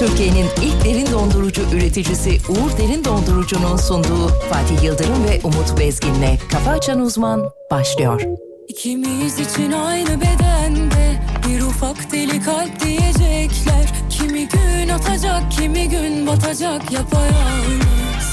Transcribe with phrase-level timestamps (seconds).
[0.00, 6.70] Türkiye'nin ilk derin dondurucu üreticisi Uğur Derin Dondurucu'nun sunduğu Fatih Yıldırım ve Umut Bezgin'le Kafa
[6.70, 8.22] Açan Uzman başlıyor.
[8.68, 13.92] İkimiz için aynı bedende bir ufak deli kalp diyecekler.
[14.10, 18.26] Kimi gün atacak, kimi gün batacak yapayalnız.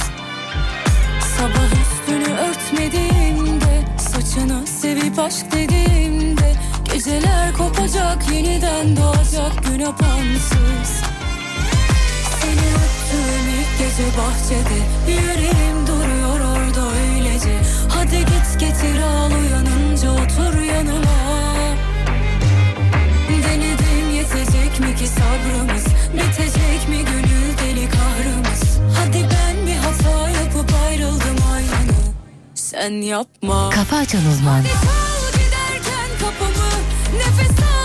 [1.37, 6.55] Sabah üstünü örtmediğimde, saçını sevip aşk dediğimde,
[6.93, 11.06] geceler kopacak, yeniden doğacak gün apansız.
[13.79, 17.61] Gece bahçede Yüreğim duruyor orada öylece.
[17.89, 21.17] Hadi git getir al uyanınca otur yanıma.
[23.43, 28.79] Denedim yetecek mi ki sabrımız Bitecek mi gönül deli kahrımız?
[28.97, 31.97] Hadi ben bir hata yapıp ayrıldım aynı.
[32.55, 33.69] Sen yapma.
[33.69, 34.63] Kafa Açan Uzman.
[34.63, 36.69] Kal giderken kapımı
[37.17, 37.76] Nefes aldığın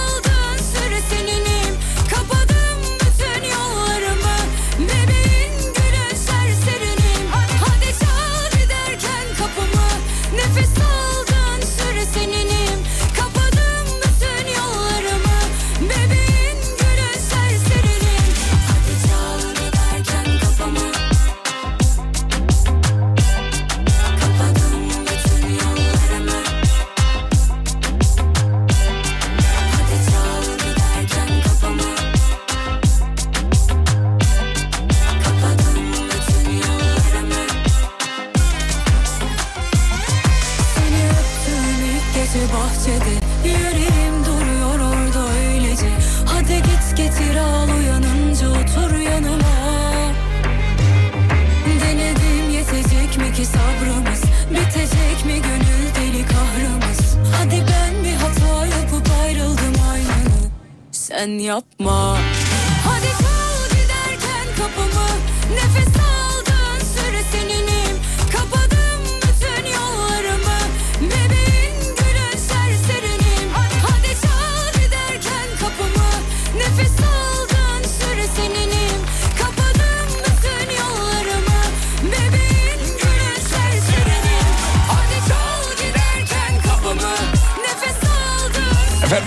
[61.23, 62.19] Sen yapma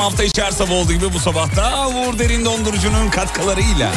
[0.06, 3.92] hafta içi her sabah olduğu gibi bu sabahta Uğur Derin Dondurucu'nun katkılarıyla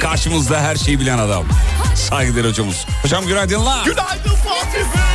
[0.00, 1.44] karşımızda her şeyi bilen adam.
[1.94, 2.86] Saygıdeğer hocamız.
[3.02, 3.84] Hocam günaydınlar.
[3.84, 5.10] Günaydın Fatih Bey.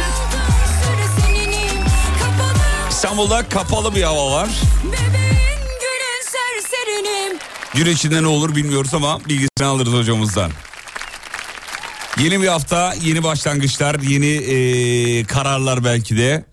[2.90, 4.50] İstanbul'da kapalı bir hava var.
[7.74, 10.52] Gün içinde ne olur bilmiyoruz ama bilgisini alırız hocamızdan.
[12.20, 16.46] Yeni bir hafta, yeni başlangıçlar, yeni eee, kararlar belki de.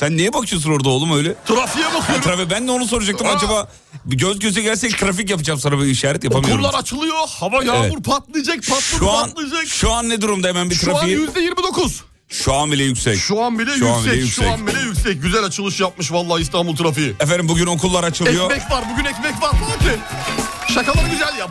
[0.00, 1.34] Sen niye bakıyorsun orada oğlum öyle?
[1.48, 2.24] Trafiğe Ha, bakıyorum.
[2.24, 3.26] trafik, ben de onu soracaktım.
[3.26, 3.30] Aa.
[3.30, 3.68] Acaba
[4.06, 6.64] göz göze gelsek trafik yapacağım sana bir işaret yapamıyorum.
[6.64, 7.16] Okullar açılıyor.
[7.28, 8.04] Hava yağmur Evet.
[8.04, 8.56] patlayacak.
[8.56, 9.66] Patladı Şu an, patlayacak.
[9.66, 11.16] şu an ne durumda hemen bir Şu an trafiği?
[11.18, 12.00] yüzde 29.
[12.28, 13.18] Şu an bile yüksek.
[13.18, 14.12] Şu an bile Şu an yüksek.
[14.12, 14.44] bile yüksek.
[14.44, 15.22] Şu an bile yüksek.
[15.22, 17.14] Güzel açılış yapmış vallahi İstanbul trafiği.
[17.20, 18.50] Efendim bugün okullar açılıyor.
[18.50, 20.74] Ekmek var bugün ekmek var Fatih.
[20.74, 21.50] Şakaları güzel yap.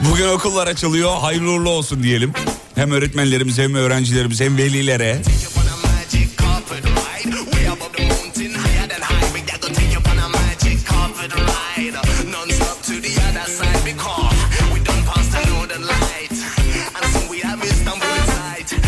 [0.00, 1.16] Bugün okullar açılıyor.
[1.18, 2.32] Hayırlı uğurlu olsun diyelim.
[2.74, 5.22] Hem öğretmenlerimize hem öğrencilerimize hem velilere.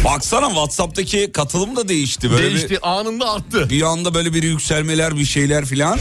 [0.04, 2.30] Baksana WhatsApp'taki katılım da değişti.
[2.30, 3.64] Böyle Değişti anında arttı.
[3.64, 5.98] bir, bir anda böyle bir yükselmeler bir şeyler filan.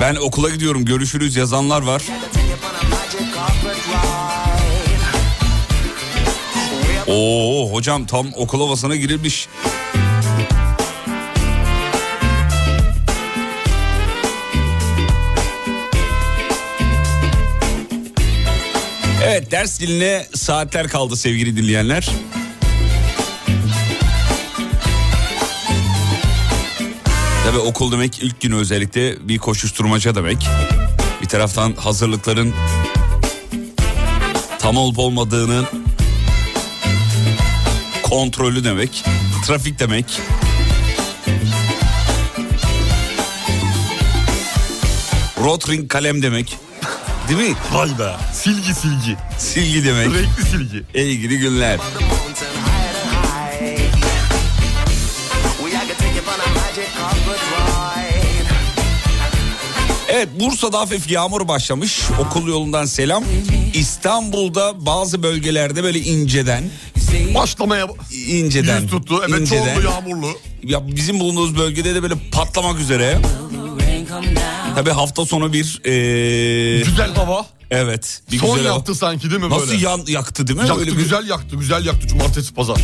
[0.00, 2.02] Ben okula gidiyorum görüşürüz yazanlar var.
[7.06, 9.48] Oo hocam tam okul havasına girilmiş.
[19.26, 22.10] Evet ders diline saatler kaldı sevgili dinleyenler.
[27.44, 30.48] Tabii okul demek ilk günü özellikle bir koşuşturmaca demek.
[31.22, 32.54] Bir taraftan hazırlıkların
[34.58, 35.66] tam olup olmadığının
[38.02, 39.04] kontrolü demek.
[39.46, 40.20] Trafik demek.
[45.38, 46.65] Rotring kalem demek.
[47.28, 47.56] Değil mi?
[47.72, 48.12] Vay be.
[48.32, 49.16] Silgi silgi.
[49.38, 50.06] Silgi demek.
[50.06, 50.82] Renkli silgi.
[50.94, 51.78] İlgili günler.
[60.08, 62.00] Evet Bursa'da hafif yağmur başlamış.
[62.20, 63.24] Okul yolundan selam.
[63.74, 66.64] İstanbul'da bazı bölgelerde böyle inceden
[67.34, 67.86] Başlamaya
[68.28, 68.80] inceden.
[68.80, 69.22] yüz tuttu.
[69.28, 69.64] Evet inceden.
[69.74, 70.28] çoğunlu yağmurlu.
[70.62, 73.18] Ya bizim bulunduğumuz bölgede de böyle patlamak üzere.
[74.76, 77.46] Tabii hafta sonu bir ee, Güzel hava.
[77.70, 78.76] evet bir Son güzel hava.
[78.78, 79.84] yaptı sanki değil mi Nasıl böyle?
[79.84, 80.66] yan, yaktı değil mi?
[80.68, 82.80] Yaktı Öyle bir- güzel yaktı güzel yaktı cumartesi pazar.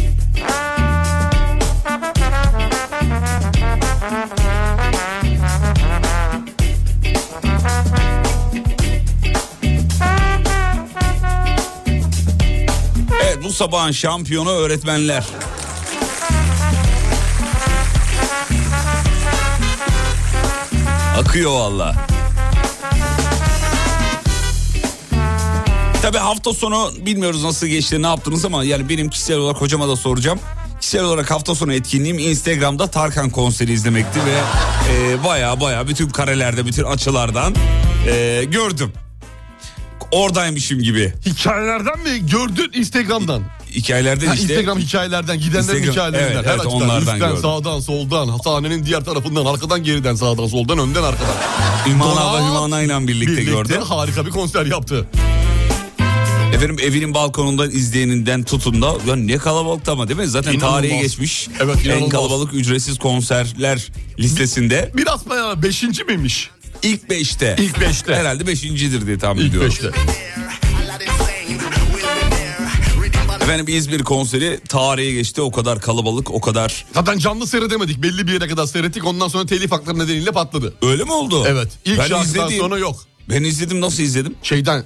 [13.25, 15.25] Evet bu sabahın şampiyonu öğretmenler.
[21.22, 22.06] Akıyor valla.
[26.02, 29.96] Tabi hafta sonu bilmiyoruz nasıl geçti ne yaptınız ama yani benim kişisel olarak hocama da
[29.96, 30.38] soracağım.
[30.80, 34.38] Kişisel olarak hafta sonu etkinliğim Instagram'da Tarkan konseri izlemekti ve
[34.94, 37.54] e, baya baya bütün karelerde bütün açılardan
[38.08, 38.92] e, gördüm.
[40.12, 41.12] Oradaymışım gibi.
[41.26, 43.42] Hikayelerden mi gördün Instagram'dan?
[43.74, 44.46] Hikayelerden Ha, işte.
[44.54, 46.32] Instagram hikayelerden gidenlerin Instagram- hikayelerinden.
[46.34, 46.72] evet, her evet, açıdan.
[46.74, 47.36] onlardan Üstten, gördüm.
[47.42, 51.34] sağdan, soldan, sahnenin diğer tarafından, arkadan, geriden, sağdan, soldan, önden, arkadan.
[52.00, 53.82] Donat ve Hümana ile birlikte, Birlikte gördüm.
[53.82, 55.08] harika bir konser yaptı.
[56.54, 60.26] Efendim evinin balkonundan izleyeninden tutun da ya ne kalabalık ama değil mi?
[60.26, 60.74] Zaten İnanılmaz.
[60.80, 61.48] tarihe geçmiş.
[61.60, 62.10] Evet, en inanılmaz.
[62.10, 63.88] kalabalık ücretsiz konserler
[64.19, 66.50] listesinde Biraz bayağı beşinci miymiş?
[66.82, 67.56] ilk beşte.
[67.58, 68.14] İlk beşte.
[68.14, 69.70] Herhalde beşincidir diye tahmin İlk ediyorum.
[69.70, 69.90] beşte.
[73.43, 75.43] Efendim İzmir konseri tarihe geçti.
[75.43, 76.87] O kadar kalabalık, o kadar...
[76.94, 78.03] Zaten canlı seyredemedik.
[78.03, 79.06] Belli bir yere kadar seyrettik.
[79.06, 80.75] Ondan sonra telif hakları nedeniyle patladı.
[80.83, 81.44] Öyle mi oldu?
[81.47, 81.69] Evet.
[81.85, 82.59] İlk ben şarkıdan izledim.
[82.59, 82.97] sonra yok.
[83.29, 84.35] Ben izledim nasıl izledim?
[84.43, 84.85] Şeyden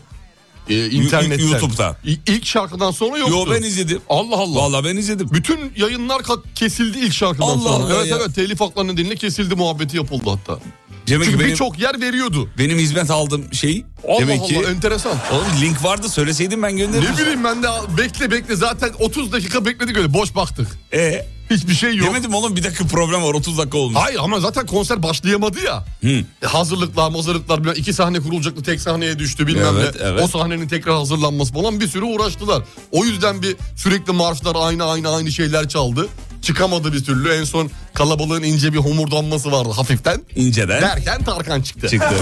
[0.68, 1.48] e, internetten.
[1.48, 1.96] YouTube'da.
[2.04, 3.36] İlk şarkıdan sonra yoktu.
[3.36, 4.00] Yo ben izledim.
[4.08, 4.60] Allah Allah.
[4.60, 5.28] Vallahi ben izledim.
[5.32, 6.22] Bütün yayınlar
[6.54, 7.84] kesildi ilk şarkıdan Allah sonra.
[7.84, 8.16] Allah evet ya.
[8.20, 10.60] evet telif hakları nedeniyle kesildi muhabbeti yapıldı hatta.
[11.06, 12.48] Demek Çünkü birçok yer veriyordu.
[12.58, 14.54] benim hizmet aldığım şey Allah demek Allah ki...
[14.70, 15.12] enteresan.
[15.32, 17.12] Oğlum link vardı söyleseydim ben gönderirdim.
[17.14, 17.68] Ne bileyim ben de
[17.98, 20.68] bekle bekle zaten 30 dakika bekledik öyle boş baktık.
[20.92, 22.08] E, Hiçbir şey yok.
[22.08, 23.98] demedim oğlum bir dakika problem var 30 dakika olmuş.
[24.00, 25.84] Hayır ama zaten konser başlayamadı ya.
[26.02, 26.08] Hı.
[26.42, 30.06] E, hazırlıklar mazırlıklar bilmem iki sahne kurulacaktı tek sahneye düştü bilmem Evet, ne.
[30.06, 30.22] evet.
[30.22, 32.62] O sahnenin tekrar hazırlanması falan bir sürü uğraştılar.
[32.92, 36.08] O yüzden bir sürekli marşlar aynı aynı aynı şeyler çaldı.
[36.42, 40.20] Çıkamadı bir türlü en son kalabalığın ince bir homurdanması vardı hafiften.
[40.36, 41.88] İnceden Derken Tarkan çıktı.
[41.88, 42.14] çıktı.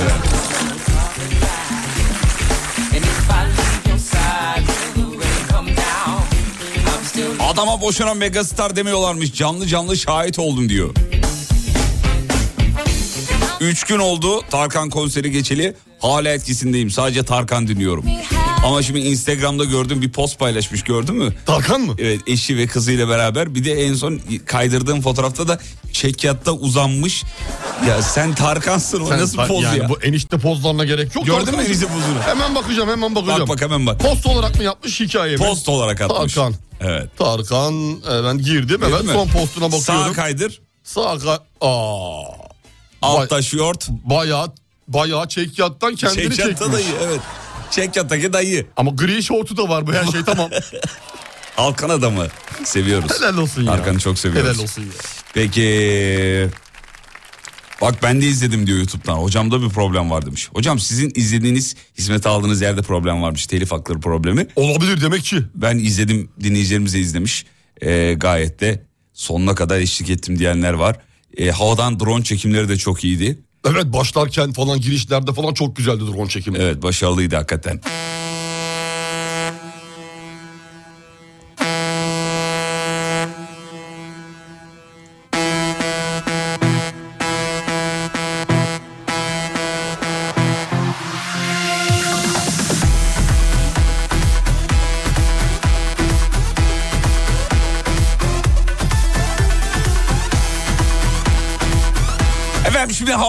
[7.40, 9.34] Adama boşuna megastar demiyorlarmış.
[9.34, 10.94] Canlı canlı şahit oldum diyor.
[13.60, 15.74] Üç gün oldu Tarkan konseri geçeli.
[15.98, 16.90] Hala etkisindeyim.
[16.90, 18.04] Sadece Tarkan dinliyorum.
[18.64, 21.34] Ama şimdi Instagram'da gördüm bir post paylaşmış gördün mü?
[21.46, 21.94] Tarkan mı?
[21.98, 25.58] Evet eşi ve kızıyla beraber bir de en son kaydırdığım fotoğrafta da
[25.92, 27.24] çekyatta uzanmış.
[27.88, 29.88] Ya sen Tarkan'sın o Sen nasıl ta- poz yani ya?
[29.88, 31.26] bu enişte pozlarına gerek yok.
[31.26, 32.22] Gördün mü enişte pozunu?
[32.26, 33.40] Hemen bakacağım hemen bakacağım.
[33.40, 34.00] Bak bak hemen bak.
[34.00, 35.38] Post olarak mı yapmış hikaye mi?
[35.38, 36.34] Post olarak atmış.
[36.34, 36.54] Tarkan.
[36.80, 37.18] Evet.
[37.18, 40.06] Tarkan e, ben girdim Değil evet son postuna bakıyorum.
[40.06, 40.60] Sağ kaydır.
[40.84, 42.22] Sağ ka- Aa,
[43.02, 43.88] Altta şort.
[43.88, 44.52] bayağı
[44.88, 46.72] bayağı çekyattan kendini Çekyatta çekmiş.
[46.72, 47.20] dayı evet.
[47.74, 48.66] Çekyattaki dayı.
[48.76, 50.50] Ama gri şortu da var bu her şey tamam.
[51.56, 52.26] Halkan adamı.
[52.64, 53.20] Seviyoruz.
[53.20, 53.72] Helal olsun ya.
[53.72, 54.50] Tarkan'ı çok seviyoruz.
[54.52, 54.88] Helal olsun ya.
[55.34, 56.48] Peki.
[57.80, 59.14] Bak ben de izledim diyor YouTube'dan.
[59.14, 60.48] Hocamda bir problem var demiş.
[60.54, 63.46] Hocam sizin izlediğiniz, hizmet aldığınız yerde problem varmış.
[63.46, 64.46] Telif hakları problemi.
[64.56, 65.36] Olabilir demek ki.
[65.54, 67.44] Ben izledim, dinleyicilerimiz de izlemiş.
[67.82, 68.82] Ee, gayet de
[69.12, 70.96] sonuna kadar eşlik ettim diyenler var.
[71.36, 73.38] Ee, havadan drone çekimleri de çok iyiydi.
[73.70, 76.58] Evet başlarken falan girişlerde falan çok güzeldi drone çekimi.
[76.58, 77.80] Evet başarılıydı hakikaten.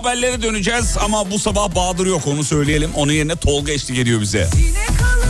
[0.06, 2.92] Haberlere döneceğiz ama bu sabah Bahadır yok onu söyleyelim.
[2.96, 4.50] Onun yerine Tolga eşlik ediyor bize.
[4.58, 5.25] Yine kalıyor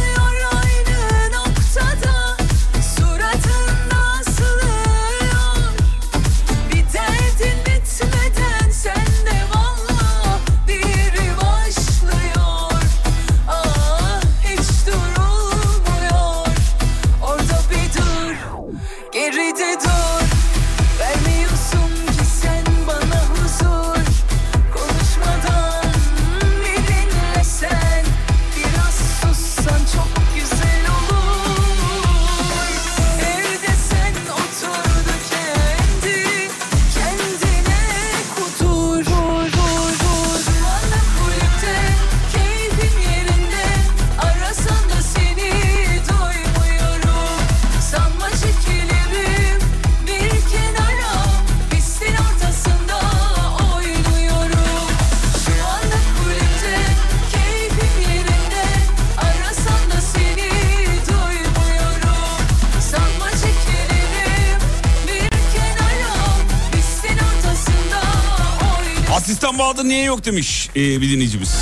[69.87, 71.55] niye yok demiş e, bir dinleyicimiz.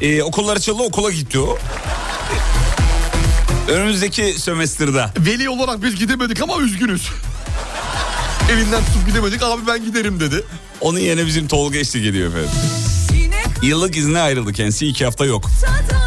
[0.00, 1.58] E, okullar açıldı okula gitti o.
[3.68, 5.06] Önümüzdeki sömestrde.
[5.18, 7.08] Veli olarak biz gidemedik ama üzgünüz.
[8.52, 10.44] Evinden tutup gidemedik abi ben giderim dedi.
[10.80, 12.50] Onun yerine bizim Tolga eşlik ediyor efendim.
[13.62, 15.50] Yıllık izne ayrıldı kendisi iki hafta yok.
[15.60, 16.05] Tada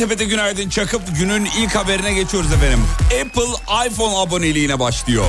[0.00, 2.80] Antep'te günaydın çakıp günün ilk haberine geçiyoruz efendim.
[3.04, 5.24] Apple iPhone aboneliğine başlıyor.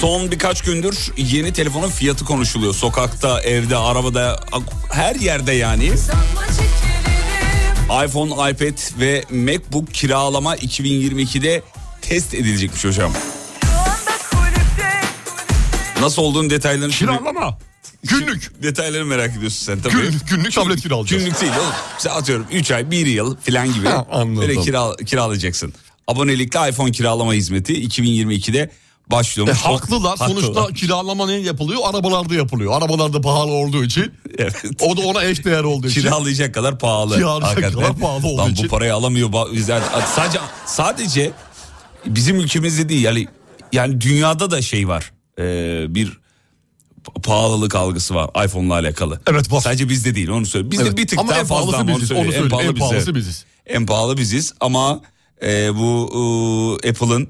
[0.00, 2.74] Son birkaç gündür yeni telefonun fiyatı konuşuluyor.
[2.74, 4.40] Sokakta, evde, arabada,
[4.92, 5.92] her yerde yani.
[8.06, 11.62] İPhone, iPad ve MacBook kiralama 2022'de
[12.02, 13.12] test edilecekmiş hocam.
[16.00, 17.12] Nasıl olduğunu detaylarını şimdi...
[18.04, 18.62] Günlük.
[18.62, 19.92] Detaylarını merak ediyorsun sen tabii.
[19.92, 21.24] Günlük, günlük tablet kiralayacağız.
[21.24, 21.72] Günlük değil oğlum.
[21.96, 23.88] İşte atıyorum 3 ay 1 yıl falan gibi.
[23.88, 24.40] Ha, anladım.
[24.48, 25.74] Böyle kira, kiralayacaksın.
[26.06, 28.70] Abonelikli iPhone kiralama hizmeti 2022'de
[29.10, 29.48] başlıyor.
[29.48, 30.16] E, haklılar.
[30.16, 31.80] Sonuçta kiralama ne yapılıyor?
[31.84, 32.72] Arabalarda yapılıyor.
[32.78, 34.12] Arabalarda pahalı olduğu için.
[34.38, 34.56] Evet.
[34.80, 36.00] O da ona eş değer olduğu için.
[36.00, 37.14] Kiralayacak kadar pahalı.
[37.14, 37.80] Kiralayacak Hakikaten.
[37.80, 38.64] kadar pahalı olduğu Lan için.
[38.64, 39.52] bu parayı alamıyor.
[39.52, 39.82] Bizler,
[40.16, 41.32] sadece sadece
[42.06, 43.26] bizim ülkemizde değil yani
[43.72, 45.12] yani dünyada da şey var.
[45.38, 46.23] Ee, bir
[47.22, 49.20] pahalılık algısı var iPhone'la alakalı.
[49.26, 49.60] Evet, var.
[49.60, 50.70] Sadece bizde değil onu söyle.
[50.70, 52.74] Bizde Evet, bir tık ama daha en fazla ama biziz, onu söyleyeyim, en bize.
[52.74, 53.44] pahalısı biziz.
[53.66, 55.00] En pahalı biziz ama
[55.42, 56.10] e, bu
[56.84, 57.28] e, Apple'ın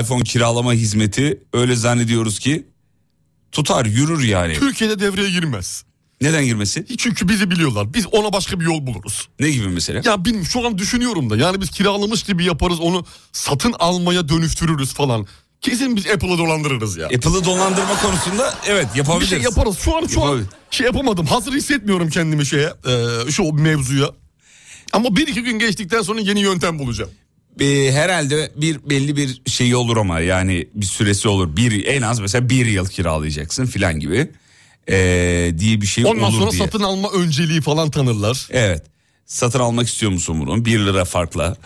[0.00, 2.66] iPhone kiralama hizmeti öyle zannediyoruz ki
[3.52, 4.54] tutar yürür yani.
[4.54, 5.84] Türkiye'de devreye girmez.
[6.20, 6.86] Neden girmesi?
[6.98, 7.94] Çünkü bizi biliyorlar.
[7.94, 9.28] Biz ona başka bir yol buluruz.
[9.40, 10.02] Ne gibi mesela?
[10.04, 11.36] Ya bilmiyorum şu an düşünüyorum da.
[11.36, 15.26] Yani biz kiralamış gibi yaparız onu satın almaya dönüştürürüz falan.
[15.62, 17.06] Kesin biz Apple'ı dolandırırız ya.
[17.06, 19.30] Apple'ı dolandırma konusunda evet bir yapabiliriz.
[19.30, 19.78] şey yaparız.
[19.78, 21.26] Şu an şu an şey yapamadım.
[21.26, 22.72] Hazır hissetmiyorum kendimi şeye.
[23.26, 24.10] e, şu mevzuya.
[24.92, 27.10] Ama bir iki gün geçtikten sonra yeni yöntem bulacağım.
[27.60, 31.56] Ee, herhalde bir belli bir şey olur ama yani bir süresi olur.
[31.56, 34.30] Bir en az mesela bir yıl kiralayacaksın filan gibi
[34.90, 36.62] ee, diye bir şey Ondan olur sonra diye.
[36.64, 38.48] satın alma önceliği falan tanırlar.
[38.50, 38.82] Evet.
[39.26, 40.64] Satın almak istiyor musun bunu?
[40.64, 41.56] Bir lira farkla.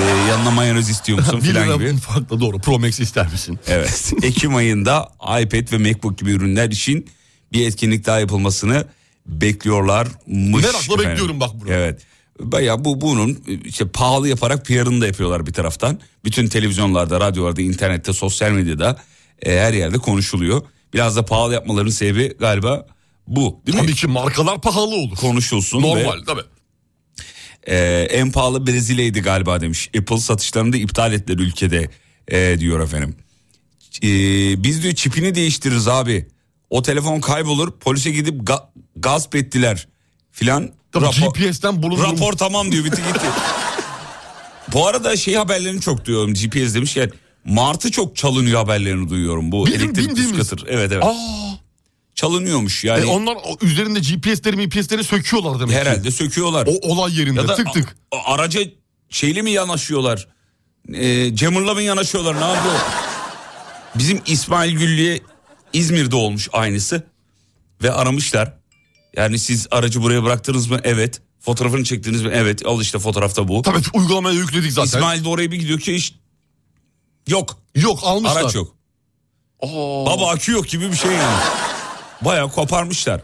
[0.00, 1.96] Ee, yanına mayonez istiyor musun bir filan lira gibi.
[1.96, 2.58] farklı doğru.
[2.58, 3.58] Pro Max ister misin?
[3.66, 4.12] Evet.
[4.22, 7.06] Ekim ayında iPad ve MacBook gibi ürünler için
[7.52, 8.84] bir etkinlik daha yapılmasını
[9.26, 10.64] bekliyorlarmış.
[10.64, 10.98] Merakla efendim.
[11.10, 11.70] bekliyorum bak bunu.
[11.70, 12.00] Evet.
[12.40, 15.98] Baya bu bunun işte pahalı yaparak PR'ını da yapıyorlar bir taraftan.
[16.24, 18.96] Bütün televizyonlarda, radyolarda, internette, sosyal medyada
[19.42, 20.62] e, her yerde konuşuluyor.
[20.94, 22.86] Biraz da pahalı yapmalarının sebebi galiba
[23.28, 23.82] bu değil mi?
[23.82, 25.16] Tabii ki markalar pahalı olur.
[25.16, 26.40] Konuşulsun Normal ve tabii.
[27.66, 27.76] E,
[28.10, 29.90] en pahalı Brezilya'ydı galiba demiş.
[29.98, 31.88] Apple satışlarını da iptal ettiler ülkede
[32.28, 33.16] e, diyor efendim.
[34.02, 34.08] E,
[34.62, 36.28] biz diyor çipini değiştiririz abi.
[36.70, 38.64] O telefon kaybolur polise gidip ga-
[38.96, 39.88] gasp ettiler
[40.32, 40.70] filan.
[40.94, 42.02] Rapor- GPS'ten bulunur.
[42.04, 43.26] Rapor tamam diyor bitti gitti.
[44.72, 47.10] Bu arada şey haberlerini çok duyuyorum GPS demişken
[47.44, 50.64] Martı çok çalınıyor haberlerini duyuyorum bu Bizim elektrikli bildiğimiz- scooter.
[50.68, 51.04] Evet evet.
[51.04, 51.58] Aa,
[52.14, 55.76] Çalınıyormuş yani e onlar üzerinde GPS'leri MPS'leri söküyorlar demek ki.
[55.76, 56.66] herhalde söküyorlar.
[56.66, 57.96] O olay yerinde ya da tık tık.
[58.12, 58.60] a- araca
[59.10, 60.28] şeyle mi yanaşıyorlar?
[60.94, 62.74] E, Cemur'la mı yanaşıyorlar ne yapıyor?
[63.94, 65.20] Bizim İsmail Güllü'ye
[65.72, 67.02] İzmir'de olmuş aynısı
[67.82, 68.52] ve aramışlar.
[69.16, 70.80] Yani siz aracı buraya bıraktınız mı?
[70.84, 71.20] Evet.
[71.40, 72.30] Fotoğrafını çektiniz mi?
[72.34, 72.66] Evet.
[72.66, 73.62] Al işte fotoğrafta bu.
[73.62, 74.86] Tabii uygulamaya yükledik zaten.
[74.86, 76.14] İsmail de oraya bir gidiyor ki hiç
[77.28, 77.58] yok.
[77.74, 78.42] Yok almışlar.
[78.42, 78.74] Araç yok.
[79.62, 79.66] Aa,
[80.06, 81.36] Baba akü yok gibi bir şey yani.
[82.24, 83.20] Bayağı koparmışlar.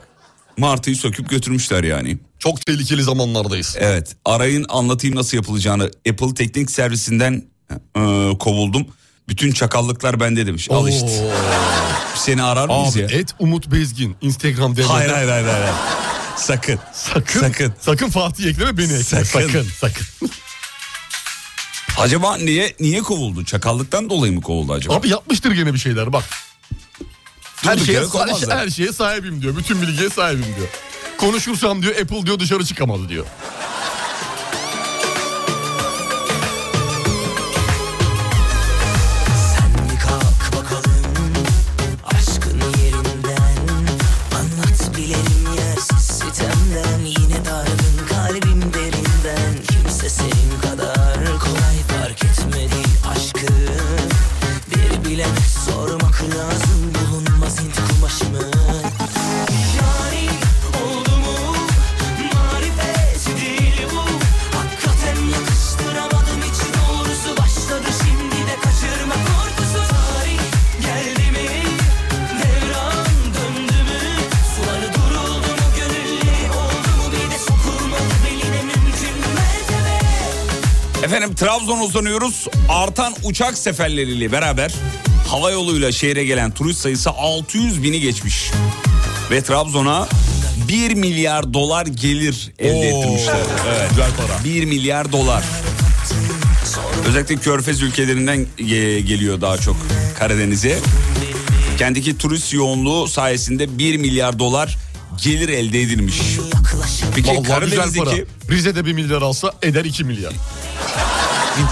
[0.58, 2.18] Martı'yı söküp götürmüşler yani.
[2.38, 3.76] çok tehlikeli zamanlardayız.
[3.78, 5.90] Evet arayın anlatayım nasıl yapılacağını.
[6.10, 7.42] Apple teknik servisinden
[7.96, 8.86] e, kovuldum.
[9.28, 10.70] Bütün çakallıklar bende demiş.
[10.70, 11.30] Al işte.
[12.14, 13.08] Seni arar mıyız Abi ya?
[13.20, 14.84] et Umut Bezgin Instagram DM'den.
[14.86, 15.74] Hayır hayır hayır hayır.
[16.36, 16.78] Sakın.
[16.92, 17.72] Sakın, Sakın.
[17.80, 18.08] sakın.
[18.10, 19.02] Fatih ekleme beni ekle.
[19.04, 19.24] Sakın.
[19.24, 19.66] Sakın.
[19.80, 20.06] Sakın.
[21.98, 23.44] Acaba niye niye kovuldu?
[23.44, 24.94] Çakallıktan dolayı mı kovuldu acaba?
[24.94, 26.24] Abi yapmıştır gene bir şeyler bak.
[27.64, 28.58] Her Durduk şeye, kovmazlar.
[28.58, 29.56] her şeye sahibim diyor.
[29.56, 30.68] Bütün bilgiye sahibim diyor.
[31.18, 33.26] Konuşursam diyor Apple diyor dışarı çıkamadı diyor.
[39.54, 41.04] Sen bir kalk bakalım
[42.04, 43.66] aşkın yerinden
[44.34, 47.69] Anlat bilelim yersiz sitemden Yine dargın
[81.60, 82.46] Trabzon'a uzanıyoruz.
[82.68, 84.72] Artan uçak seferleriyle beraber
[85.28, 88.50] hava yoluyla şehre gelen turist sayısı 600 bini geçmiş.
[89.30, 90.08] Ve Trabzon'a
[90.68, 92.98] 1 milyar dolar gelir elde Oo.
[92.98, 93.36] ettirmişler.
[93.68, 93.90] Evet.
[93.90, 94.44] Güzel para.
[94.44, 95.44] 1 milyar dolar.
[97.08, 99.76] Özellikle Körfez ülkelerinden ge- geliyor daha çok
[100.18, 100.78] Karadeniz'e.
[101.78, 104.78] Kendiki turist yoğunluğu sayesinde 1 milyar dolar
[105.22, 106.16] gelir elde edilmiş.
[107.14, 107.60] Peki Vallahi güzel para.
[107.60, 110.32] Karadeniz'deki Rize'de bir milyar alsa eder 2 milyar.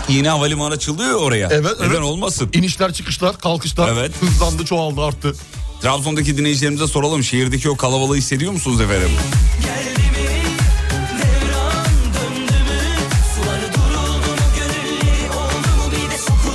[0.09, 1.49] Yeni havalimanı açılıyor oraya.
[1.53, 2.01] Evet, Neden evet.
[2.03, 2.51] olmasın?
[2.53, 4.13] İnişler çıkışlar kalkışlar Evet.
[4.21, 5.35] hızlandı çoğaldı arttı.
[5.83, 7.25] Trabzon'daki dinleyicilerimize soralım.
[7.25, 9.11] Şehirdeki o kalabalığı hissediyor musunuz efendim?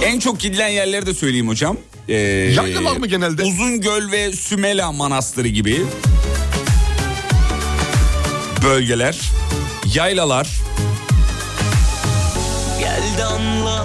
[0.06, 1.78] En çok gidilen yerleri de söyleyeyim hocam.
[2.10, 3.44] Ee, Yaylalar mı genelde?
[3.44, 5.82] Uzungöl ve Sümela Manastırı gibi
[8.64, 9.20] bölgeler,
[9.96, 10.50] yaylalar.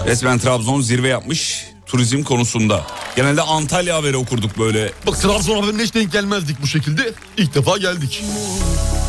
[0.06, 2.86] Resmen Trabzon zirve yapmış turizm konusunda.
[3.16, 4.92] Genelde Antalya haberi okurduk böyle.
[5.06, 7.12] Bak Trabzon haberine hiç denk gelmezdik bu şekilde.
[7.36, 8.24] İlk defa geldik.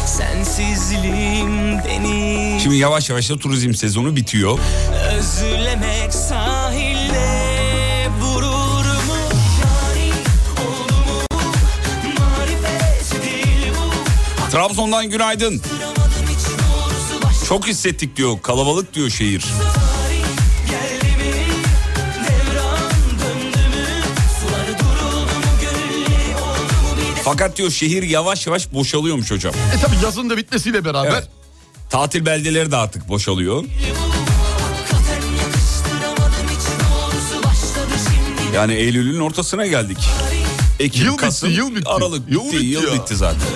[0.05, 4.59] Sensizliğim deniz Şimdi yavaş yavaş da turizm sezonu bitiyor.
[5.17, 6.13] Özlemek
[8.21, 8.39] bu
[14.51, 15.61] Trabzon'dan günaydın.
[17.47, 18.41] Çok hissettik diyor.
[18.41, 19.45] Kalabalık diyor şehir.
[27.31, 29.53] Fakat diyor şehir yavaş yavaş boşalıyormuş hocam.
[29.77, 31.27] E tabi yazın da bitmesiyle beraber Evet.
[31.89, 33.63] Tatil beldeleri de artık boşalıyor.
[38.53, 39.97] Yani Eylül'ün ortasına geldik.
[40.79, 41.89] Ekim, Yıl bitti, Kasım, yıl bitti.
[41.89, 43.47] Aralık Yıl bitti, bitti yıl bitti zaten.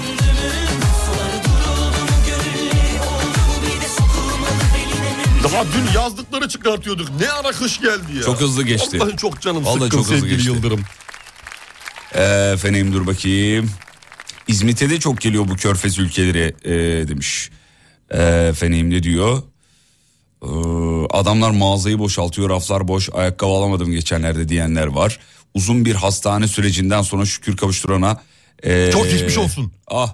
[5.44, 7.08] daha dün yazdıkları çıkartıyorduk.
[7.20, 8.24] Ne ara kış geldi ya.
[8.24, 9.00] Çok hızlı geçti.
[9.00, 10.52] Vallahi çok canım Vallahi sıkkın çok hızlı sevgili geçti.
[10.52, 10.82] Yıldırım.
[12.16, 13.70] Efendim dur bakayım.
[14.48, 17.50] İzmit'e de çok geliyor bu körfez ülkeleri ee, demiş.
[18.12, 19.44] Ee, efendim ne diyor?
[20.44, 20.48] Ee,
[21.10, 25.20] adamlar mağazayı boşaltıyor raflar boş ayakkabı alamadım geçenlerde diyenler var.
[25.54, 28.22] Uzun bir hastane sürecinden sonra şükür kavuşturana.
[28.64, 29.72] ee, Çok geçmiş olsun.
[29.88, 30.14] Ah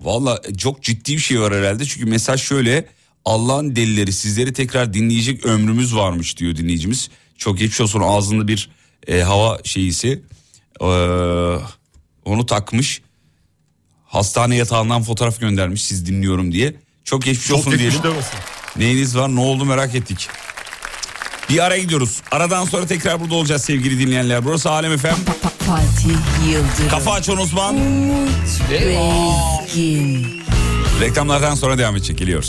[0.00, 1.84] Valla çok ciddi bir şey var herhalde.
[1.84, 2.88] Çünkü mesaj şöyle.
[3.24, 7.10] Allah'ın delileri sizleri tekrar dinleyecek ömrümüz varmış diyor dinleyicimiz.
[7.38, 8.70] Çok geçmiş olsun ağzında bir
[9.06, 10.22] e, hava şeyisi.
[10.80, 10.84] Ee,
[12.24, 13.02] onu takmış.
[14.06, 16.74] Hastane yatağından fotoğraf göndermiş siz dinliyorum diye.
[17.04, 17.86] Çok geçmiş Çok olsun diyelim.
[17.90, 18.38] geçmişler olsun.
[18.76, 20.28] Neyiniz var ne oldu merak ettik.
[21.50, 22.20] Bir ara gidiyoruz.
[22.30, 24.44] Aradan sonra tekrar burada olacağız sevgili dinleyenler.
[24.44, 25.16] Burası Alem Efem.
[25.66, 26.16] Fatih
[26.52, 26.88] Yıldırım.
[26.90, 27.76] Kafa açan uzman.
[28.70, 30.26] Bezgin.
[31.00, 32.48] Reklamlardan sonra devam edecek geliyoruz.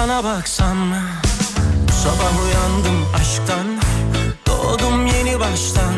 [0.00, 0.94] Sana baksam
[2.02, 3.66] Sabah uyandım aşktan
[4.46, 5.94] Doğdum yeni baştan.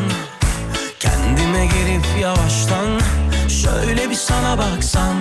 [1.01, 3.01] Kendime gelip yavaştan
[3.63, 5.17] Şöyle bir sana baksam.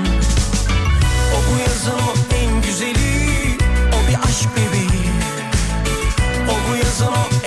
[1.33, 3.57] O bu yazın o en güzeli
[3.89, 5.11] O bir aşk bebeği.
[6.49, 7.40] O bu yazın o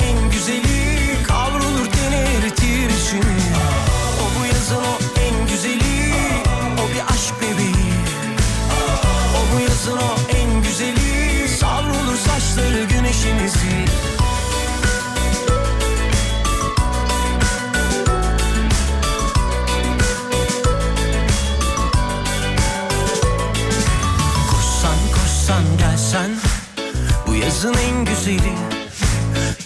[27.64, 28.52] Yazın en güzeli.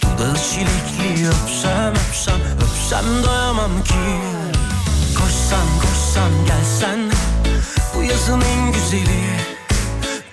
[0.01, 3.93] Dudağı çilekli öpsem öpsem Öpsem doyamam ki.
[5.17, 6.99] Koşsan koşsan gelsen
[7.95, 9.23] Bu yazın en güzeli.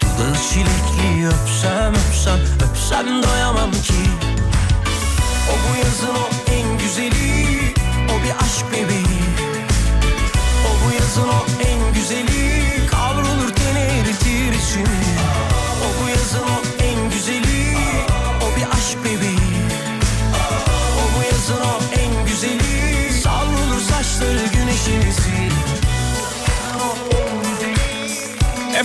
[0.00, 2.38] Dudağı çilekli öpsem öpsem
[2.70, 4.02] Öpsem doyamam ki.
[5.50, 7.74] O bu yazın o en güzeli.
[8.07, 8.86] O bir aşk bebeği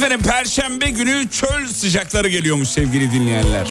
[0.02, 3.68] Efendim perşembe günü çöl sıcakları geliyormuş sevgili dinleyenler.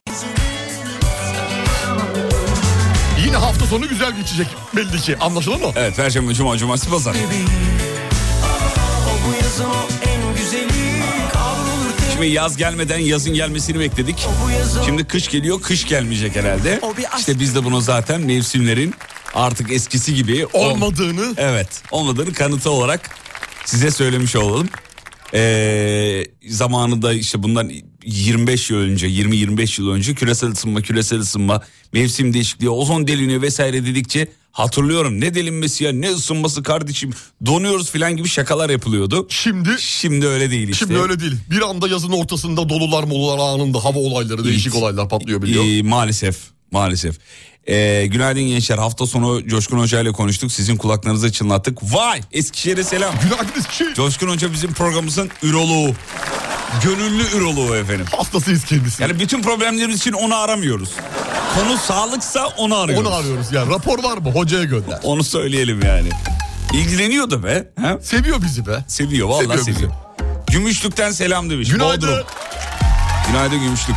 [3.27, 5.17] Yine hafta sonu güzel geçecek belli ki.
[5.19, 5.73] Anlaşıldı mı?
[5.77, 7.17] Evet perşembe, cuma, cumartesi, pazar.
[12.13, 14.27] Şimdi yaz gelmeden yazın gelmesini bekledik.
[14.87, 16.81] Şimdi kış geliyor, kış gelmeyecek herhalde.
[17.19, 18.95] İşte biz de bunu zaten mevsimlerin
[19.35, 23.11] artık eskisi gibi ol- Olmadığını Evet, olmadığını kanıtı olarak
[23.65, 24.69] size söylemiş olalım.
[25.35, 27.71] Ee, zamanında işte bundan
[28.05, 31.63] 25 yıl önce, 20-25 yıl önce küresel ısınma, küresel ısınma,
[31.93, 35.21] mevsim değişikliği, ozon deliniyor vesaire dedikçe hatırlıyorum.
[35.21, 37.11] Ne delinmesi ya, ne ısınması kardeşim,
[37.47, 39.27] donuyoruz falan gibi şakalar yapılıyordu.
[39.31, 40.87] şimdi Şimdi öyle değil işte.
[40.87, 41.33] şimdi öyle değil.
[41.51, 45.65] Bir anda yazın ortasında dolular molular anında hava olayları değişik olaylar patlıyor biliyor.
[45.65, 46.37] Ee, maalesef,
[46.71, 47.19] maalesef.
[47.69, 48.79] Ee, günaydın gençler.
[48.79, 50.53] Hafta sonu Coşkun Hoca ile konuştuk.
[50.53, 51.79] Sizin kulaklarınızı çınlattık.
[51.83, 52.21] Vay!
[52.33, 53.15] Eskişehir'e selam.
[53.23, 53.95] Günaydın Eskişehir.
[53.95, 55.95] Coşkun Hoca bizim programımızın üroloğu.
[56.85, 58.07] Gönüllü üroloğu efendim.
[58.17, 59.03] Hastasıyız kendisi.
[59.03, 60.91] Yani bütün problemlerimiz için onu aramıyoruz.
[61.55, 63.07] Konu sağlıksa onu arıyoruz.
[63.07, 63.71] Onu arıyoruz yani.
[63.71, 64.33] Rapor var mı?
[64.33, 64.99] Hocaya gönder.
[65.03, 66.09] Onu söyleyelim yani.
[66.73, 67.69] İlgileniyordu be.
[67.81, 67.99] Ha?
[68.03, 68.85] Seviyor bizi be.
[68.89, 69.93] Seviyor vallahi Seviyor seviyor.
[70.47, 71.69] Gümüşlük'ten selam demiş.
[71.69, 72.09] Günaydın.
[72.09, 72.27] Bodrum.
[73.29, 73.97] Günaydın Gümüşlük.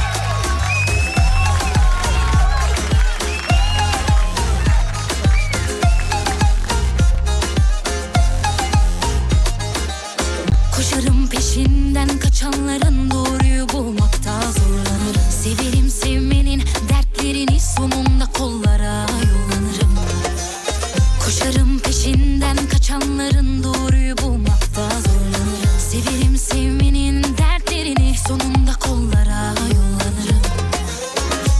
[22.87, 30.41] Kaçanların doğruyu bulmakta zorlanırım Severim sevmenin dertlerini sonunda kollara yollanırım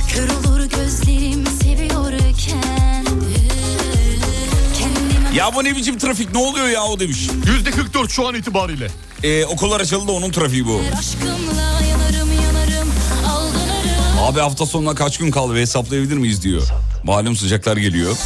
[0.10, 3.06] Kör olur gözlerim seviyorken
[4.80, 7.28] Kendime Ya bu ne biçim trafik ne oluyor ya o demiş.
[7.48, 8.88] Yüzde 44 şu an itibariyle.
[9.24, 10.82] Ee, okullar açıldı onun trafiği bu.
[11.00, 12.90] aşkımla yanarım yanarım
[13.28, 16.64] aldanırım Abi hafta sonuna kaç gün kaldı ve hesaplayabilir miyiz diyor.
[17.04, 18.18] Malum sıcaklar geliyor.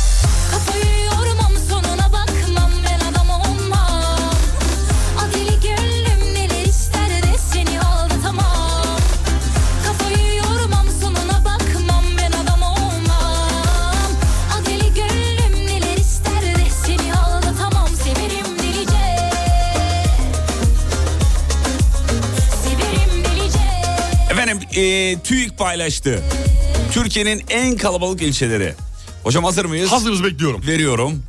[24.77, 26.23] E, TÜİK paylaştı.
[26.91, 28.73] Türkiye'nin en kalabalık ilçeleri.
[29.23, 29.91] Hocam hazır mıyız?
[29.91, 30.67] Hazırız bekliyorum.
[30.67, 31.23] Veriyorum.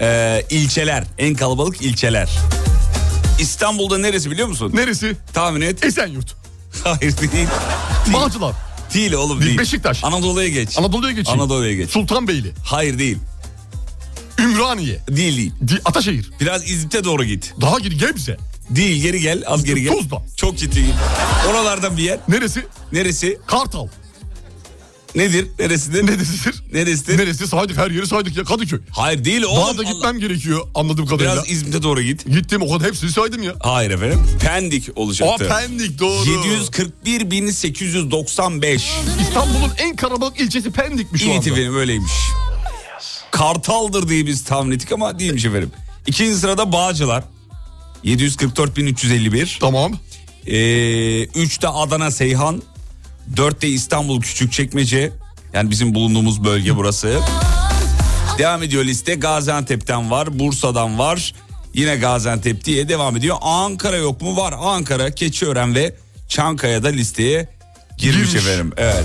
[0.00, 2.30] Ee, ilçeler, en kalabalık ilçeler.
[3.38, 4.70] İstanbul'da neresi biliyor musun?
[4.74, 5.16] Neresi?
[5.34, 5.84] Tahmin et.
[5.84, 6.34] Esenyurt.
[6.84, 7.48] Hayır değil.
[8.14, 8.54] Bağcılar.
[8.94, 9.58] Değil oğlum Değil, değil.
[9.58, 10.04] Beşiktaş.
[10.04, 10.78] Anadolu'ya geç.
[10.78, 11.40] Anadolu'ya geçeyim.
[11.40, 11.90] Anadolu'ya geç.
[11.90, 12.52] Sultanbeyli.
[12.64, 13.18] Hayır değil.
[14.38, 14.98] Ümraniye.
[15.08, 15.52] Değil değil.
[15.68, 16.30] Di- Ataşehir.
[16.40, 17.54] Biraz İzmit'e doğru git.
[17.60, 18.36] Daha geri Gebze.
[18.70, 19.92] Değil geri gel az geri gel.
[19.98, 20.22] Tuzla.
[20.36, 20.94] Çok ciddi git.
[21.50, 22.18] Oralardan bir yer.
[22.28, 22.66] Neresi?
[22.92, 23.38] Neresi?
[23.46, 23.88] Kartal.
[25.14, 25.46] Nedir?
[25.58, 26.06] Neresidir?
[26.06, 26.62] Neresidir?
[26.72, 27.18] Neresidir?
[27.18, 27.46] Neresi?
[27.46, 28.80] Saydık her yeri saydık ya Kadıköy.
[28.90, 29.78] Hayır değil Daha oğlum.
[29.78, 31.32] da Allah- gitmem gerekiyor anladığım kadarıyla.
[31.34, 32.26] Biraz İzmit'e doğru git.
[32.26, 33.54] Gittim o kadar hepsini saydım ya.
[33.60, 34.20] Hayır efendim.
[34.40, 35.48] Pendik Aa olacaktı.
[35.48, 36.24] Pendik doğru.
[36.30, 38.82] 741.895.
[39.20, 41.50] İstanbul'un en kalabalık ilçesi Pendik'miş şu Evet anda.
[41.50, 42.12] efendim öyleymiş.
[43.30, 45.70] Kartal'dır diye biz tahmin ettik ama değilmiş efendim.
[46.06, 47.24] İkinci sırada Bağcılar.
[48.04, 49.58] 744.351.
[49.60, 49.92] Tamam.
[50.46, 52.62] Ee, üçte Adana Seyhan.
[53.36, 55.12] Dörtte İstanbul Küçükçekmece.
[55.52, 57.20] Yani bizim bulunduğumuz bölge burası.
[58.38, 59.14] Devam ediyor liste.
[59.14, 61.34] Gaziantep'ten var, Bursa'dan var,
[61.74, 63.36] Yine Gaziantep diye devam ediyor.
[63.40, 64.36] Ankara yok mu?
[64.36, 64.54] Var.
[64.58, 65.94] Ankara, Keçiören ve
[66.28, 67.48] Çankaya'da listeye
[67.98, 68.34] girmiş, Girmiş.
[68.34, 68.72] efendim.
[68.76, 69.04] Evet.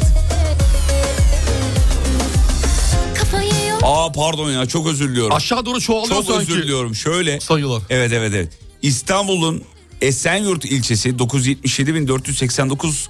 [3.84, 5.36] Aa pardon ya çok özür diliyorum.
[5.36, 6.52] Aşağı doğru çoğalıyor çok sanki.
[6.52, 6.96] özür diliyorum.
[6.96, 7.40] Şöyle.
[7.40, 7.82] Sayılar.
[7.90, 8.50] Evet evet evet.
[8.82, 9.64] İstanbul'un
[10.02, 13.08] Esenyurt ilçesi 977.489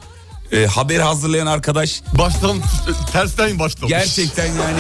[0.52, 2.58] e, haberi hazırlayan arkadaş Baştan
[3.12, 3.90] tersten başlamış.
[3.90, 4.80] gerçekten yani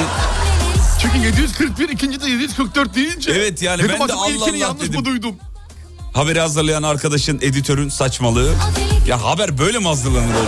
[1.01, 3.31] Çünkü 741 ikinci de 744 deyince.
[3.31, 4.99] Evet yani dedim ben de Allah Allah yanlış dedim.
[4.99, 5.35] mı duydum?
[6.13, 8.53] haberi hazırlayan arkadaşın editörün saçmalığı.
[9.07, 10.47] Ya haber böyle mi hazırlanır oğlum?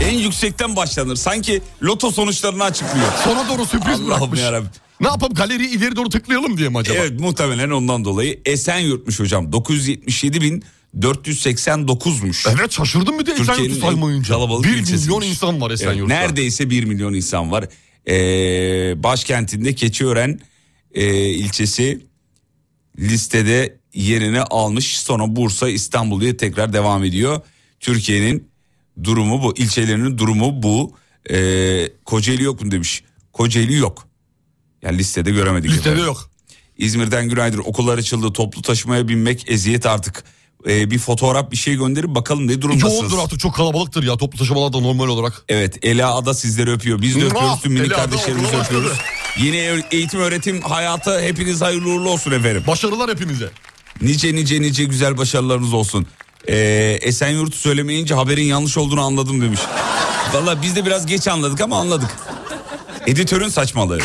[0.00, 1.16] En yüksekten başlanır.
[1.16, 3.06] Sanki loto sonuçlarını açıklıyor.
[3.24, 4.40] Sona doğru sürpriz Allah'ım bırakmış.
[4.40, 4.70] yarabbim.
[5.00, 6.98] Ne yapalım galeriyi ileri doğru tıklayalım diye mi acaba?
[6.98, 9.50] Evet muhtemelen ondan dolayı Esenyurt'muş hocam.
[9.50, 12.48] 977.489'muş.
[12.58, 14.34] Evet şaşırdım bir de Esenyurt'u en saymayınca.
[14.34, 15.04] kalabalık 1 ilçesiymiş.
[15.06, 16.14] milyon insan var Evet, Esenyurt'ta.
[16.14, 17.64] neredeyse 1 milyon insan var.
[18.08, 20.40] Ee, başkentinde Keçiören
[20.94, 22.00] e, ilçesi
[22.98, 24.98] listede yerini almış.
[24.98, 27.40] Sonra Bursa, İstanbul diye tekrar devam ediyor.
[27.80, 28.48] Türkiye'nin
[29.04, 29.54] durumu bu.
[29.56, 30.92] İlçelerinin durumu bu.
[31.30, 33.02] Ee, Kocaeli yok mu demiş.
[33.32, 34.07] Kocaeli yok.
[34.82, 35.70] Yani listede göremedik.
[35.70, 36.06] Listede efendim.
[36.06, 36.30] yok.
[36.78, 37.58] İzmir'den günaydın.
[37.58, 38.32] Okullar açıldı.
[38.32, 40.24] Toplu taşımaya binmek eziyet artık.
[40.68, 42.94] Ee, bir fotoğraf bir şey gönderin bakalım ne durumdasınız.
[42.94, 45.42] Yoğundur artık çok kalabalıktır ya toplu taşımalar da normal olarak.
[45.48, 47.02] Evet Ela Ada sizleri öpüyor.
[47.02, 48.98] Biz de öpüyoruz tüm minik kardeşlerimizi öpüyoruz.
[49.42, 52.64] Yeni eğitim öğretim hayatı hepiniz hayırlı uğurlu olsun efendim.
[52.66, 53.50] Başarılar hepinize.
[54.02, 56.06] Nice nice nice güzel başarılarınız olsun.
[56.48, 59.60] Ee, Esenyurt'u söylemeyince haberin yanlış olduğunu anladım demiş.
[60.34, 62.10] Valla biz de biraz geç anladık ama anladık.
[63.06, 63.98] Editörün saçmalığı.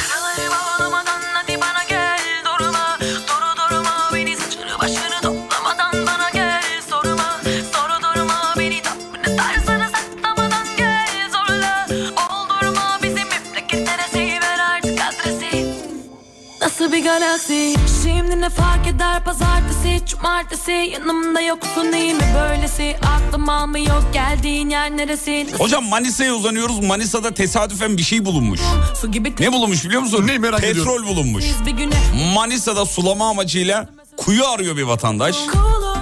[16.84, 23.50] Nasıl bir galaksi Şimdi ne fark eder pazartesi Cumartesi yanımda yoksun iyi mi böylesi Aklım
[23.50, 26.80] almıyor geldiğin yer neresi Hocam Manisa'ya uzanıyoruz.
[26.80, 28.60] Manisa'da tesadüfen bir şey bulunmuş.
[29.02, 30.28] Su gibi Ne bulunmuş biliyor musun?
[30.28, 31.08] Ne merak Petrol ediyorum.
[31.08, 31.44] bulunmuş.
[31.44, 31.96] temiz bir güne
[32.36, 35.36] Manisa'da sulama amacıyla kuyu arıyor bir vatandaş.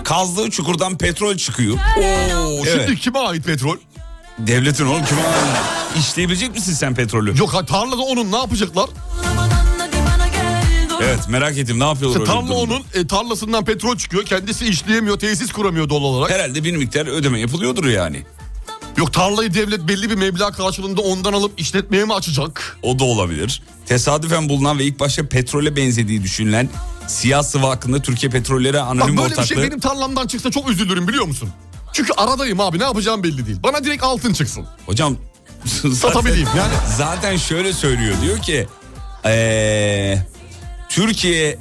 [0.03, 1.77] Kazdığı çukurdan petrol çıkıyor.
[1.97, 2.01] Oo,
[2.67, 2.85] Evet.
[2.85, 3.77] Şimdi kime ait petrol?
[4.39, 5.21] Devletin oğlum kime
[5.99, 7.39] İşleyebilecek misin sen petrolü?
[7.39, 8.89] Yok ha, tarlada onun ne yapacaklar?
[11.03, 12.73] Evet merak ettim ne yapıyorlar İşte öyle bir durumda?
[12.73, 14.25] onun e, tarlasından petrol çıkıyor.
[14.25, 16.31] Kendisi işleyemiyor, tesis kuramıyor doğal olarak.
[16.31, 18.23] Herhalde bir miktar ödeme yapılıyordur yani.
[18.97, 22.77] Yok tarlayı devlet belli bir meblağ karşılığında ondan alıp işletmeye mi açacak?
[22.81, 23.63] O da olabilir.
[23.85, 26.69] Tesadüfen bulunan ve ilk başta petrole benzediği düşünülen
[27.07, 29.47] siyah sıvı hakkında Türkiye Petrolleri Bak Anonim böyle bir Ortaklığı...
[29.47, 31.49] şey benim tarlamdan çıksa çok üzülürüm biliyor musun?
[31.93, 33.57] Çünkü aradayım abi ne yapacağım belli değil.
[33.63, 34.65] Bana direkt altın çıksın.
[34.85, 35.17] Hocam
[35.65, 36.73] zaten, Satabileyim yani.
[36.97, 38.67] zaten şöyle söylüyor diyor ki
[39.25, 40.17] ee,
[40.91, 41.57] Türkiye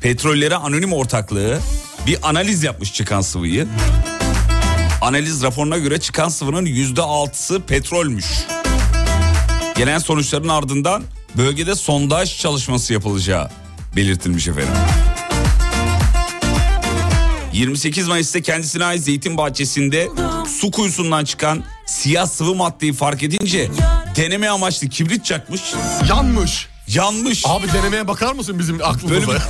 [0.00, 1.60] Petrolleri Anonim Ortaklığı
[2.06, 3.66] bir analiz yapmış çıkan sıvıyı.
[5.00, 8.26] Analiz raporuna göre çıkan sıvının yüzde altısı petrolmüş.
[9.76, 11.02] Gelen sonuçların ardından
[11.36, 13.50] bölgede sondaj çalışması yapılacağı
[13.96, 14.74] belirtilmiş efendim.
[17.52, 20.08] 28 Mayıs'ta kendisine ait zeytin bahçesinde
[20.60, 23.70] su kuyusundan çıkan siyah sıvı maddeyi fark edince
[24.16, 25.60] deneme amaçlı kibrit çakmış,
[26.08, 26.71] Yanmış.
[26.94, 27.42] Yanmış.
[27.46, 29.28] Abi denemeye bakar mısın bizim aklımıza?
[29.28, 29.42] Böyle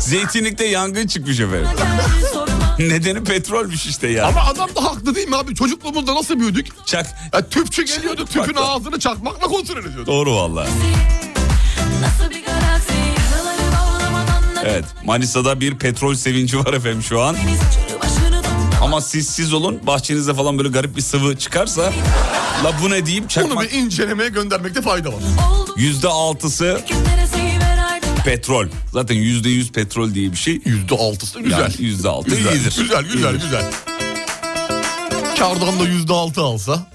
[0.00, 1.68] Zeytinlikte yangın çıkmış efendim.
[2.78, 4.26] Nedeni petrolmüş işte ya.
[4.26, 5.54] Ama adam da haklı değil mi abi?
[5.54, 6.86] Çocukluğumuzda nasıl büyüdük?
[6.86, 7.06] Çak.
[7.32, 8.70] Ya tüpçü geliyordu tüpün Çakmakla.
[8.74, 10.06] ağzını çakmakla kontrol ediyordu.
[10.06, 10.66] Doğru valla.
[14.64, 17.36] Evet Manisa'da bir petrol sevinci var efendim şu an.
[18.82, 21.92] Ama siz siz olun bahçenizde falan böyle garip bir sıvı çıkarsa
[22.64, 23.64] la bu ne Onu çakmak.
[23.64, 25.20] bir incelemeye göndermekte fayda var.
[25.76, 26.80] Yüzde altısı
[28.24, 28.66] petrol.
[28.92, 30.60] Zaten yüzde yüz petrol diye bir şey.
[30.64, 31.58] Yüzde altısı güzel.
[31.60, 32.76] Yani yüzde altı güzel, iyidir.
[32.78, 33.44] güzel, güzel, İyidir.
[33.44, 33.64] güzel.
[35.38, 36.86] Kardan da yüzde altı alsa,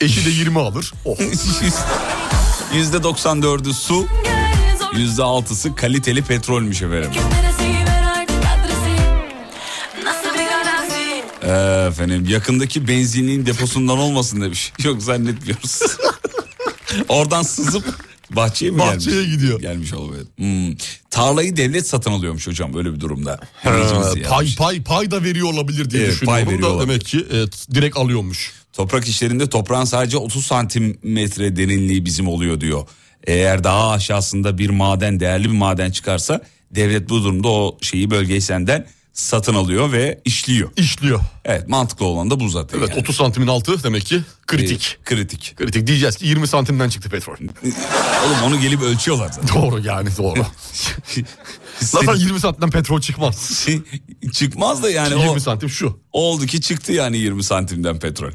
[0.00, 0.92] eşi de yirmi alır.
[1.04, 1.16] Oh.
[2.74, 7.10] Yüzde 94'ü su, gel zor yüzde altısı kaliteli petrolmüş efendim.
[11.46, 14.72] Ee, efendim yakındaki benzinliğin deposundan olmasın demiş.
[14.84, 15.80] Yok zannetmiyoruz.
[17.08, 17.84] Oradan sızıp
[18.30, 19.30] bahçeye mi Bahçeye gelmiş?
[19.36, 19.60] gidiyor.
[19.60, 20.26] Gelmiş olabilir.
[20.36, 20.76] Hmm.
[21.10, 23.40] Tarlayı devlet satın alıyormuş hocam böyle bir durumda.
[23.64, 26.88] Dinleyicimiz pay pay pay da veriyor olabilir diye Evet, düşünüyorum pay veriyor da olabilir.
[26.90, 28.52] demek ki evet, direkt alıyormuş.
[28.72, 32.86] Toprak işlerinde toprağın sadece 30 santimetre derinliği bizim oluyor diyor.
[33.26, 38.40] Eğer daha aşağısında bir maden değerli bir maden çıkarsa devlet bu durumda o şeyi bölgeyi
[38.40, 40.70] senden satın alıyor ve işliyor.
[40.76, 41.20] İşliyor.
[41.44, 42.78] Evet mantıklı olan da bu zaten.
[42.78, 43.00] Evet yani.
[43.00, 44.98] 30 santimin altı demek ki kritik.
[45.00, 45.56] Ee, kritik.
[45.56, 47.34] Kritik diyeceğiz ki 20 santimden çıktı petrol.
[48.26, 49.62] Oğlum onu gelip ölçüyorlar zaten.
[49.62, 50.46] Doğru yani doğru.
[51.80, 53.66] Zaten 20 santimden petrol çıkmaz.
[54.32, 56.00] Çıkmaz da yani 20 o santim şu.
[56.12, 58.32] oldu ki çıktı yani 20 santimden petrol.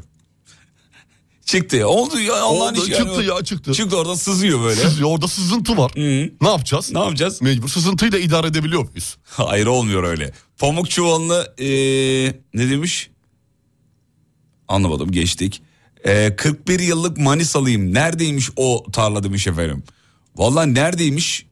[1.44, 3.04] Çıktı oldu ya Allah'ın işi yani.
[3.04, 3.72] çıktı ya, çıktı.
[3.72, 4.80] Çıktı orada sızıyor böyle.
[4.80, 5.92] Sız- orada sızıntı var.
[6.40, 6.92] Ne yapacağız?
[6.92, 7.42] Ne yapacağız?
[7.42, 9.16] Mecbur sızıntıyı da idare edebiliyor muyuz?
[9.24, 10.32] Hayır olmuyor öyle.
[10.58, 13.10] Pamuk çuvalını eee, ne demiş?
[14.68, 15.62] Anlamadım geçtik.
[16.06, 17.94] Eee, 41 yıllık Manisalıyım.
[17.94, 19.82] Neredeymiş o tarla demiş efendim.
[20.36, 21.46] Vallahi neredeymiş?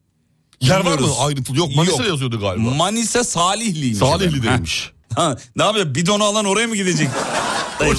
[0.60, 1.58] Yer var mı ayrıntılı?
[1.58, 2.70] Yok Manisa yazıyordu galiba.
[2.70, 3.98] Manisa Salihliymiş.
[3.98, 4.90] Salihli demiş.
[5.14, 5.36] Ha.
[5.56, 5.94] Ne yapıyor?
[5.94, 7.08] Bidonu alan oraya mı gidecek?
[7.80, 7.94] Dayı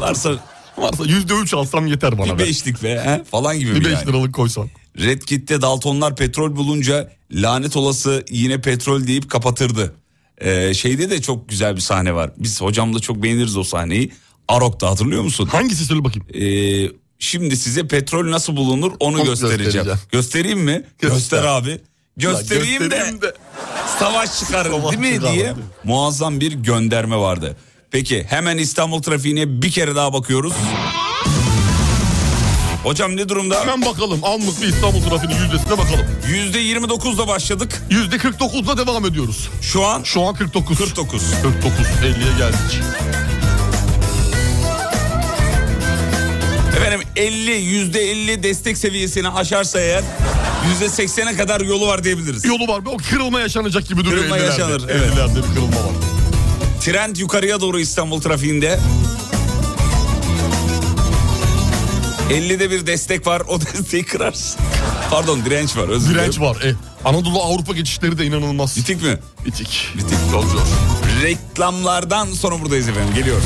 [0.77, 2.33] varsa yüzde üç alsam yeter bana.
[2.33, 2.43] bir be.
[2.47, 3.23] beşlik be he?
[3.31, 4.07] falan gibi Bir beş yani?
[4.07, 4.69] liralık koysam.
[4.99, 9.95] Red Kit'te Daltonlar petrol bulunca lanet olası yine petrol deyip kapatırdı.
[10.41, 12.31] Ee, şeyde de çok güzel bir sahne var.
[12.37, 14.11] Biz hocamla çok beğeniriz o sahneyi.
[14.47, 15.45] Arok'ta hatırlıyor musun?
[15.51, 16.27] Hangisi söyle bakayım.
[16.33, 19.63] Ee, şimdi size petrol nasıl bulunur onu göstereceğim.
[19.63, 19.99] göstereceğim.
[20.11, 20.83] Göstereyim mi?
[20.99, 21.17] Göster.
[21.17, 21.81] Göster abi.
[22.17, 23.33] Göstereyim, göstereyim de, de.
[23.99, 25.53] savaş çıkarın Savaş değil mi çıkarın diye.
[25.83, 27.57] muazzam bir gönderme vardı.
[27.91, 30.53] Peki hemen İstanbul trafiğine bir kere daha bakıyoruz.
[32.83, 33.61] Hocam ne durumda?
[33.61, 34.19] Hemen bakalım.
[34.23, 36.05] Anlık bir İstanbul trafiğinin yüzdesine bakalım.
[36.27, 37.81] %29'la başladık.
[37.89, 39.49] Yüzde 49'la devam ediyoruz.
[39.61, 40.77] Şu an Şu an 49.
[40.77, 41.23] 49.
[41.41, 41.71] 49.
[42.03, 42.79] 50'ye geldik.
[46.77, 50.03] Efendim 50 %50 destek seviyesini aşarsa eğer
[50.81, 52.45] %80'e kadar yolu var diyebiliriz.
[52.45, 52.81] Yolu var.
[52.85, 54.17] O kırılma yaşanacak gibi duruyor.
[54.21, 54.45] Kırılma 50'lerde.
[54.45, 55.11] yaşanır, evet.
[55.13, 56.10] 50'lerde bir kırılma var.
[56.81, 58.79] Trend yukarıya doğru İstanbul trafiğinde.
[62.29, 64.61] 50'de bir destek var o desteği kırarsın.
[65.09, 66.31] Pardon direnç var özür dilerim.
[66.31, 66.61] Direnç var.
[66.61, 68.77] E, Anadolu Avrupa geçişleri de inanılmaz.
[68.77, 69.17] Bitik mi?
[69.45, 69.87] Bitik.
[69.97, 70.17] Bitik.
[70.31, 70.61] Çok zor.
[71.23, 73.45] Reklamlardan sonra buradayız efendim geliyoruz.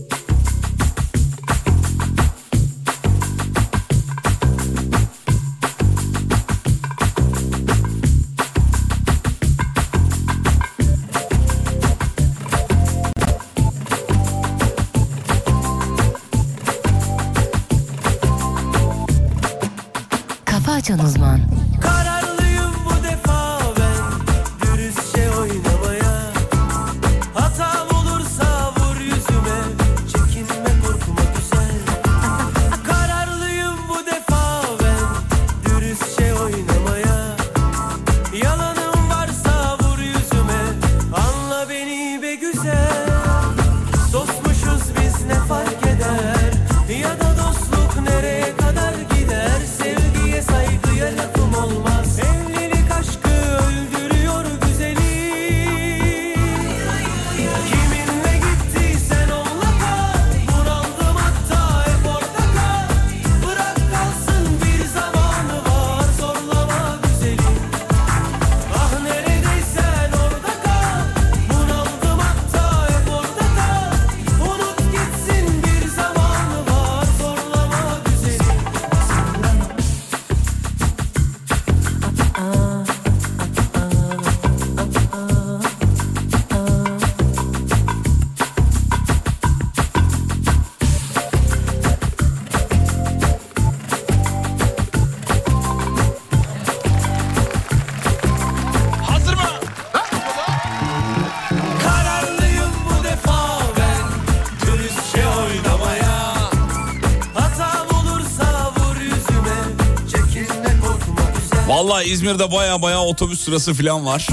[111.81, 114.27] Vallahi İzmir'de baya baya otobüs sırası falan var.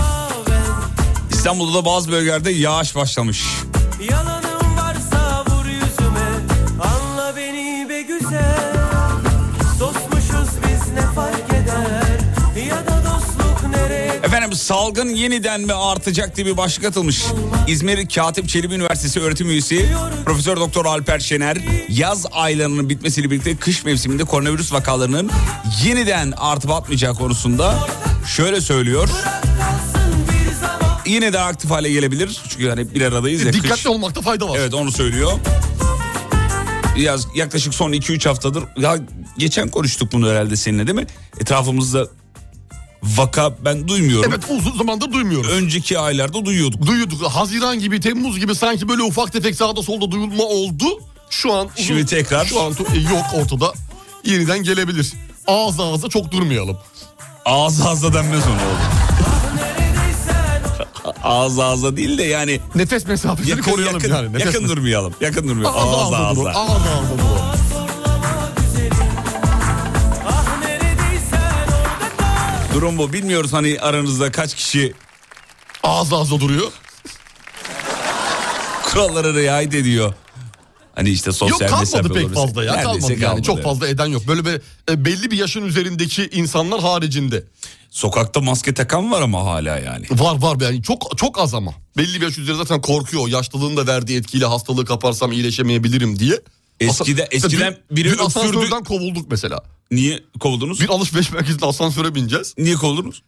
[1.30, 3.44] İstanbul'da da bazı bölgelerde yağış başlamış.
[14.48, 17.22] Efendim salgın yeniden mi artacak diye bir başlık atılmış.
[17.68, 19.88] İzmir Katip Çelebi Üniversitesi öğretim üyesi
[20.24, 21.56] Profesör Doktor Alper Şener
[21.88, 25.30] yaz aylarının bitmesiyle birlikte kış mevsiminde koronavirüs vakalarının
[25.84, 27.88] yeniden artıp atmayacağı konusunda
[28.36, 29.08] şöyle söylüyor.
[31.06, 32.40] Yine de aktif hale gelebilir.
[32.48, 33.50] Çünkü hani bir aradayız ya.
[33.50, 34.58] kış- Dikkatli olmakta fayda var.
[34.58, 35.32] Evet onu söylüyor.
[36.96, 38.98] Yaz, yaklaşık son 2-3 haftadır ya
[39.38, 41.06] geçen konuştuk bunu herhalde seninle değil mi?
[41.40, 42.06] Etrafımızda
[43.02, 44.30] vaka ben duymuyorum.
[44.34, 45.50] Evet uzun zamandır duymuyoruz.
[45.50, 46.86] Önceki aylarda duyuyorduk.
[46.86, 47.22] Duyuyorduk.
[47.22, 50.84] Haziran gibi, Temmuz gibi sanki böyle ufak tefek sağda solda duyulma oldu.
[51.30, 53.72] Şu an uzun- Şimdi tekrar- Şu an e, yok ortada.
[54.24, 55.12] Yeniden gelebilir.
[55.46, 56.78] Ağız ağza çok durmayalım.
[57.44, 58.78] Ağız ağza denmez ona oğlum.
[61.22, 64.32] ağız ağza değil de yani Nefes mesafesini yakın, koruyalım yakın, yani.
[64.32, 65.14] Nefes yakın mes- durmayalım.
[65.20, 65.78] Yakın durmayalım.
[65.80, 66.36] Ağız Ağız ağza.
[66.36, 66.60] dur, ağza.
[66.60, 67.47] Ağız ağza.
[72.82, 73.12] Bu.
[73.12, 74.94] Bilmiyoruz hani aranızda kaç kişi
[75.82, 76.72] Ağız ağza duruyor.
[78.84, 80.14] kurallara riayet ediyor.
[80.94, 82.34] Hani işte Yok sosyal kalmadı mesafe pek olur.
[82.34, 82.72] fazla ya.
[82.74, 83.20] Neredeyse Kalmadı yani.
[83.22, 83.42] kalmadı.
[83.42, 84.22] Çok fazla eden yok.
[84.28, 84.60] Böyle bir,
[84.92, 87.44] e, belli bir yaşın üzerindeki insanlar haricinde.
[87.90, 90.06] Sokakta maske takan var ama hala yani.
[90.10, 91.74] Var var yani çok çok az ama.
[91.96, 93.28] Belli bir yaş üzeri zaten korkuyor.
[93.28, 96.40] Yaşlılığın da verdiği etkiyle hastalığı kaparsam iyileşemeyebilirim diye.
[96.80, 98.70] Eskide- eskiden Dün- biri dün öksürdü.
[98.88, 99.62] kovulduk mesela.
[99.90, 100.80] Niye kovuldunuz?
[100.80, 102.54] Bir alışveriş merkezinde asansöre bineceğiz.
[102.58, 103.22] Niye kovuldunuz?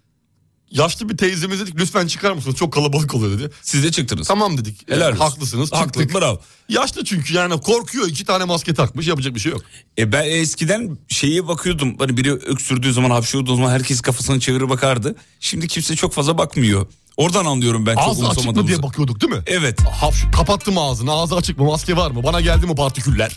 [0.71, 3.51] Yaşlı bir teyzemiz dedik lütfen çıkar mısınız çok kalabalık oluyor dedi.
[3.63, 4.29] Siz de çıktınız.
[4.29, 4.91] Tamam dedik.
[4.91, 5.19] Helal olsun.
[5.21, 6.21] haklısınız Haklı, çıktık.
[6.21, 6.41] bravo.
[6.69, 9.63] Yaşlı çünkü yani korkuyor iki tane maske takmış yapacak bir şey yok.
[9.99, 11.99] E ben eskiden şeye bakıyordum.
[11.99, 15.17] Hani biri öksürdüğü zaman hapşırdığı zaman herkes kafasını çevirir bakardı.
[15.41, 16.87] Şimdi kimse çok fazla bakmıyor.
[17.17, 19.43] Oradan anlıyorum ben çok Ağzı açık mı diye bakıyorduk değil mi?
[19.47, 19.81] Evet.
[19.81, 23.37] Hapş- kapattım ağzını ağzı açık mı maske var mı bana geldi mi partiküller?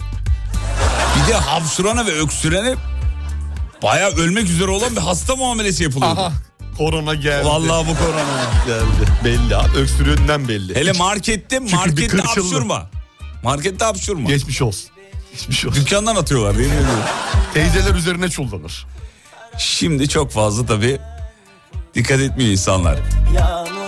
[1.24, 2.76] Bir de hapşurana ve öksürene
[3.84, 6.19] baya ölmek üzere olan bir hasta muamelesi yapılıyordu.
[6.19, 6.34] Aha
[6.77, 7.45] korona geldi.
[7.45, 8.23] Vallahi bu korona.
[8.67, 9.11] geldi.
[9.23, 10.75] Belli abi öksürüğünden belli.
[10.75, 12.89] Hele markette markette hapşurma.
[13.43, 14.29] Markette hapşurma.
[14.29, 14.89] Geçmiş olsun.
[15.31, 15.81] Geçmiş olsun.
[15.81, 16.75] Dükkandan atıyorlar değil mi?
[17.53, 18.86] Teyzeler üzerine çullanır.
[19.57, 20.99] Şimdi çok fazla tabii
[21.95, 22.97] dikkat etmiyor insanlar.
[23.36, 23.82] Yağmurumu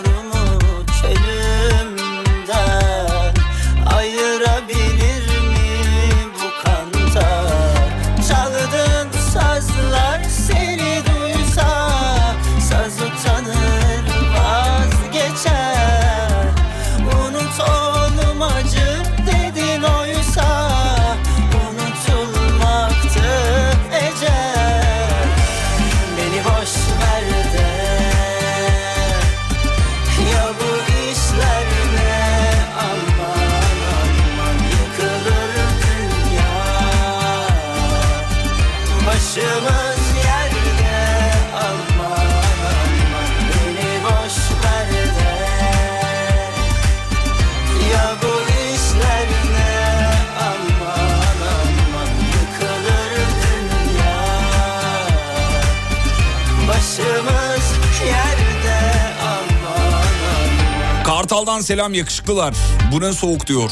[61.35, 62.55] Kartal'dan selam yakışıklılar.
[62.91, 63.71] Bu ne soğuk diyor.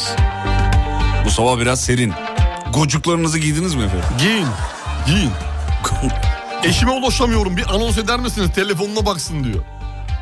[1.25, 2.13] Bu sabah biraz serin.
[2.73, 4.05] Gocuklarınızı giydiniz mi efendim?
[4.19, 4.47] Giyin.
[5.05, 5.31] Giyin.
[6.63, 9.63] Eşime ulaşamıyorum bir anons eder misiniz telefonuna baksın diyor.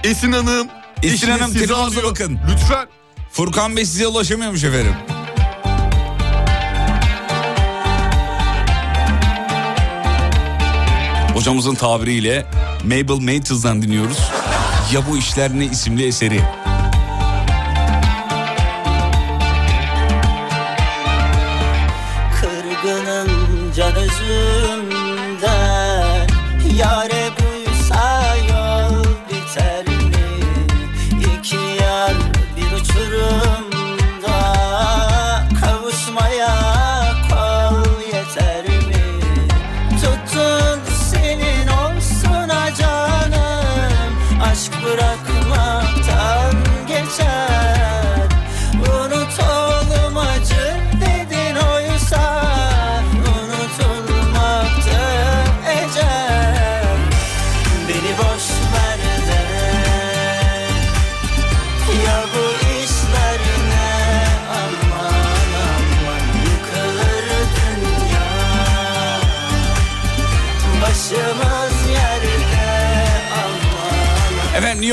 [0.03, 0.67] Esin Hanım.
[1.03, 2.39] Esin eşiniz Hanım, telefonunuza bakın.
[2.51, 2.87] Lütfen.
[3.31, 4.95] Furkan Bey size ulaşamıyormuş efendim.
[11.33, 12.45] Hocamızın tabiriyle
[12.83, 14.19] Mabel Matthews'dan dinliyoruz.
[14.93, 16.41] Ya bu işler ne isimli eseri.
[24.27, 24.81] Can
[26.71, 27.10] özümden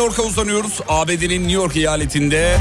[0.09, 0.80] York'a uzanıyoruz.
[0.88, 2.56] ABD'nin New York eyaletinde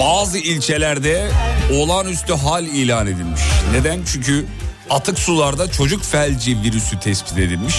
[0.00, 1.30] bazı ilçelerde
[1.72, 3.40] olağanüstü hal ilan edilmiş.
[3.72, 4.00] Neden?
[4.12, 4.46] Çünkü
[4.90, 7.74] atık sularda çocuk felci virüsü tespit edilmiş.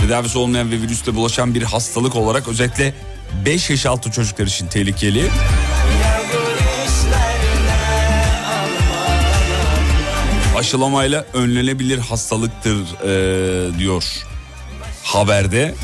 [0.00, 2.94] Tedavisi olmayan ve virüsle bulaşan bir hastalık olarak özellikle
[3.44, 5.30] 5 yaş altı çocuklar için tehlikeli.
[10.66, 14.04] Aşılamayla önlenebilir hastalıktır eee, diyor
[15.02, 15.74] haberde.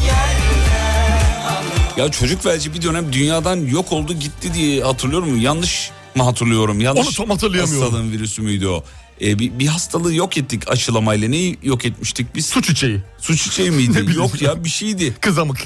[1.96, 5.40] Ya çocuk felci bir dönem dünyadan yok oldu gitti diye hatırlıyorum.
[5.40, 6.80] Yanlış mı hatırlıyorum?
[6.80, 7.82] Yanlış Onu tam hatırlayamıyorum.
[7.82, 8.84] Hastalığın virüsü müydü o?
[9.20, 11.28] Ee, bir, bir hastalığı yok ettik aşılamayla.
[11.28, 12.46] Neyi yok etmiştik biz?
[12.46, 13.00] Su çiçeği.
[13.18, 14.04] Su çiçeği miydi?
[14.16, 14.64] yok ya.
[14.64, 15.14] bir şeydi.
[15.20, 15.58] Kızamık.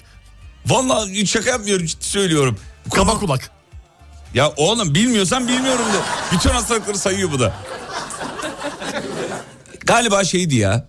[0.67, 2.59] Vallahi şaka yapmıyorum ciddi söylüyorum.
[2.91, 3.51] Kaba kulak.
[4.35, 5.99] Ya oğlum bilmiyorsan bilmiyorum de.
[6.37, 7.55] Bütün hastalıkları sayıyor bu da.
[9.87, 10.89] Galiba şeydi ya.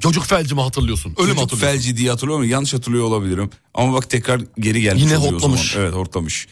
[0.00, 1.08] Çocuk felci mi hatırlıyorsun?
[1.18, 1.78] Öyle mi Çocuk hatırlıyorsun?
[1.78, 2.48] felci diye hatırlıyorum.
[2.48, 3.50] Yanlış hatırlıyor olabilirim.
[3.74, 5.02] Ama bak tekrar geri gelmiş.
[5.02, 5.78] Yine oluyor o.
[5.80, 6.46] Evet hortlamış.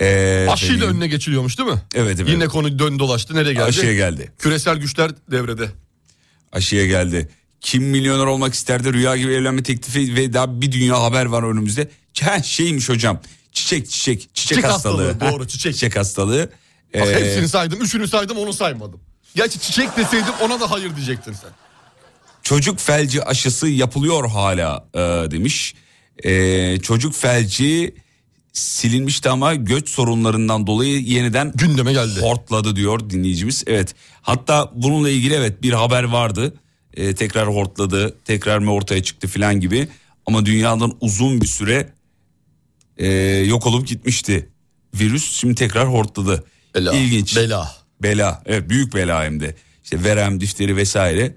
[0.00, 1.82] Ee, Aşıyla efendim, önüne geçiliyormuş değil mi?
[1.94, 2.28] Evet evet.
[2.30, 3.34] Yine konu dön dolaştı.
[3.34, 3.64] Nereye geldi?
[3.64, 4.32] Aşıya geldi.
[4.38, 5.68] Küresel güçler devrede.
[6.52, 7.28] Aşıya geldi.
[7.60, 11.88] Kim milyoner olmak isterdi rüya gibi evlenme teklifi ve daha bir dünya haber var önümüzde.
[12.20, 13.20] Ha, şeymiş hocam
[13.52, 15.06] çiçek çiçek çiçek, Çiçek hastalığı.
[15.06, 15.74] hastalığı, Ha, doğru, çiçek.
[15.74, 16.50] Çiçek hastalığı.
[16.94, 17.80] Bak Ee, hepsini saydım.
[17.80, 19.00] Üçünü saydım onu saymadım.
[19.34, 21.50] Gerçi çiçek deseydim ona da hayır diyecektin sen.
[22.42, 24.98] Çocuk felci aşısı yapılıyor hala e,
[25.30, 25.74] demiş.
[26.24, 27.94] E, çocuk felci
[28.52, 32.20] silinmişti ama göç sorunlarından dolayı yeniden Gündeme geldi.
[32.20, 33.64] hortladı diyor dinleyicimiz.
[33.66, 36.54] Evet hatta bununla ilgili evet bir haber vardı.
[36.94, 39.88] E, tekrar hortladı tekrar mı ortaya çıktı filan gibi.
[40.26, 41.92] Ama dünyadan uzun bir süre
[42.96, 43.08] e,
[43.46, 44.48] yok olup gitmişti.
[44.94, 46.44] Virüs şimdi tekrar hortladı.
[46.74, 46.92] Bela.
[46.92, 47.36] İlginç.
[47.36, 47.81] Bela.
[48.02, 49.54] Bela evet büyük bela hem de.
[49.84, 51.34] İşte verem, difteri vesaire.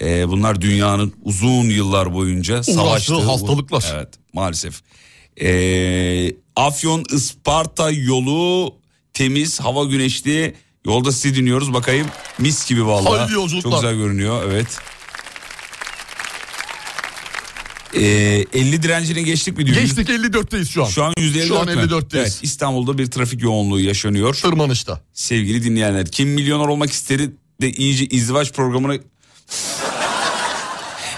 [0.00, 3.92] Ee, bunlar dünyanın uzun yıllar boyunca savaştığı hastalıklar.
[3.94, 4.80] Evet maalesef.
[5.40, 8.74] Ee, Afyon Isparta yolu
[9.12, 10.54] temiz, hava güneşli.
[10.86, 12.06] Yolda sizi dinliyoruz bakayım.
[12.38, 13.16] Mis gibi vallahi.
[13.16, 13.70] Hayırlı yolculuklar.
[13.70, 14.66] Çok güzel görünüyor evet.
[17.94, 18.00] Ee,
[18.52, 19.76] 50 direncini geçtik mi diyor?
[19.76, 20.88] Geçtik 54'teyiz şu an.
[20.88, 21.72] Şu an %54 Şu an mü?
[21.72, 22.18] 54'teyiz.
[22.18, 24.34] Evet, İstanbul'da bir trafik yoğunluğu yaşanıyor.
[24.34, 25.00] Tırmanışta.
[25.12, 27.30] Sevgili dinleyenler kim milyoner olmak isteri
[27.60, 28.94] de iyice izdivaç programına...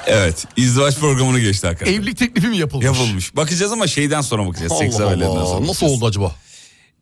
[0.07, 1.93] evet izdivaç programını geçti hakikaten.
[1.93, 2.87] Evlilik teklifi mi yapılmış?
[2.87, 3.37] Yapılmış.
[3.37, 4.73] Bakacağız ama şeyden sonra bakacağız.
[4.73, 5.47] Allah Allah.
[5.47, 5.66] sonra.
[5.66, 6.37] Nasıl oldu acaba?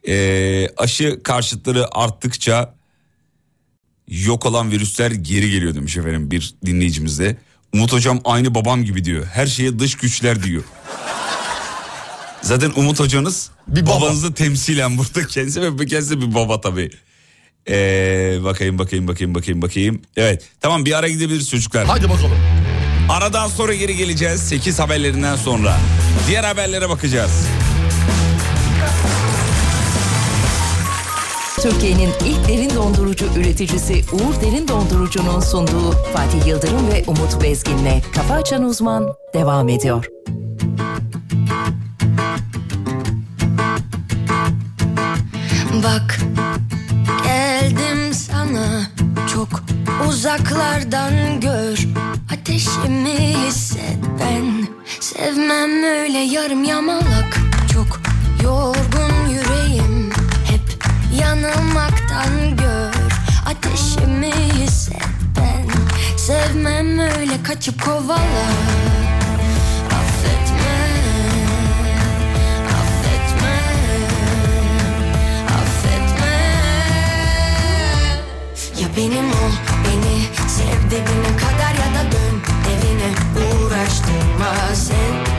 [0.08, 2.74] Ee, aşı karşıtları arttıkça
[4.08, 7.36] yok olan virüsler geri geliyor demiş efendim bir dinleyicimiz de.
[7.72, 9.26] Umut hocam aynı babam gibi diyor.
[9.32, 10.62] Her şeye dış güçler diyor.
[12.42, 13.96] Zaten Umut hocanız Bir baba.
[14.00, 16.90] babanızı temsilen burada kendisi ve kendisi bir baba tabii.
[17.68, 20.02] Ee, bakayım bakayım bakayım bakayım bakayım.
[20.16, 21.86] Evet tamam bir ara gidebiliriz çocuklar.
[21.86, 22.38] Hadi bakalım.
[23.08, 25.76] Aradan sonra geri geleceğiz 8 haberlerinden sonra.
[26.28, 27.30] Diğer haberlere bakacağız.
[31.62, 38.34] Türkiye'nin ilk derin dondurucu üreticisi Uğur Derin Dondurucu'nun sunduğu Fatih Yıldırım ve Umut Bezgin'le Kafa
[38.34, 40.06] Açan Uzman devam ediyor.
[45.84, 46.18] Bak
[47.24, 48.82] geldim sana.
[49.34, 49.48] Çok
[50.08, 51.86] uzaklardan gör.
[52.32, 53.98] Ateşimi hisset.
[54.20, 54.66] Ben
[55.00, 57.40] sevmem öyle yarım yamalak.
[57.74, 58.00] Çok
[58.42, 58.99] yorgun
[61.80, 62.92] yanılmaktan gör.
[63.46, 65.02] Ateşimi hisset
[65.36, 65.66] ben.
[66.16, 68.46] Sevmem öyle kaçıp kovala
[69.86, 70.78] Affetme
[72.68, 73.58] Affetme
[75.48, 76.36] Affetme.
[78.80, 79.52] Ya benim ol
[79.84, 83.10] beni sev dibine kadar ya da dön evine.
[83.46, 85.29] Uğraştırma sen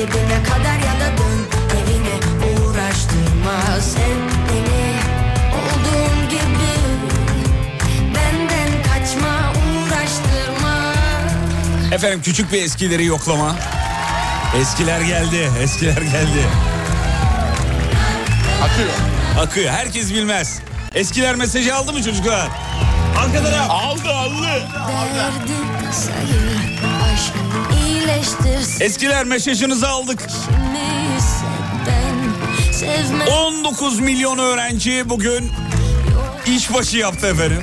[0.00, 1.40] dibine kadar ya da dön
[1.76, 2.16] evine
[2.52, 4.92] uğraştırma sen beni
[5.60, 6.72] olduğum gibi
[8.14, 10.92] benden kaçma uğraştırma
[11.92, 13.56] Efendim küçük bir eskileri yoklama.
[14.60, 16.46] Eskiler geldi, eskiler geldi.
[18.62, 18.90] Akıyor.
[19.46, 20.60] Akıyor, herkes bilmez.
[20.94, 22.48] Eskiler mesajı aldı mı çocuklar?
[23.18, 23.70] Arka taraf.
[23.70, 24.62] Aldı, aldı.
[25.14, 26.40] Derdi tasayı
[27.14, 27.34] aşk
[27.72, 27.79] iyileştirsin
[28.80, 30.26] Eskiler mesajınızı aldık.
[31.86, 35.50] ben sevme 19 milyon öğrenci bugün
[36.46, 37.62] işbaşı yaptı efendim.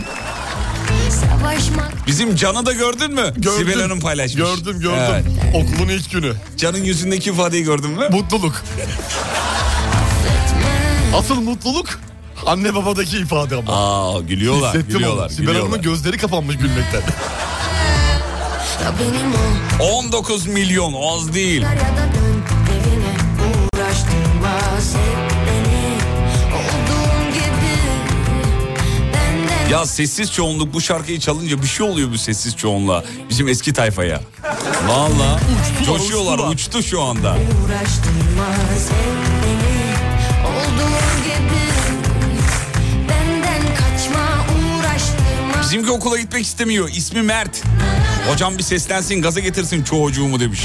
[2.08, 3.34] Bizim Can'ı da gördün mü?
[3.36, 3.52] Gördüm.
[3.58, 4.36] Sibel Hanım paylaşmış.
[4.36, 5.00] Gördüm gördüm.
[5.12, 5.26] Evet.
[5.56, 6.34] Okulun ilk günü.
[6.58, 8.10] Can'ın yüzündeki ifadeyi gördün mü?
[8.12, 8.64] Mutluluk.
[11.18, 12.00] Asıl mutluluk
[12.46, 13.74] anne babadaki ifade ama.
[13.74, 15.30] Aa gülüyorlar, Hissettim gülüyorlar, onu.
[15.30, 15.70] Sibel gülüyorlar.
[15.70, 17.02] Hanım'ın gözleri kapanmış gülmekten.
[18.84, 21.66] Ya benim ol 19 milyon az değil.
[29.72, 33.04] ya sessiz çoğunluk bu şarkıyı çalınca bir şey oluyor bu sessiz çoğunluğa.
[33.30, 34.22] Bizim eski tayfaya.
[34.88, 35.40] Valla
[35.86, 36.54] coşuyorlar uçtular.
[36.54, 37.38] uçtu şu anda.
[45.62, 46.90] Bizimki okula gitmek istemiyor.
[46.90, 47.64] İsmi Mert.
[48.30, 50.62] Hocam bir seslensin gaza getirsin çocuğumu demiş.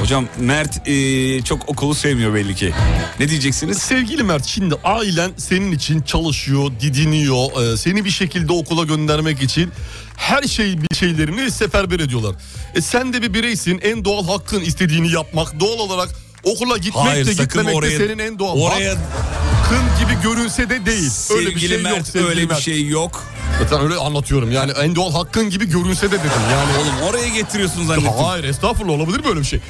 [0.00, 2.72] Hocam Mert e, çok okulu sevmiyor belli ki.
[3.20, 3.78] Ne diyeceksiniz?
[3.78, 7.72] Sevgili Mert şimdi ailen senin için çalışıyor, didiniyor.
[7.72, 9.70] Ee, seni bir şekilde okula göndermek için
[10.16, 12.34] her şey bir şeylerini seferber ediyorlar.
[12.74, 13.80] E sen de bir bireysin.
[13.82, 15.60] En doğal hakkın istediğini yapmak.
[15.60, 16.08] Doğal olarak
[16.44, 20.86] okula gitmek Hayır, de gitmemek oraya- de senin en doğal oraya- hakkın gibi görünse de
[20.86, 21.10] değil.
[21.30, 22.60] öyle bir Sevgili şey Mert yok sevgili öyle bir Mert.
[22.62, 23.24] şey yok.
[23.60, 24.52] Zaten öyle anlatıyorum.
[24.52, 26.30] Yani en doğal hakkın gibi görünse de dedim.
[26.52, 28.12] Yani Oğlum oraya getiriyorsun zannettim.
[28.24, 29.60] Hayır estağfurullah olabilir mi öyle bir şey?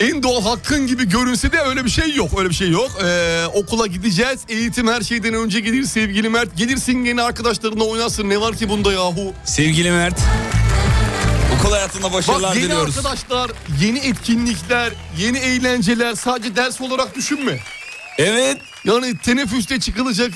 [0.00, 2.38] En doğal hakkın gibi görünse de öyle bir şey yok.
[2.38, 2.90] Öyle bir şey yok.
[3.04, 4.40] Ee, okula gideceğiz.
[4.48, 6.56] Eğitim her şeyden önce gelir sevgili Mert.
[6.56, 8.28] Gelirsin gene arkadaşlarınla oynarsın.
[8.28, 9.32] Ne var ki bunda yahu?
[9.44, 10.20] Sevgili Mert.
[11.58, 12.98] Okul hayatında başarılar Bak yeni diliyoruz.
[12.98, 17.58] arkadaşlar, yeni etkinlikler, yeni eğlenceler sadece ders olarak düşünme.
[18.18, 18.58] Evet.
[18.84, 20.30] Yani teneffüste çıkılacak,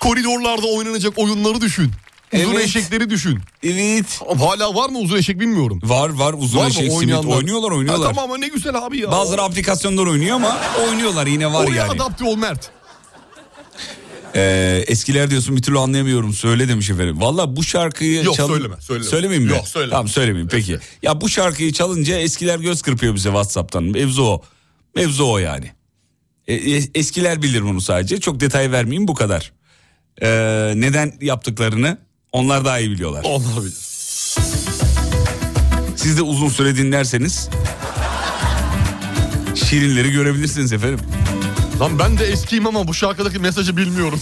[0.00, 1.92] koridorlarda oynanacak oyunları düşün.
[2.34, 2.64] Uzun Evet.
[2.64, 3.38] eşekleri düşün.
[3.62, 4.20] Evet.
[4.38, 5.80] Hala var mı uzun eşek bilmiyorum.
[5.84, 8.06] Var var uzun Var eşek simit oynuyorlar oynuyorlar.
[8.06, 9.10] Ha, tamam ama ne güzel abi ya.
[9.12, 10.58] Bazıları aplikasyonlar oynuyor ama
[10.88, 11.90] oynuyorlar yine var Oraya yani.
[11.90, 12.70] adapte ol Mert.
[14.36, 17.20] Ee, eskiler diyorsun bir türlü anlayamıyorum söyle demiş efendim.
[17.20, 19.06] Valla bu şarkıyı Yok, çal- söyleme, söyleme.
[19.10, 19.56] Söylemeyeyim mi?
[19.56, 19.90] Yok, söyleme.
[19.90, 20.78] Tamam söylemeyeyim peki.
[21.02, 23.82] Ya bu şarkıyı çalınca eskiler göz kırpıyor bize Whatsapp'tan.
[23.84, 24.42] Mevzu o.
[24.96, 25.70] Mevzu o yani.
[26.48, 28.20] E, e, eskiler bilir bunu sadece.
[28.20, 29.52] Çok detay vermeyeyim bu kadar.
[30.22, 31.98] Ee, neden yaptıklarını
[32.32, 33.24] onlar daha iyi biliyorlar.
[33.24, 33.74] Onlar bilir.
[35.96, 37.48] Siz de uzun süre dinlerseniz
[39.68, 41.00] şirinleri görebilirsiniz efendim.
[41.80, 44.20] Lan ben de eskiyim ama bu şarkıdaki mesajı bilmiyorum.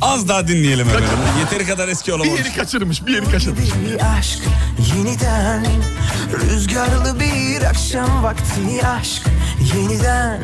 [0.00, 1.08] Az daha dinleyelim efendim.
[1.40, 2.40] Yeteri kadar eski Bir olamamış.
[2.40, 3.68] yeri kaçırmış, bir yeri kaçırmış.
[3.88, 4.38] Bir aşk
[4.96, 5.66] yeniden
[6.50, 9.22] Rüzgarlı bir akşam vakti aşk
[9.74, 10.40] yeniden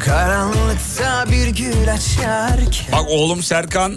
[0.00, 3.94] Karanlıkta bir gül açarken Bak oğlum Serkan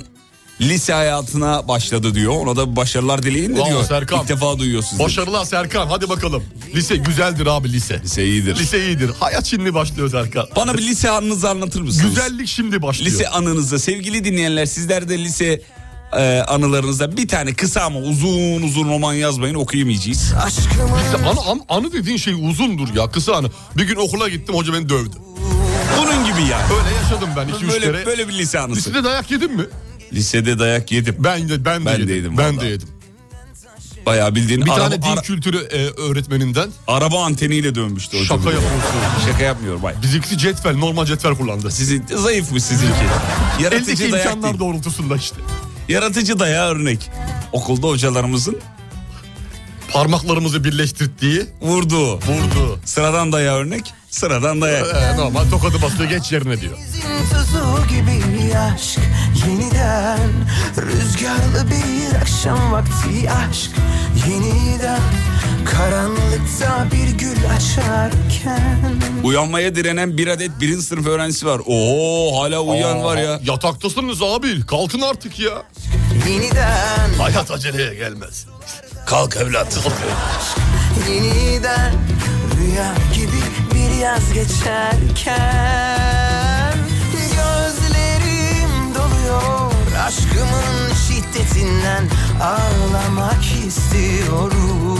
[0.61, 2.33] lise hayatına başladı diyor.
[2.33, 3.83] Ona da başarılar dileyin de diyor.
[3.83, 4.21] Serkan.
[4.21, 5.03] İlk defa duyuyor sizi.
[5.03, 6.43] Başarılar Serkan hadi bakalım.
[6.75, 8.01] Lise güzeldir abi lise.
[8.03, 8.55] Lise iyidir.
[8.59, 9.11] Lise iyidir.
[9.19, 10.47] Hayat şimdi başlıyor Serkan.
[10.55, 12.09] Bana bir lise anınızı anlatır mısınız?
[12.15, 13.11] Güzellik şimdi başlıyor.
[13.11, 15.61] Lise anınızı sevgili dinleyenler sizler de lise
[16.17, 20.33] e, anılarınızda bir tane kısa ama uzun uzun roman yazmayın okuyamayacağız.
[20.47, 23.49] Lise anı, anı, anı dediğin şey uzundur ya kısa anı.
[23.77, 25.15] Bir gün okula gittim hoca beni dövdü.
[25.99, 26.63] Bunun gibi yani.
[26.73, 28.05] Öyle yaşadım ben iki üç Böyle, kere.
[28.05, 28.79] böyle bir lise anısı.
[28.89, 29.65] Lisede dayak yedim mi?
[30.15, 31.15] Lisede dayak yedim.
[31.19, 32.15] Ben de ben de Ben de yedim.
[32.15, 32.65] yedim ben vallahi.
[32.65, 32.87] de yedim.
[34.05, 38.37] Bayağı bildiğin Bir araba, tane ara- kültürü e, öğretmeninden araba anteniyle dönmüştü hocam.
[38.39, 38.81] şaka yapıyorsun.
[39.31, 39.93] Şaka yapmıyorum bay.
[40.01, 41.71] Bizimkisi cetvel, normal cetvel kullandı.
[41.71, 42.93] Sizin zayıfmış sizinki.
[43.59, 44.59] Eldeki Yaratıcı dayak imkanlar değil.
[44.59, 45.35] doğrultusunda işte.
[45.89, 47.09] Yaratıcı dayağı örnek.
[47.51, 48.57] Okulda hocalarımızın
[49.91, 52.13] Parmaklarımızı birleştirdiği vurduğu.
[52.15, 52.79] vurdu.
[52.85, 53.93] Sıradan dayağı örnek.
[54.15, 54.87] Sıradan dayak.
[54.95, 56.77] Ee, normal tokadı basıyor geç yerine diyor.
[57.31, 58.99] tuzu gibi aşk
[59.47, 60.19] yeniden
[60.77, 63.71] Rüzgarlı bir akşam vakti aşk
[64.27, 65.01] yeniden
[65.65, 68.79] Karanlıkta bir gül açarken
[69.23, 71.61] Uyanmaya direnen bir adet birinci sınıf öğrencisi var.
[71.65, 73.39] Oo hala uyuyan var ya.
[73.43, 75.63] Yataktasınız abi kalkın artık ya.
[76.29, 78.45] Yeniden Hayat aceleye gelmez.
[79.05, 79.79] Kalk evlat.
[81.09, 81.93] Yeniden
[82.57, 83.54] rüya gibi
[84.05, 85.25] yaz geçerken
[87.13, 89.71] Gözlerim doluyor.
[90.07, 92.03] Aşkımın şiddetinden
[92.41, 94.99] Ağlamak istiyorum.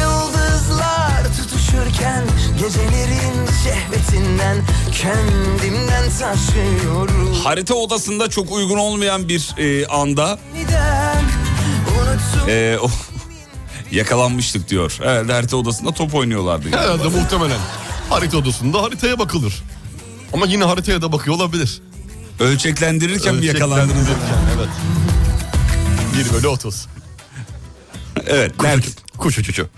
[0.00, 2.24] Yıldızlar tutuşurken
[2.58, 4.56] gecelerin şehvetinden
[4.92, 7.34] Kendimden taşıyorum.
[7.44, 10.38] Harita odasında çok uygun olmayan bir e, anda
[11.88, 12.48] unuttum.
[12.48, 12.90] e, o-
[13.92, 14.98] yakalanmıştık diyor.
[15.04, 16.68] Evet harita odasında top oynuyorlardı.
[16.68, 16.82] yani.
[16.82, 17.58] Herhalde muhtemelen.
[18.10, 19.62] Harita odasında haritaya bakılır.
[20.32, 21.82] Ama yine haritaya da bakıyor olabilir.
[22.40, 24.06] Ölçeklendirirken mi yakalandınız?
[24.56, 24.68] Evet.
[26.30, 26.86] 1 bölü 30.
[28.26, 28.62] Evet.
[28.62, 28.86] Nerede?
[29.18, 29.68] Kuş uçuşu.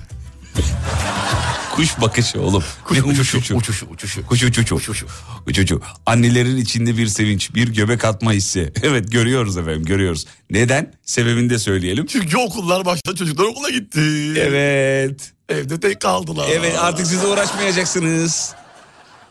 [1.75, 2.65] Kuş bakışı oğlum.
[2.85, 3.39] Kuş uçuşu.
[3.39, 3.57] uçuşu?
[3.57, 4.27] Uçuşu uçuşu.
[4.27, 5.07] Kuş uçuşu.
[5.47, 5.81] Uçuşu.
[6.07, 8.73] Annelerin içinde bir sevinç, bir göbek atma hissi.
[8.83, 10.27] Evet görüyoruz efendim görüyoruz.
[10.51, 10.93] Neden?
[11.03, 12.07] Sebebini de söyleyelim.
[12.07, 14.01] Çünkü okullar başladı çocuklar okula gitti.
[14.37, 15.33] Evet.
[15.49, 16.49] Evde tek kaldılar.
[16.53, 18.53] Evet artık size uğraşmayacaksınız.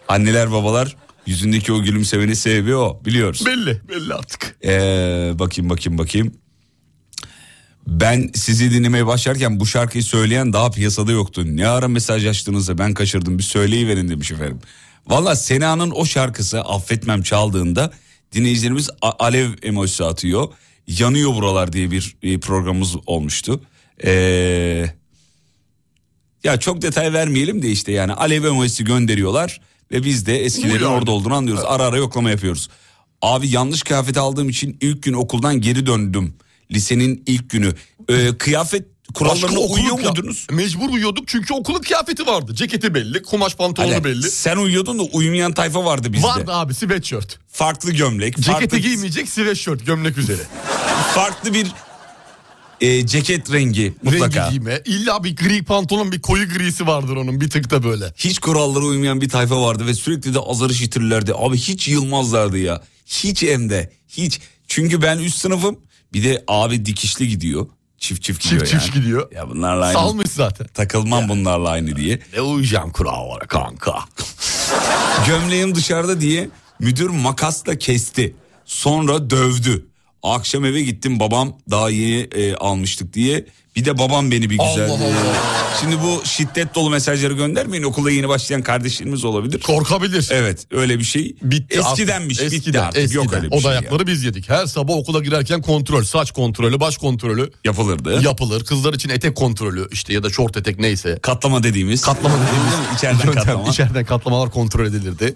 [0.07, 3.45] Anneler babalar yüzündeki o gülümsemenin sebebi o biliyoruz.
[3.45, 4.55] Belli belli artık.
[4.65, 6.33] Ee, bakayım bakayım bakayım.
[7.87, 11.43] Ben sizi dinlemeye başlarken bu şarkıyı söyleyen daha piyasada yoktu.
[11.45, 14.59] Ne ara mesaj açtığınızda ben kaçırdım bir söyleyiverin demiş efendim.
[15.07, 17.91] Valla Sena'nın o şarkısı affetmem çaldığında
[18.31, 20.47] dinleyicilerimiz alev emojisi atıyor.
[20.87, 23.61] Yanıyor buralar diye bir e, programımız olmuştu.
[24.03, 24.85] Ee,
[26.43, 29.61] ya çok detay vermeyelim de işte yani alev emojisi gönderiyorlar
[29.91, 31.63] ve biz de eskilerin orada olduğunu anlıyoruz.
[31.67, 32.69] Ara ara yoklama yapıyoruz.
[33.21, 36.33] Abi yanlış kıyafet aldığım için ilk gün okuldan geri döndüm.
[36.73, 37.73] Lisenin ilk günü.
[38.09, 40.47] Ee, kıyafet kurallarına uyuyor muydunuz?
[40.51, 42.55] Mecbur uyuyorduk çünkü okulun kıyafeti vardı.
[42.55, 44.31] Ceketi belli, kumaş pantolonu Hani belli.
[44.31, 46.27] Sen uyuyordun da uyumayan tayfa vardı bizde.
[46.27, 47.39] Vardı abi sweatshirt.
[47.47, 50.41] Farklı gömlek, Ceketi farklı, giymeyecek sweatshirt gömlek üzere.
[51.13, 51.67] farklı bir
[52.81, 54.41] e, ceket rengi mutlaka.
[54.41, 54.81] Rengi giyme.
[54.85, 58.13] İlla bir gri pantolon bir koyu grisi vardır onun bir tık da böyle.
[58.17, 61.33] Hiç kurallara uymayan bir tayfa vardı ve sürekli de azarı işitirlerdi.
[61.35, 62.81] Abi hiç yılmazlardı ya.
[63.05, 64.39] Hiç hem de hiç.
[64.67, 65.79] Çünkü ben üst sınıfım.
[66.13, 67.67] Bir de abi dikişli gidiyor.
[67.97, 68.83] Çift çift gidiyor Çift yani.
[68.83, 69.31] çift gidiyor.
[69.31, 69.93] Ya bunlarla aynı.
[69.93, 70.67] Salmış zaten.
[70.67, 72.19] Takılmam bunlarla aynı diye.
[72.33, 73.99] Ne uyuyacağım kurallara kanka.
[75.27, 76.49] Gömleğim dışarıda diye
[76.79, 78.35] müdür makasla kesti.
[78.65, 79.85] Sonra dövdü.
[80.23, 83.45] Akşam eve gittim babam daha yeni e, almıştık diye.
[83.75, 84.89] Bir de babam beni bir güzel.
[84.89, 85.43] Allah Allah.
[85.81, 87.83] Şimdi bu şiddet dolu mesajları göndermeyin.
[87.83, 89.59] Okulda yeni başlayan kardeşlerimiz olabilir.
[89.61, 90.27] Korkabilir.
[90.31, 91.35] Evet öyle bir şey.
[91.41, 92.51] Bitti Eskidenmiş artık.
[92.67, 93.13] bitti artık.
[93.13, 94.07] Yok öyle bir o şey dayakları ya.
[94.07, 94.49] biz yedik.
[94.49, 98.21] Her sabah okula girerken kontrol, saç kontrolü, baş kontrolü Yapılırdı.
[98.23, 98.65] yapılır.
[98.65, 101.19] Kızlar için etek kontrolü işte ya da şort etek neyse.
[101.21, 102.01] Katlama dediğimiz.
[102.01, 103.69] Katlama dediğimiz İçeriden katlama.
[103.69, 105.35] içeriden katlamalar kontrol edilirdi.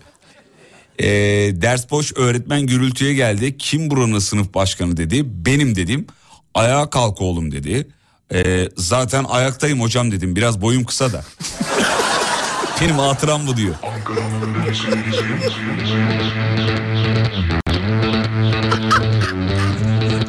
[1.00, 1.08] Ee,
[1.54, 3.58] ders boş öğretmen gürültüye geldi.
[3.58, 5.22] Kim buranın sınıf başkanı dedi.
[5.46, 6.08] Benim dedim.
[6.54, 7.88] Ayağa kalk oğlum dedi.
[8.34, 10.36] Ee, zaten ayaktayım hocam dedim.
[10.36, 11.26] Biraz boyum kısa da.
[12.82, 13.76] Benim hatıram bu diyor.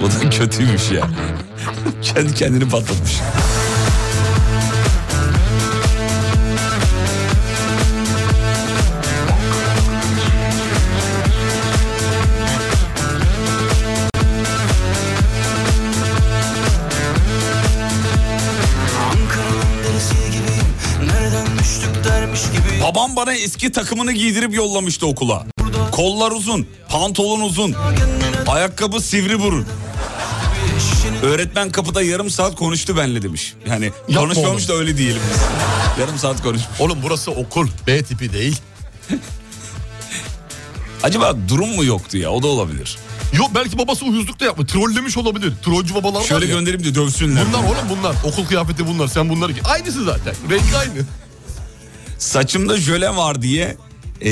[0.03, 1.09] Bu da kötüymüş ya.
[2.03, 3.13] Kendi kendini patlatmış.
[22.89, 25.47] Babam bana eski takımını giydirip yollamıştı okula.
[25.93, 27.75] Kollar uzun, pantolon uzun,
[28.47, 29.67] ayakkabı sivri burun.
[31.23, 33.55] Öğretmen kapıda yarım saat konuştu benle demiş.
[33.67, 35.41] Yani konuşmamış da öyle diyelim biz.
[36.01, 36.81] Yarım saat konuşmuş.
[36.81, 38.57] Oğlum burası okul B tipi değil.
[41.03, 42.99] Acaba durum mu yoktu ya o da olabilir.
[43.39, 44.73] Yok belki babası uyuzluk da yapmış.
[44.73, 45.53] Trollemiş olabilir.
[45.65, 46.59] Trollcü babalar Şöyle var ya.
[46.59, 47.45] göndereyim de dövsünler.
[47.49, 48.17] Bunlar oğlum bunlar.
[48.25, 49.09] Okul kıyafeti bunlar.
[49.09, 49.63] Sen bunları giy.
[49.65, 50.35] Aynısı zaten.
[50.51, 51.05] Rengi aynı.
[52.19, 53.77] Saçımda jöle var diye
[54.21, 54.31] ee,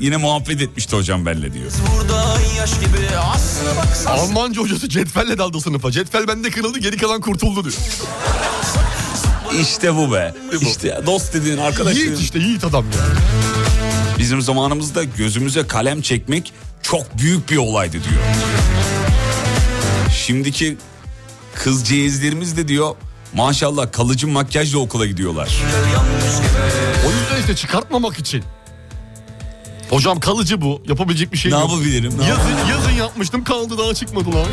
[0.00, 1.70] yine muhabbet etmişti hocam benle diyor.
[1.96, 5.90] Burada yaş gibi Aslına baksan Almanca hocası cetvelle daldı sınıfa.
[5.90, 7.74] Cetvel bende kırıldı geri kalan kurtuldu diyor.
[9.60, 10.34] İşte bu be.
[10.52, 10.64] bu.
[10.64, 13.04] İşte dost dediğin arkadaş Yiğit işte yiğit adam ya.
[14.18, 16.52] Bizim zamanımızda gözümüze kalem çekmek
[16.82, 18.22] çok büyük bir olaydı diyor.
[20.26, 20.76] Şimdiki
[21.54, 22.96] kız ceyizlerimiz de diyor
[23.34, 25.48] maşallah kalıcı makyajla okula gidiyorlar.
[25.48, 26.55] Yüzden
[27.46, 28.44] işte çıkartmamak için.
[29.90, 30.82] Hocam kalıcı bu.
[30.88, 31.70] Yapabilecek bir şey Ne yok.
[31.70, 32.18] yapabilirim?
[32.18, 34.46] Ne Yazın, yazın yapmıştım kaldı daha çıkmadılar.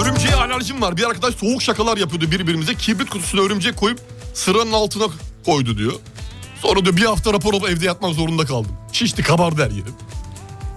[0.00, 0.96] Örümceğe alerjim var.
[0.96, 2.74] Bir arkadaş soğuk şakalar yapıyordu birbirimize.
[2.74, 3.98] Kibrit kutusuna örümcek koyup
[4.34, 5.04] sıranın altına
[5.46, 5.92] koydu diyor.
[6.62, 8.72] Sonra diyor bir hafta rapor alıp evde yatmak zorunda kaldım.
[8.92, 9.94] Şişti kabardı her yerim.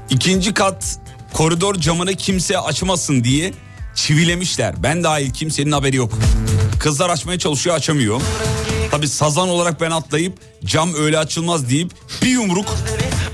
[0.09, 0.99] İkinci kat
[1.33, 3.53] koridor camını kimse açmasın diye
[3.95, 4.83] çivilemişler.
[4.83, 6.13] Ben dahil kimsenin haberi yok.
[6.79, 8.21] Kızlar açmaya çalışıyor açamıyor.
[8.91, 10.33] Tabi sazan olarak ben atlayıp
[10.65, 12.65] cam öyle açılmaz deyip bir yumruk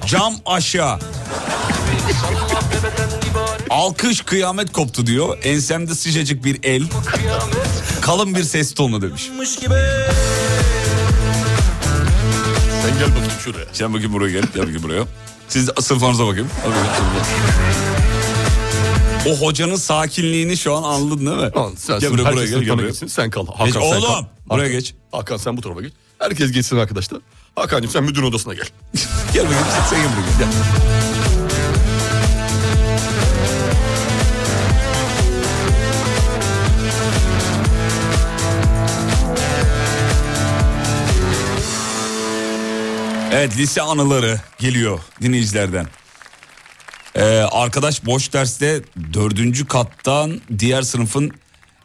[0.08, 1.00] cam aşağı.
[3.70, 5.38] Alkış kıyamet koptu diyor.
[5.44, 6.84] Ensemde sıcacık bir el.
[8.02, 9.30] Kalın bir ses tonu demiş.
[12.82, 13.66] Sen gel bakayım şuraya.
[13.74, 14.44] Sen bakayım buraya gel.
[14.54, 15.04] Gel bakayım buraya.
[15.48, 16.50] Siz sınıflarınıza bakayım.
[16.64, 16.96] Hadi bakayım.
[19.28, 21.52] O hocanın sakinliğini şu an anladın değil mi?
[21.54, 22.88] Tamam, sen Gel buraya, buraya gel, gel buraya.
[22.90, 23.48] gitsin, Sen kal.
[23.48, 24.24] Hakan, Geç, sen oğlum, kal.
[24.50, 24.94] buraya Hakan- geç.
[25.12, 25.94] Hakan sen bu tarafa geç.
[26.20, 27.20] Herkes geçsin arkadaşlar.
[27.56, 28.66] Hakan'cığım sen müdürün odasına gel.
[29.34, 30.48] Gel bakayım sen, sen gel buraya gel.
[43.34, 45.88] Evet lise anıları geliyor dinleyicilerden.
[47.16, 48.82] Ee, arkadaş boş derste
[49.14, 51.32] dördüncü kattan diğer sınıfın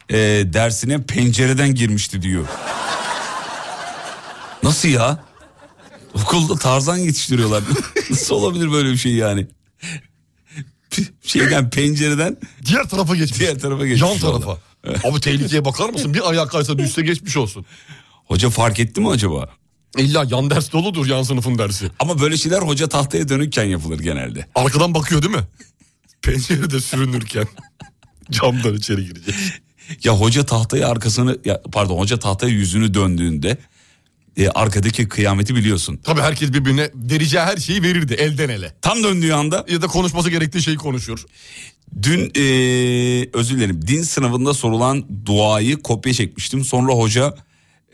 [0.09, 0.15] e,
[0.45, 2.45] dersine pencereden girmişti diyor.
[4.63, 5.23] Nasıl ya?
[6.13, 7.63] Okulda tarzan yetiştiriyorlar.
[8.09, 9.47] Nasıl olabilir böyle bir şey yani?
[11.21, 13.39] Şeyden pencereden Diğer tarafa geçmiş.
[13.39, 14.09] diğer tarafa geçmiş.
[14.11, 14.57] Yan tarafa.
[15.03, 16.13] Abi tehlikeye bakar mısın?
[16.13, 17.65] Bir ayak kaysa düşse geçmiş olsun.
[18.25, 19.49] Hoca fark etti mi acaba?
[19.97, 21.91] İlla yan ders doludur yan sınıfın dersi.
[21.99, 24.45] Ama böyle şeyler hoca tahtaya dönükken yapılır genelde.
[24.55, 25.43] Arkadan bakıyor değil mi?
[26.21, 27.45] Pencerede sürünürken
[28.31, 29.35] camdan içeri girecek.
[30.03, 33.57] Ya hoca tahtaya arkasını ya pardon hoca tahtaya yüzünü döndüğünde
[34.37, 35.99] e, arkadaki kıyameti biliyorsun.
[36.03, 38.73] Tabii herkes birbirine vereceği her şeyi verirdi elden ele.
[38.81, 41.25] Tam döndüğü anda Ya da konuşması gerektiği şeyi konuşuyor.
[42.01, 42.41] dün e,
[43.33, 46.63] özür dilerim din sınavında sorulan duayı kopya çekmiştim.
[46.65, 47.35] Sonra hoca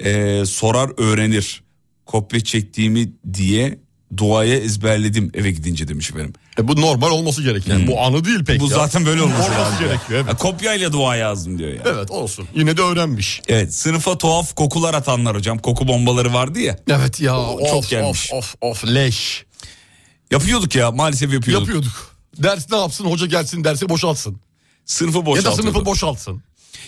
[0.04, 1.64] e, sorar öğrenir
[2.06, 3.80] kopya çektiğimi diye
[4.18, 6.34] duaya ezberledim eve gidince demiş efendim.
[6.60, 7.88] E bu normal olması gereken.
[7.88, 8.76] Bu anı değil pek Bu ya.
[8.76, 9.80] zaten böyle olması, Olması lazım.
[9.80, 10.34] gerekiyor, evet.
[10.34, 11.82] Ha, kopyayla dua yazdım diyor ya.
[11.86, 12.48] Evet olsun.
[12.56, 13.42] Yine de öğrenmiş.
[13.48, 15.58] Evet sınıfa tuhaf kokular atanlar hocam.
[15.60, 16.80] Koku bombaları vardı ya.
[16.90, 17.34] Evet ya.
[17.70, 18.30] çok of, gelmiş.
[18.34, 19.46] Of of of leş.
[20.32, 21.68] Yapıyorduk ya maalesef yapıyorduk.
[21.68, 22.16] Yapıyorduk.
[22.38, 23.06] Ders ne yapsın?
[23.06, 24.40] Hoca gelsin dersi boşaltsın.
[24.86, 26.42] Sınıfı Ya da sınıfı boşaltsın.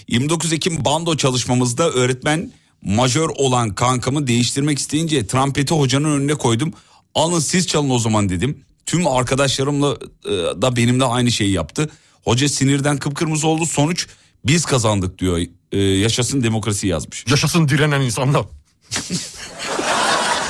[0.07, 2.51] 29 Ekim bando çalışmamızda öğretmen
[2.85, 6.73] majör olan kankamı değiştirmek isteyince trampeti hocanın önüne koydum.
[7.15, 8.65] Alın siz çalın o zaman dedim.
[8.85, 10.31] Tüm arkadaşlarımla e,
[10.61, 11.89] da benimle aynı şeyi yaptı.
[12.23, 13.65] Hoca sinirden kıpkırmızı oldu.
[13.65, 14.07] Sonuç
[14.45, 15.39] biz kazandık diyor.
[15.71, 17.25] E, yaşasın demokrasi yazmış.
[17.29, 18.45] Yaşasın direnen insanlar.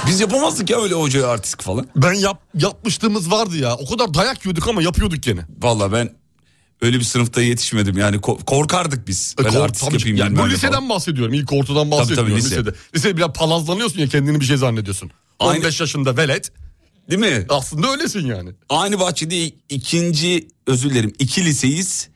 [0.07, 1.87] Biz yapamazdık ya öyle hocaya artistik falan.
[1.95, 3.75] Ben yap, yapmışlığımız vardı ya.
[3.75, 5.41] O kadar dayak yiyorduk ama yapıyorduk gene.
[5.61, 6.09] Valla ben
[6.81, 7.97] öyle bir sınıfta yetişmedim.
[7.97, 9.35] Yani ko- korkardık biz.
[9.39, 10.89] E, Kork- artistik tabii, yapayım yani bu liseden falan.
[10.89, 11.33] bahsediyorum.
[11.33, 12.49] İlk ortadan bahsediyorum tabii, lise.
[12.49, 12.75] lisede.
[12.95, 15.11] Lisede biraz palazlanıyorsun ya kendini bir şey zannediyorsun.
[15.39, 16.51] Aynı- 15 yaşında velet.
[17.09, 17.45] Değil mi?
[17.49, 18.49] Aslında öylesin yani.
[18.69, 22.09] Aynı bahçede ikinci özür dilerim iki liseyiz.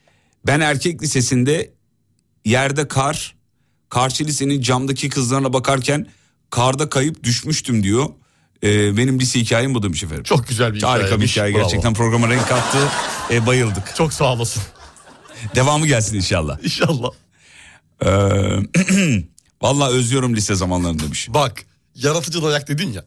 [0.48, 1.74] Ben erkek lisesinde
[2.46, 3.36] yerde kar,
[3.90, 6.08] karşı lisenin camdaki kızlarına bakarken
[6.50, 8.10] karda kayıp düşmüştüm diyor.
[8.64, 10.24] Ee, benim lise hikayem bu demiş efendim.
[10.24, 11.62] Çok güzel bir Harika bir hikaye Bravo.
[11.64, 12.78] gerçekten programa renk kattı.
[13.32, 13.96] Ee, bayıldık.
[13.96, 14.64] Çok sağ olasın.
[15.56, 16.58] Devamı gelsin inşallah.
[16.64, 17.10] İnşallah.
[18.06, 18.10] Ee,
[19.62, 21.28] Vallahi özlüyorum lise zamanlarını demiş.
[21.30, 21.64] Bak
[21.96, 23.04] yaratıcı dayak dedin ya.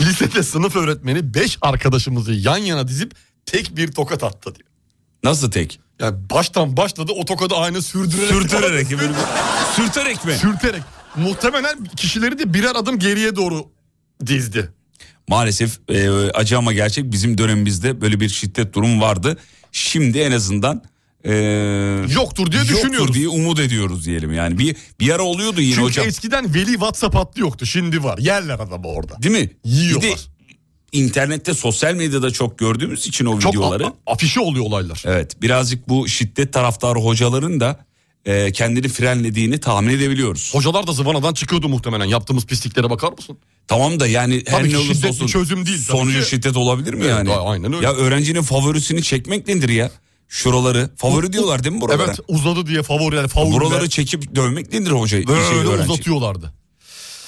[0.00, 3.14] Lisede sınıf öğretmeni 5 arkadaşımızı yan yana dizip
[3.46, 4.68] tek bir tokat attı diyor.
[5.24, 5.80] Nasıl tek?
[6.00, 8.28] Yani baştan başladı o tokadı aynı sürdürerek.
[8.28, 8.90] Sürterek.
[8.90, 9.12] böyle
[9.76, 10.34] Sürterek mi?
[10.34, 10.82] Sürterek.
[11.16, 13.66] Muhtemelen kişileri de birer adım geriye doğru
[14.26, 14.70] dizdi.
[15.28, 19.38] Maalesef e, acı ama gerçek bizim dönemimizde böyle bir şiddet durumu vardı.
[19.72, 20.82] Şimdi en azından
[21.24, 21.32] e,
[22.14, 23.14] Yoktur diye yoktur düşünüyoruz.
[23.14, 24.58] diye umut ediyoruz diyelim yani.
[24.58, 26.06] Bir bir ara oluyordu yine Çünkü hocam.
[26.08, 27.66] eskiden veli WhatsApp hattı yoktu.
[27.66, 28.18] Şimdi var.
[28.18, 29.22] Yerler adamı orada.
[29.22, 29.50] Değil mi?
[29.64, 30.02] Yiyorlar.
[30.10, 30.20] Bir de
[30.92, 33.86] internette sosyal medyada çok gördüğümüz için o Çok videoları.
[33.86, 35.02] a- afişe oluyor olaylar.
[35.06, 37.84] Evet birazcık bu şiddet taraftarı hocaların da
[38.26, 40.50] e, kendini frenlediğini tahmin edebiliyoruz.
[40.54, 42.04] Hocalar da zıvanadan çıkıyordu muhtemelen.
[42.04, 43.38] Yaptığımız pisliklere bakar mısın?
[43.68, 46.20] Tamam da yani her Tabii ne ki olursa şiddet bir olsun çözüm değil tabii sonucu
[46.20, 46.28] ki.
[46.30, 47.32] şiddet olabilir mi Evet, yani?
[47.32, 47.86] a- aynen öyle.
[47.86, 49.90] Ya öğrencinin favorisini çekmek nedir ya?
[50.28, 52.04] Şuraları favori diyorlar değil mi buralara?
[52.04, 53.52] Evet uzadı diye favori yani favori.
[53.52, 55.26] Buraları çekip dövmek nedir hoca?
[55.26, 55.92] böyle öğrenci?
[55.92, 56.52] uzatıyorlardı.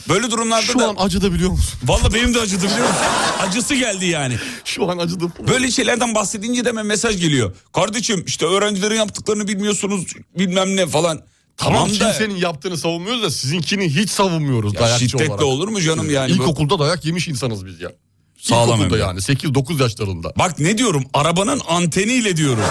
[0.09, 1.79] Böyle durumlarda Şu da an acıdı biliyor musun?
[1.85, 3.03] Vallahi benim de acıdı biliyor musun?
[3.49, 4.37] Acısı geldi yani.
[4.65, 5.33] Şu an acıdım.
[5.49, 7.57] Böyle şeylerden bahsedince de hemen mesaj geliyor.
[7.73, 10.07] Kardeşim işte öğrencilerin yaptıklarını bilmiyorsunuz
[10.39, 11.23] bilmem ne falan.
[11.57, 15.43] Tamam, Tamam da kimsenin yaptığını savunmuyoruz da sizinkini hiç savunmuyoruz ya dayakçı şiddetle olarak.
[15.45, 16.33] olur mu canım yani?
[16.33, 17.93] İlkokulda dayak yemiş insanız biz ya.
[18.39, 20.33] Sağlam İlkokulda yani 8-9 yaşlarında.
[20.39, 22.65] Bak ne diyorum arabanın anteniyle diyorum.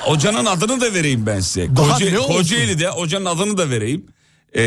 [0.00, 1.76] Hocanın adını da vereyim ben size.
[1.76, 2.18] Daha Koca?
[2.18, 4.06] Kocaeli'de hocanın adını da vereyim.
[4.56, 4.60] Ee,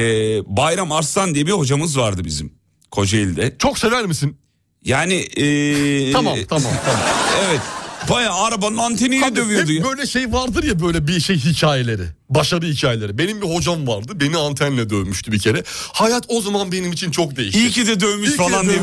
[0.58, 2.54] Bayram Arslan diye bir hocamız vardı bizim
[2.92, 3.56] Kocaeli'de.
[3.60, 4.38] Çok sever misin?
[4.84, 7.00] Yani ee, Tamam tamam tamam.
[7.50, 7.62] Evet.
[8.10, 9.84] Bayağı arabanın anteniyle Abi, dövüyordu hep ya.
[9.84, 12.02] böyle şey vardır ya böyle bir şey hikayeleri.
[12.30, 13.18] Başarı hikayeleri.
[13.18, 14.12] Benim bir hocam vardı.
[14.16, 15.64] Beni antenle dövmüştü bir kere.
[15.94, 17.60] Hayat o zaman benim için çok değişti.
[17.60, 18.80] İyi ki de dövmüş İyi falan diye.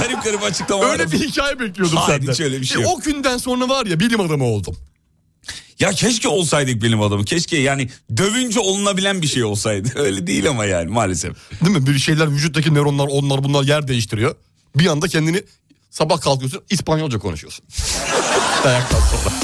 [0.00, 0.92] garip garip açıklamalar.
[0.92, 2.32] Öyle bir hikaye bekliyordum Hayır, senden.
[2.32, 2.92] hiç öyle bir şey E, yok.
[2.96, 4.76] o günden sonra var ya bilim adamı oldum.
[5.84, 7.24] Ya keşke olsaydık bilim adamı.
[7.24, 9.88] Keşke yani dövünce olunabilen bir şey olsaydı.
[9.98, 11.36] Öyle değil ama yani maalesef.
[11.64, 11.86] Değil mi?
[11.86, 14.34] Bir şeyler vücuttaki nöronlar onlar bunlar yer değiştiriyor.
[14.76, 15.42] Bir anda kendini
[15.90, 17.64] sabah kalkıyorsun İspanyolca konuşuyorsun.
[18.64, 19.34] Dayaktan sonra.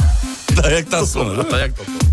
[0.63, 1.51] Dayaktan sonra?
[1.51, 2.10] Dayaktan sonra.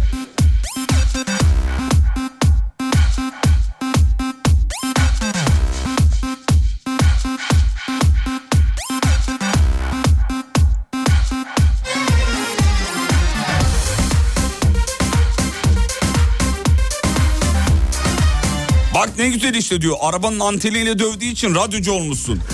[19.17, 19.97] Ne güzel işte diyor.
[20.01, 22.41] Arabanın anteniyle dövdüğü için radyocu olmuşsun.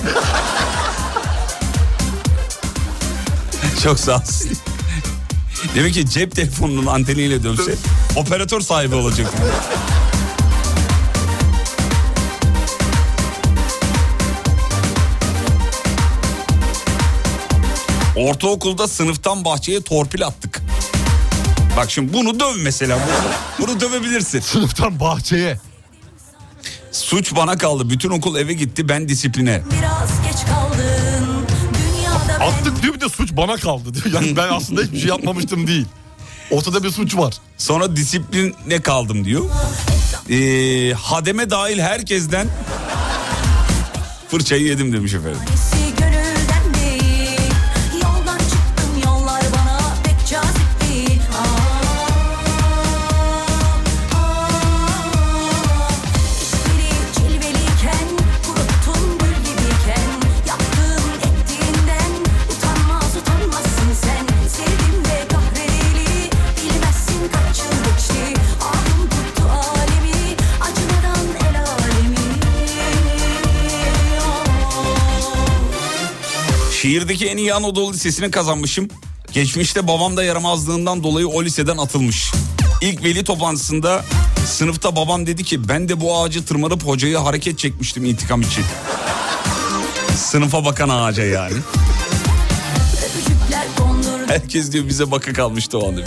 [3.83, 4.51] Çok sağ olsun.
[5.75, 7.75] Demek ki cep telefonunun anteniyle dövse
[8.15, 9.33] operatör sahibi olacak.
[18.15, 20.61] Ortaokulda sınıftan bahçeye torpil attık.
[21.77, 22.99] Bak şimdi bunu döv mesela.
[22.99, 24.39] Bunu, bunu dövebilirsin.
[24.39, 25.59] Sınıftan bahçeye.
[26.93, 27.89] Suç bana kaldı.
[27.89, 28.89] Bütün okul eve gitti.
[28.89, 29.61] Ben disipline.
[29.71, 34.21] Biraz geç kaldın Dünyada ben Attık diyor bir de suç bana kaldı diyor.
[34.21, 35.85] Yani ben aslında hiçbir şey yapmamıştım değil.
[36.51, 37.33] Ortada bir suç var.
[37.57, 39.43] Sonra disipline kaldım diyor.
[40.29, 42.47] Ee, hademe dahil herkesten
[44.29, 45.39] Fırçayı yedim demiş efendim.
[76.83, 78.87] Şiirdeki en iyi Anadolu Lisesi'ni kazanmışım.
[79.31, 82.31] Geçmişte babam da yaramazlığından dolayı o liseden atılmış.
[82.81, 84.05] İlk veli toplantısında
[84.47, 88.63] sınıfta babam dedi ki ben de bu ağacı tırmanıp hocayı hareket çekmiştim intikam için.
[90.15, 91.57] Sınıfa bakan ağaca yani.
[94.27, 96.01] Herkes diyor bize baka kalmıştı o anda.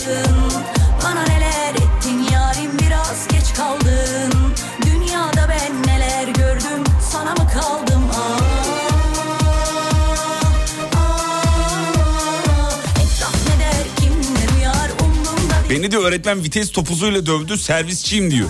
[15.71, 18.49] Beni de öğretmen vites topuzuyla dövdü servisçiyim diyor.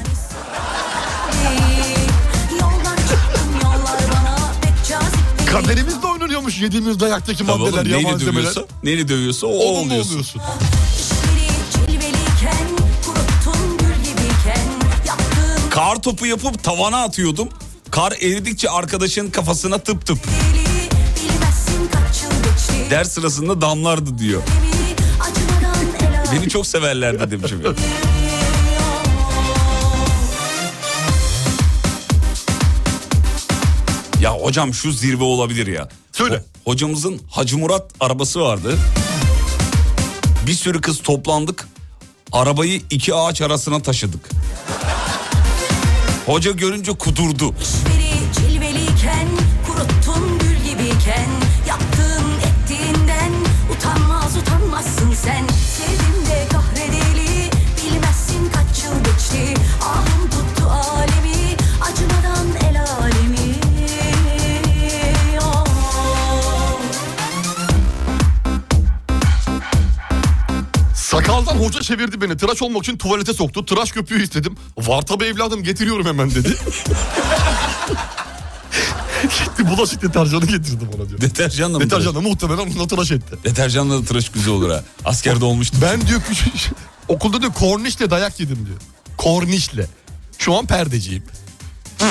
[5.50, 8.36] Kaderimizde oynanıyormuş yediğimiz dayaktaki Tabii maddeler, oğlum, ya neyle malzemeler.
[8.36, 10.10] dövüyorsa, neyle dövüyorsa o Onunla oluyorsun.
[10.10, 10.42] oluyorsun.
[15.70, 17.48] Kar topu yapıp tavana atıyordum.
[17.90, 20.18] Kar eridikçe arkadaşın kafasına tıp tıp.
[22.90, 24.42] Ders sırasında damlardı diyor.
[26.36, 27.76] Beni çok severlerdi demiş efendim.
[34.20, 35.88] Ya hocam şu zirve olabilir ya.
[36.12, 36.34] Söyle.
[36.34, 36.40] Ho-
[36.72, 38.78] hocamızın Hacı Murat arabası vardı.
[40.46, 41.68] Bir sürü kız toplandık.
[42.32, 44.28] Arabayı iki ağaç arasına taşıdık.
[46.26, 47.54] Hoca görünce kudurdu.
[71.64, 72.36] Hoca çevirdi beni.
[72.36, 73.66] Tıraş olmak için tuvalete soktu.
[73.66, 74.56] Tıraş köpüğü istedim.
[74.78, 76.48] Var tabi evladım getiriyorum hemen dedi.
[79.22, 81.20] Gitti bulaşık deterjanı getirdi bana diyor.
[81.20, 81.84] Deterjanla mı?
[81.84, 83.36] Deterjanla muhtemelen onunla tıraş etti.
[83.44, 84.84] Deterjanla da tıraş güzel olur ha.
[85.04, 85.76] Askerde olmuştu.
[85.82, 86.52] Ben diyor küçük
[87.08, 88.78] okulda diyor kornişle dayak yedim diyor.
[89.16, 89.86] Kornişle.
[90.38, 91.22] Şu an perdeciyim.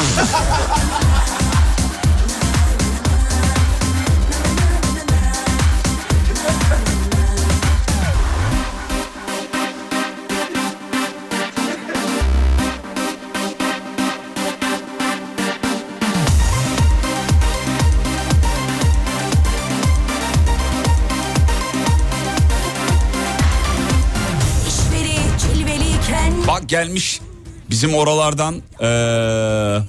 [26.67, 27.21] gelmiş
[27.69, 29.85] bizim oralardan eee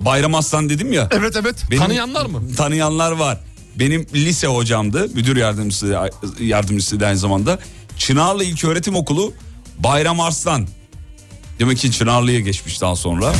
[0.00, 1.08] Bayram Aslan dedim ya.
[1.10, 1.64] Evet evet.
[1.70, 2.42] Benim- Tanıyanlar mı?
[2.56, 3.40] Tanıyanlar var.
[3.76, 5.08] Benim lise hocamdı.
[5.14, 6.10] Müdür yardımcısı
[6.40, 7.58] yardımcısı aynı zamanda.
[7.98, 9.32] Çınarlı İlköğretim Okulu
[9.78, 10.66] Bayram Arslan.
[11.58, 13.32] Demek ki Çınarlı'ya geçmiş daha sonra.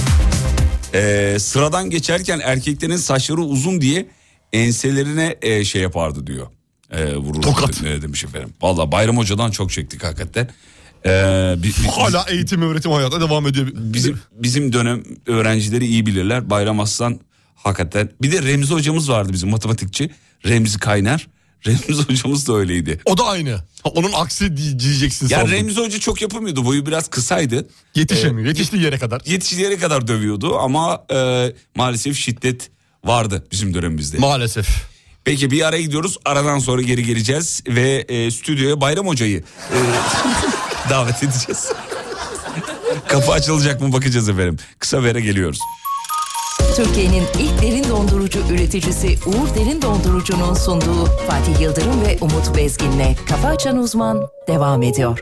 [0.94, 4.07] Ee, sıradan geçerken erkeklerin saçları uzun diye
[4.53, 6.46] enselerine e, şey yapardı diyor.
[6.90, 7.82] E, vururdu Tokat.
[7.82, 8.51] de- demiş efendim.
[8.62, 10.48] Valla Bayram Hoca'dan çok çektik hakikaten.
[11.07, 13.66] Ee, bi- bi- Hala eğitim öğretim hayatı devam ediyor.
[13.74, 16.51] bizim bizim dönem öğrencileri iyi bilirler.
[16.51, 17.20] Bayram Aslan
[17.55, 18.11] hakikaten.
[18.22, 20.11] Bir de Remzi hocamız vardı bizim matematikçi.
[20.46, 21.26] Remzi Kaynar.
[21.66, 23.01] Remzi hocamız da öyleydi.
[23.05, 23.51] O da aynı.
[23.82, 25.53] Ha, Onun aksi diye- diyeceksin Ya sandım.
[25.53, 26.64] Remzi hoca çok yapamıyordu.
[26.64, 27.68] Boyu biraz kısaydı.
[27.94, 28.48] Yetişemiyor.
[28.48, 29.22] Yetiştiği yere kadar.
[29.26, 32.70] Yetiştiği yere kadar dövüyordu ama e, maalesef şiddet
[33.05, 34.18] vardı bizim dönemimizde.
[34.18, 34.89] Maalesef.
[35.24, 36.16] Peki bir ara gidiyoruz.
[36.24, 39.38] Aradan sonra geri geleceğiz ve e, stüdyoya Bayram Hoca'yı
[39.72, 39.78] e,
[40.90, 41.72] davet edeceğiz.
[43.08, 44.56] Kapı açılacak mı bakacağız efendim.
[44.78, 45.58] Kısa vere geliyoruz.
[46.76, 53.48] Türkiye'nin ilk derin dondurucu üreticisi Uğur Derin Dondurucu'nun sunduğu Fatih Yıldırım ve Umut Bezgin'le Kafa
[53.48, 55.18] Açan Uzman devam ediyor.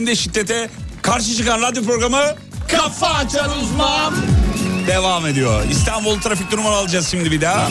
[0.00, 0.70] Eğitimde şiddete
[1.02, 2.22] karşı çıkan radyo programı
[2.68, 4.14] Kafa Açan Uzman
[4.86, 5.62] devam ediyor.
[5.70, 7.68] İstanbul trafik durumu alacağız şimdi bir daha.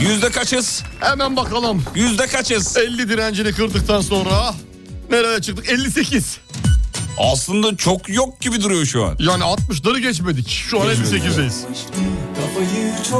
[0.00, 0.82] Yüzde kaçız?
[1.00, 1.84] Hemen bakalım.
[1.94, 2.76] Yüzde kaçız?
[2.76, 4.54] 50 direncini kırdıktan sonra
[5.10, 5.68] nereye çıktık?
[5.68, 6.38] 58.
[7.18, 9.16] Aslında çok yok gibi duruyor şu an.
[9.18, 10.48] Yani 60'ları geçmedik.
[10.48, 11.64] Şu an 58'deyiz.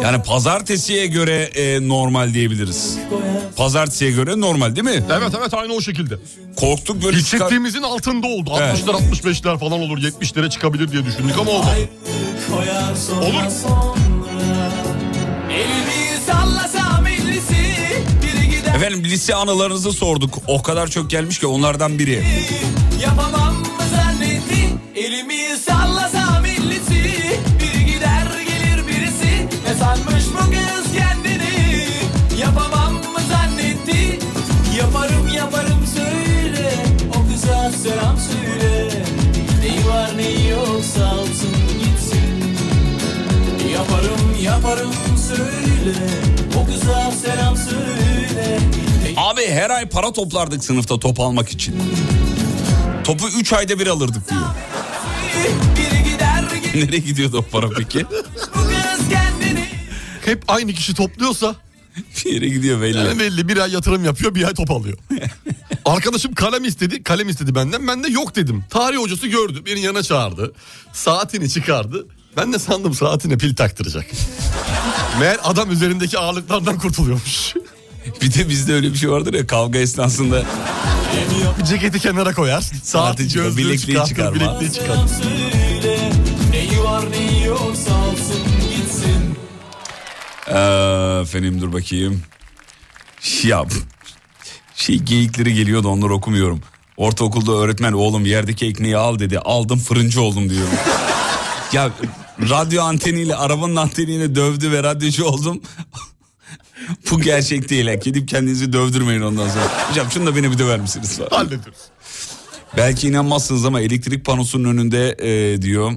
[0.02, 2.98] Yani pazartesiye göre e, normal diyebiliriz.
[3.56, 5.04] Pazartesiye göre normal değil mi?
[5.12, 6.14] Evet evet aynı o şekilde.
[6.56, 7.38] Korktuk böyle çıkar...
[7.40, 8.52] Hissettiğimizin altında oldu.
[8.58, 8.78] Evet.
[8.78, 11.88] 60'lar 65'ler falan olur 70'lere çıkabilir diye düşündük ama olmadı.
[13.20, 13.42] Olur.
[18.76, 20.38] Efendim lise anılarınızı sorduk.
[20.46, 22.24] O kadar çok gelmiş ki onlardan biri.
[23.02, 23.41] Yapamam
[49.16, 51.74] Abi her ay para toplardık sınıfta top almak için.
[53.04, 54.40] Topu 3 ayda bir alırdık diyor.
[56.74, 58.06] Nereye gidiyordu o para peki?
[60.24, 61.54] Hep aynı kişi topluyorsa
[62.24, 62.96] bir yere gidiyor belli.
[62.98, 64.98] yani belli bir ay yatırım yapıyor bir ay top alıyor.
[65.84, 67.02] Arkadaşım kalem istedi.
[67.02, 67.88] Kalem istedi benden.
[67.88, 68.64] Ben de yok dedim.
[68.70, 69.62] Tarih hocası gördü.
[69.66, 70.52] Beni yana çağırdı.
[70.92, 72.06] Saatini çıkardı.
[72.36, 74.06] Ben de sandım saatine pil taktıracak.
[75.20, 77.54] Meğer adam üzerindeki ağırlıklardan kurtuluyormuş.
[78.22, 80.42] Bir de bizde öyle bir şey vardır ya kavga esnasında
[81.68, 82.60] Ceketi kenara koyar.
[82.82, 84.60] Saati gözlüğü bilekliği çıkartır, çıkarma.
[84.60, 84.96] bilekliği çıkar.
[90.48, 92.22] Ee, efendim dur bakayım.
[93.44, 93.64] Ya
[94.74, 96.60] şey geyikleri geliyor da onları okumuyorum.
[96.96, 99.38] Ortaokulda öğretmen oğlum yerdeki ekmeği al dedi.
[99.38, 100.66] Aldım fırıncı oldum diyor.
[101.72, 101.92] Ya
[102.40, 105.62] radyo anteniyle arabanın anteniyle dövdü ve radyocu oldum.
[107.10, 107.86] Bu gerçek değil.
[107.86, 107.94] ha.
[107.94, 109.90] Gidip kendinizi dövdürmeyin ondan sonra.
[109.90, 111.20] Hocam şunu da beni bir döver misiniz?
[111.30, 111.78] Hallediyoruz.
[112.76, 115.92] Belki inanmazsınız ama elektrik panosunun önünde e, diyor.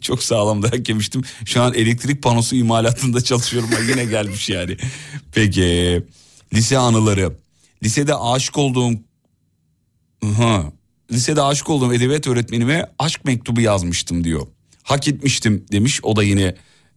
[0.00, 1.22] Çok sağlam dayak yemiştim.
[1.44, 3.70] Şu an elektrik panosu imalatında çalışıyorum.
[3.88, 4.76] Yine gelmiş yani.
[5.32, 6.02] Peki.
[6.54, 7.36] Lise anıları.
[7.82, 8.92] Lisede aşık olduğum...
[10.24, 10.72] Hı.
[11.12, 14.46] Lisede aşık olduğum edebiyat öğretmenime aşk mektubu yazmıştım diyor.
[14.82, 16.00] Hak etmiştim demiş.
[16.02, 16.54] O da yine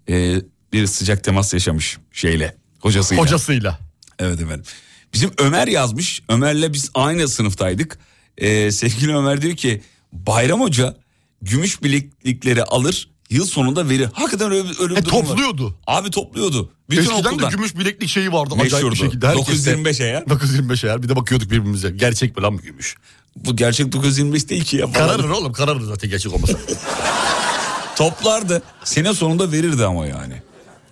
[0.09, 0.35] e,
[0.73, 2.55] bir sıcak temas yaşamış şeyle.
[2.79, 3.23] Hocasıyla.
[3.23, 3.79] Hocasıyla.
[4.19, 4.65] Evet efendim.
[5.13, 6.21] Bizim Ömer yazmış.
[6.29, 7.99] Ömer'le biz aynı sınıftaydık.
[8.37, 9.81] Ee, sevgili Ömer diyor ki
[10.13, 10.97] Bayram Hoca
[11.41, 14.09] gümüş bileklikleri alır yıl sonunda verir.
[14.13, 15.25] Hakikaten öyle, öyle bir E, durum var.
[15.27, 15.75] topluyordu.
[15.87, 16.71] Abi topluyordu.
[16.89, 17.51] Bütün Eskiden okuldan.
[17.51, 18.53] de gümüş bileklik şeyi vardı.
[18.53, 18.95] Acayip bir Meşhurdu.
[18.95, 19.27] şekilde.
[19.27, 20.29] Herkes de- 925 eğer.
[20.29, 21.03] 925 eğer.
[21.03, 21.89] Bir de bakıyorduk birbirimize.
[21.91, 22.95] Gerçek mi lan bu gümüş?
[23.35, 24.87] Bu gerçek 925 değil ki ya.
[24.87, 25.07] falan.
[25.07, 26.57] Kararır oğlum kararır zaten gerçek olmasa.
[27.95, 28.61] Toplardı.
[28.83, 30.33] Sene sonunda verirdi ama yani.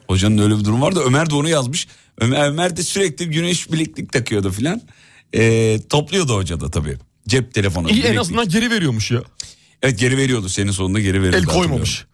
[0.08, 1.02] Hocanın öyle bir durum vardı.
[1.06, 1.88] Ömer de onu yazmış.
[2.18, 4.82] Ömer, Ömer de sürekli güneş bileklik takıyordu filan.
[5.36, 6.98] Ee, topluyordu hoca da tabii.
[7.28, 7.88] Cep telefonu.
[7.90, 8.20] İyi en bileklik.
[8.20, 9.22] azından geri veriyormuş ya.
[9.84, 10.50] Evet geri veriyordu.
[10.50, 11.38] Senin sonunda geri veriyordu.
[11.38, 12.06] El koymamış.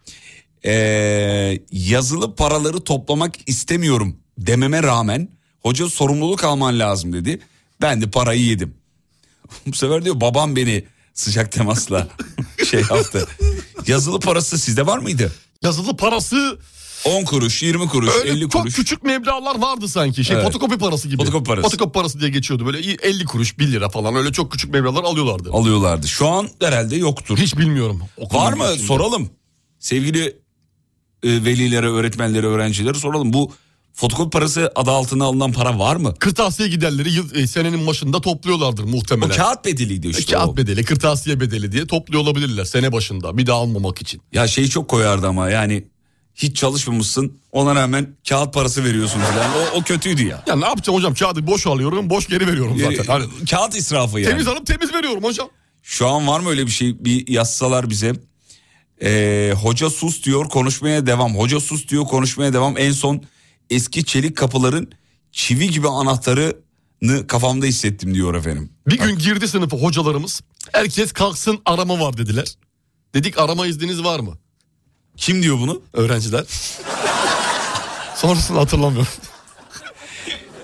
[0.64, 5.28] Ee, yazılı paraları toplamak istemiyorum dememe rağmen
[5.60, 7.40] hoca sorumluluk alman lazım dedi.
[7.80, 8.74] Ben de parayı yedim.
[9.66, 10.84] Bu sefer diyor babam beni
[11.14, 12.08] sıcak temasla
[12.70, 13.26] şey yaptı.
[13.86, 15.32] Yazılı parası sizde var mıydı?
[15.62, 16.58] Yazılı parası
[17.04, 18.74] 10 kuruş, 20 kuruş, öyle 50 çok kuruş.
[18.74, 20.24] küçük meblağlar vardı sanki.
[20.24, 20.44] Şey Evet.
[20.46, 21.16] fotokopi parası gibi.
[21.16, 21.62] Fotokopi parası.
[21.70, 22.66] Fotokopi parası diye geçiyordu.
[22.66, 25.50] Böyle 50 kuruş 1 lira falan öyle çok küçük meblağlar alıyorlardı.
[25.52, 26.08] alıyorlardı.
[26.08, 27.38] Şu an herhalde yoktur.
[27.38, 28.00] Hiç bilmiyorum.
[28.16, 28.64] Okulun Var mı?
[28.72, 28.86] içinde.
[28.86, 29.30] Soralım.
[29.78, 30.24] Sevgili
[31.22, 33.32] e, velilere, öğretmenlere, öğrencilere soralım.
[33.32, 33.52] Bu
[33.92, 36.14] Fotokopi parası adı altına alınan para var mı?
[36.18, 39.36] Kırtasiye giderleri yıl, e, senenin başında topluyorlardır O muhtemelen.
[39.36, 40.56] kağıt bedeliydi işte Kağıt o.
[40.56, 44.22] bedeli, kırtasiye bedeli diye topluyor olabilirler sene başında bir daha almamak için.
[44.32, 45.84] Ya şeyi çok koyardı ama yani
[46.42, 49.50] hiç çalışmamışsın ona rağmen kağıt parası veriyorsun falan.
[49.50, 50.44] O, o kötüydü ya.
[50.46, 53.04] Ya ne yapacağım hocam kağıdı boş alıyorum boş geri veriyorum zaten.
[53.04, 54.30] Hani Kağıt israfı yani.
[54.30, 55.48] temiz alıp temiz veriyorum hocam.
[55.82, 57.04] Şu an var mı öyle bir şey?
[57.04, 58.12] Bir yazsalar bize.
[59.02, 61.38] Ee, hoca sus diyor konuşmaya devam.
[61.38, 62.78] Hoca sus diyor konuşmaya devam.
[62.78, 63.22] En son
[63.70, 64.90] eski çelik kapıların
[65.32, 68.70] çivi gibi anahtarını kafamda hissettim diyor efendim.
[68.86, 70.40] Bir gün girdi sınıfa hocalarımız.
[70.72, 72.54] Herkes kalksın arama var dediler.
[73.14, 74.38] Dedik arama izniniz var mı?
[75.20, 75.82] Kim diyor bunu?
[75.92, 76.44] Öğrenciler.
[78.16, 79.12] Sonrasını hatırlamıyorum.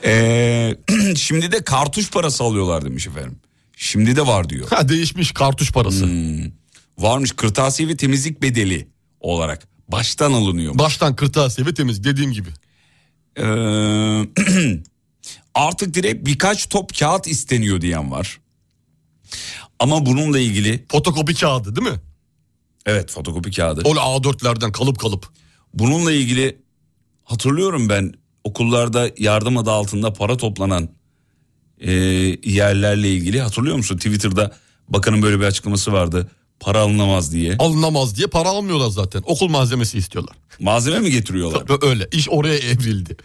[0.05, 0.77] Ee,
[1.17, 3.39] şimdi de kartuş parası alıyorlar demiş efendim.
[3.77, 4.69] Şimdi de var diyor.
[4.71, 6.07] Ha değişmiş kartuş parası.
[6.07, 6.51] Hmm.
[6.99, 8.89] Varmış kırtasiye ve temizlik bedeli
[9.21, 9.69] olarak.
[9.89, 10.79] Baştan alınıyor.
[10.79, 12.49] Baştan kırtasiye ve temiz dediğim gibi.
[13.39, 13.45] Ee,
[15.55, 18.41] artık direkt birkaç top kağıt isteniyor diyen var.
[19.79, 22.01] Ama bununla ilgili Fotokopi kağıdı değil mi?
[22.87, 23.89] Evet fotokopi kağıdı.
[23.89, 25.29] Öyle A4'lerden kalıp kalıp.
[25.75, 26.59] Bununla ilgili
[27.25, 28.13] hatırlıyorum ben
[28.45, 30.89] okullarda yardım adı altında para toplanan
[31.81, 31.93] e,
[32.45, 33.97] yerlerle ilgili hatırlıyor musun?
[33.97, 34.57] Twitter'da
[34.89, 36.31] bakanın böyle bir açıklaması vardı.
[36.61, 37.57] Para alınamaz diye.
[37.59, 39.23] Alınamaz diye para almıyorlar zaten.
[39.27, 40.37] Okul malzemesi istiyorlar.
[40.61, 41.63] Malzeme mi getiriyorlar?
[41.83, 42.09] Öyle.
[42.13, 43.17] İş oraya evrildi.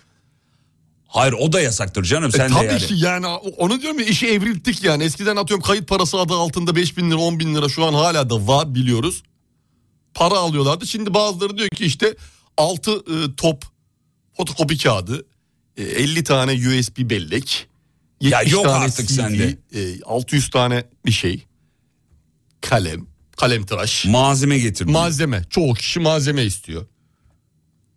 [1.08, 2.80] Hayır o da yasaktır canım sen E, de tabii yani.
[2.80, 3.26] ki yani
[3.58, 5.04] onu diyorum ya işi evrildik yani.
[5.04, 8.30] Eskiden atıyorum kayıt parası adı altında 5 bin lira 10 bin lira şu an hala
[8.30, 9.24] da var biliyoruz.
[10.14, 10.88] Para alıyorlardı.
[10.88, 12.16] Şimdi bazıları diyor ki işte
[12.58, 13.64] 6 top
[14.38, 15.26] fotokopi kağıdı,
[15.78, 17.68] e, 50 tane USB bellek,
[18.22, 19.58] Ya 70 yok tane artık CD, sende.
[19.74, 21.46] e, 600 tane bir şey,
[22.62, 23.08] kalem,
[23.38, 24.92] kalem tıraş, Malzeme getirdi.
[24.92, 25.44] malzeme.
[25.50, 26.86] Çoğu kişi malzeme istiyor.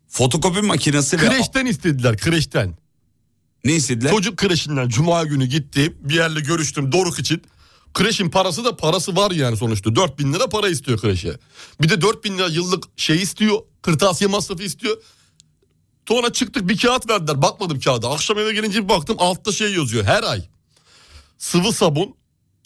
[0.08, 2.74] Fotokopi makinesi ve Kreşten istediler kreşten.
[3.64, 4.10] ne istediler?
[4.10, 7.42] Çocuk kreşinden cuma günü gitti bir yerle görüştüm Doruk için.
[7.94, 9.96] Kreşin parası da parası var yani sonuçta.
[9.96, 11.38] 4 bin lira para istiyor kreşe.
[11.82, 13.58] Bir de 4 bin lira yıllık şey istiyor.
[13.82, 14.96] Kırtasiye masrafı istiyor.
[16.08, 17.42] Sonra çıktık bir kağıt verdiler.
[17.42, 18.10] Bakmadım kağıda.
[18.10, 20.42] Akşam eve gelince bir baktım altta şey yazıyor her ay.
[21.38, 22.14] Sıvı sabun,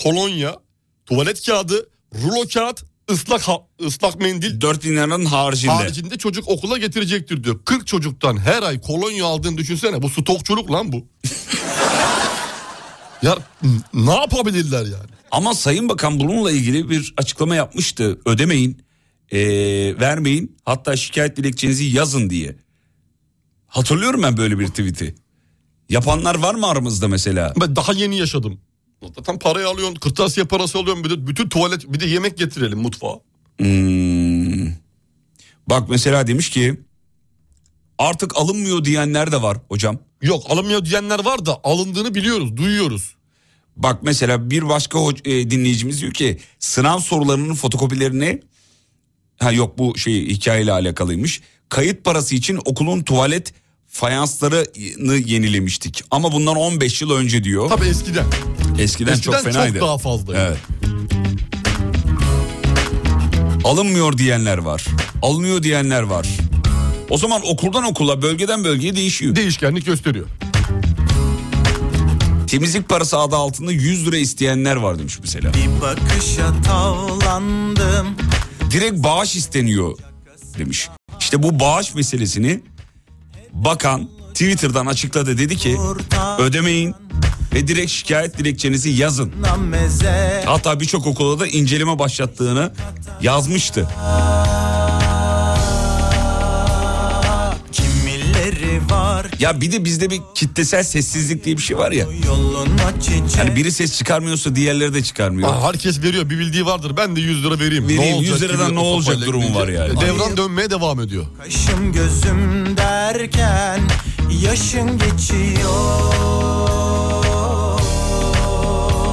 [0.02, 0.56] kolonya,
[1.06, 5.72] tuvalet kağıdı, rulo kağıt, ıslak ha- ıslak mendil 4 bin liranın haricinde.
[5.72, 7.60] haricinde çocuk okula getirecektir diyor.
[7.64, 10.02] 40 çocuktan her ay kolonya aldığını düşünsene.
[10.02, 11.06] Bu stokçuluk lan bu.
[13.22, 13.38] ya
[13.94, 15.17] ne yapabilirler yani?
[15.30, 18.20] Ama Sayın Bakan bununla ilgili bir açıklama yapmıştı.
[18.26, 18.82] Ödemeyin,
[19.32, 22.56] eee, vermeyin hatta şikayet dilekçenizi yazın diye.
[23.66, 25.14] Hatırlıyorum ben böyle bir tweet'i.
[25.88, 27.54] Yapanlar var mı aramızda mesela?
[27.60, 28.60] Ben daha yeni yaşadım.
[29.16, 31.04] Zaten parayı alıyorsun, kırtasiye parası alıyorsun.
[31.04, 33.20] Bir de bütün tuvalet, bir de yemek getirelim mutfağa.
[33.58, 34.68] Hmm.
[35.66, 36.80] Bak mesela demiş ki
[37.98, 39.98] artık alınmıyor diyenler de var hocam.
[40.22, 43.14] Yok alınmıyor diyenler var da alındığını biliyoruz, duyuyoruz.
[43.78, 48.40] Bak mesela bir başka e, dinleyicimiz diyor ki sınav sorularının fotokopilerini
[49.40, 51.40] ha yok bu şey hikayeyle alakalıymış.
[51.68, 53.52] Kayıt parası için okulun tuvalet
[53.88, 56.02] fayanslarını yenilemiştik.
[56.10, 57.68] Ama bundan 15 yıl önce diyor.
[57.68, 58.24] Tabii eskiden.
[58.78, 59.80] Eskiden, Eskiden çok fenaydı.
[59.80, 60.40] daha fazlaydı.
[60.48, 60.58] Evet.
[63.64, 64.84] Alınmıyor diyenler var.
[65.22, 66.28] Alınıyor diyenler var.
[67.10, 69.36] O zaman okuldan okula, bölgeden bölgeye değişiyor.
[69.36, 70.26] Değişkenlik gösteriyor.
[72.48, 75.52] Temizlik parası adı altında 100 lira isteyenler var demiş mesela.
[75.54, 78.16] Bir bakışa tavlandım
[78.70, 79.98] Direkt bağış isteniyor
[80.58, 80.88] demiş.
[81.20, 82.60] İşte bu bağış meselesini
[83.52, 85.76] bakan Twitter'dan açıkladı dedi ki
[86.38, 86.94] ödemeyin
[87.54, 89.32] ve direkt şikayet dilekçenizi yazın.
[90.44, 92.72] Hatta birçok okulda da inceleme başlattığını
[93.22, 93.88] yazmıştı.
[99.38, 102.06] Ya bir de bizde bir kitlesel sessizlik diye bir şey var ya.
[103.38, 105.48] Yani biri ses çıkarmıyorsa diğerleri de çıkarmıyor.
[105.54, 106.92] Aa, herkes veriyor bir bildiği vardır.
[106.96, 107.88] Ben de 100 lira vereyim.
[107.88, 110.00] Vereyim, olacak 100 liradan gibi ne olacak durumu var yani.
[110.00, 111.26] Devran dönmeye devam ediyor.
[111.44, 113.80] Kaşım gözüm derken
[114.42, 116.14] yaşın geçiyor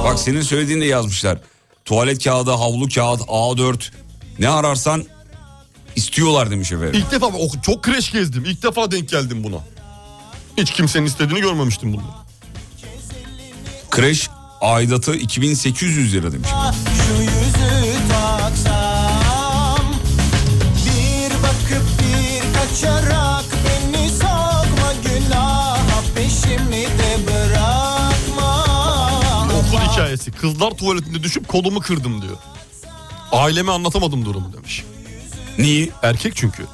[0.04, 1.38] Bak senin söylediğini de yazmışlar.
[1.84, 3.90] Tuvalet kağıdı, havlu kağıt, A4
[4.38, 5.04] ne ararsan
[5.96, 6.94] istiyorlar demiş efendim.
[6.94, 8.44] İlk defa o- çok kreş gezdim.
[8.46, 9.56] İlk defa denk geldim buna.
[10.56, 12.02] Hiç kimsenin istediğini görmemiştim bunu.
[13.90, 14.30] Kreş
[14.60, 16.48] aidatı 2800 lira demiş.
[17.06, 19.84] Şu yüzü taksam
[20.86, 28.64] Bir bakıp bir kaçarak Beni sokma günaha Peşimi de bırakma
[29.44, 30.30] Okul hikayesi.
[30.32, 32.36] Kızlar tuvaletinde düşüp kolumu kırdım diyor.
[33.32, 34.84] Aileme anlatamadım durumu demiş.
[35.58, 35.88] Niye?
[36.02, 36.66] Erkek çünkü.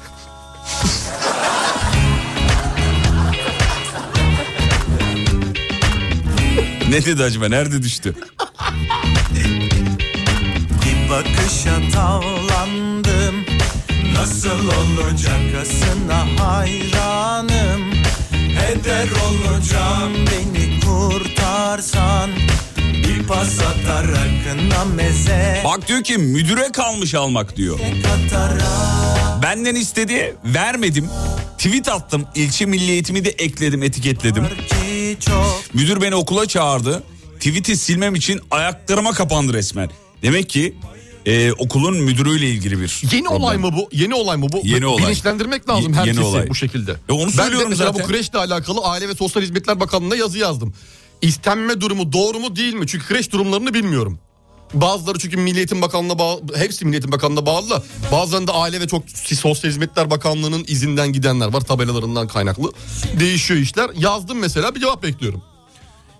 [6.93, 7.47] Ne dedi acaba?
[7.49, 8.15] Nerede düştü?
[10.85, 13.35] Bir bakışa tavlandım
[14.13, 17.93] Nasıl olacakasına hayranım
[18.31, 22.29] Heder olacağım beni kurtarsan
[23.07, 27.79] Bir pas atar akına meze Bak diyor ki müdüre kalmış almak diyor.
[29.43, 31.09] Benden istedi vermedim.
[31.57, 32.25] Tweet attım.
[32.35, 34.47] İlçe milli eğitimi de ekledim etiketledim.
[34.47, 34.82] ki
[35.25, 37.03] çok Müdür beni okula çağırdı.
[37.35, 39.89] Tweet'i silmem için ayaklarıma kapandı resmen.
[40.21, 40.75] Demek ki
[41.25, 43.41] e, okulun müdürüyle ilgili bir Yeni problem.
[43.41, 43.89] olay mı bu?
[43.91, 44.61] Yeni olay mı bu?
[44.63, 45.03] Yeni olay.
[45.03, 46.49] Bilinçlendirmek lazım Ye- herkesi yeni olay.
[46.49, 46.95] bu şekilde.
[47.09, 48.05] E onu ben söylüyorum de mesela zaten.
[48.05, 50.73] bu kreşle alakalı Aile ve Sosyal Hizmetler Bakanlığı'na yazı yazdım.
[51.21, 52.87] İstenme durumu doğru mu değil mi?
[52.87, 54.19] Çünkü kreş durumlarını bilmiyorum.
[54.73, 58.87] Bazıları çünkü Milli Eğitim Bakanlığı'na bağlı, hepsi Milli Eğitim Bakanlığı'na bağlı da bazılarında Aile ve
[58.87, 62.71] çok Sosyal Hizmetler Bakanlığı'nın izinden gidenler var tabelalarından kaynaklı.
[63.19, 63.89] Değişiyor işler.
[63.97, 65.41] Yazdım mesela bir cevap bekliyorum.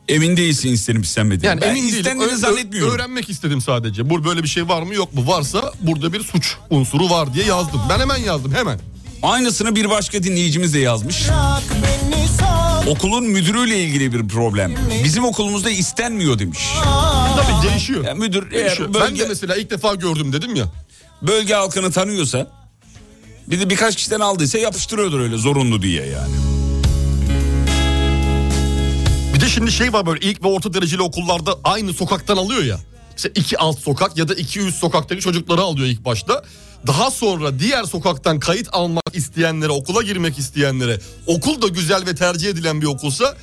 [0.07, 1.45] Emin değilsin istenip istenmediğini.
[1.45, 2.93] Yani ben emin istendiğini zannetmiyorum.
[2.93, 4.09] Öğrenmek istedim sadece.
[4.09, 5.27] Bu böyle bir şey var mı yok mu?
[5.27, 7.81] Varsa burada bir suç unsuru var diye yazdım.
[7.89, 8.79] Ben hemen yazdım hemen.
[9.23, 11.23] Aynısını bir başka dinleyicimiz de yazmış.
[12.87, 14.75] Okulun müdürüyle ilgili bir problem.
[15.03, 16.59] Bizim okulumuzda istenmiyor demiş.
[17.37, 18.05] Tabii değişiyor.
[18.05, 18.89] Ya müdür Değişiyor.
[18.89, 20.65] eğer Ben de bölge, mesela ilk defa gördüm dedim ya.
[21.21, 22.47] bölge halkını tanıyorsa
[23.47, 26.33] bir de birkaç kişiden aldıysa yapıştırıyordur öyle zorunlu diye yani.
[29.33, 32.79] Bir de şimdi şey var böyle ilk ve orta dereceli okullarda aynı sokaktan alıyor ya.
[33.17, 36.43] İşte iki alt sokak ya da iki üst sokaktaki çocukları alıyor ilk başta.
[36.87, 42.49] Daha sonra diğer sokaktan kayıt almak isteyenlere, okula girmek isteyenlere, okul da güzel ve tercih
[42.49, 43.37] edilen bir okulsa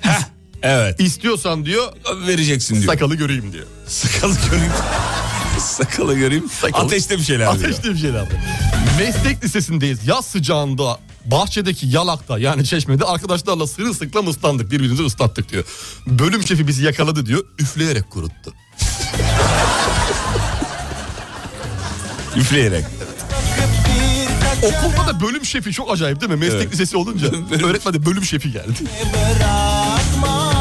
[0.00, 0.20] Heh,
[0.62, 1.00] evet.
[1.00, 1.92] istiyorsan diyor
[2.26, 2.92] Vereceksin diyor.
[2.92, 3.66] sakalı göreyim diyor.
[3.88, 4.72] Sakalı göreyim.
[5.60, 6.50] Sakalı göreyim.
[6.60, 7.68] Sakalı- Ateşte bir şeyler diyor.
[7.70, 8.28] Ateşli bir şeyler.
[8.98, 10.06] Meslek lisesindeyiz.
[10.06, 14.70] Yaz sıcağında bahçedeki yalakta yani çeşmede arkadaşlarla sırılsıklam ıslandık.
[14.70, 15.64] Birbirimizi ıslattık diyor.
[16.06, 17.44] Bölüm şefi bizi yakaladı diyor.
[17.58, 18.52] Üfleyerek kuruttu.
[22.36, 22.84] Üfleyerek.
[24.62, 26.36] Okulda da bölüm şefi çok acayip değil mi?
[26.38, 26.72] Meslek Evet.
[26.72, 27.26] lisesi olunca
[27.66, 28.72] öğretmen de bölüm şefi geldi.
[29.12, 30.52] Bırakma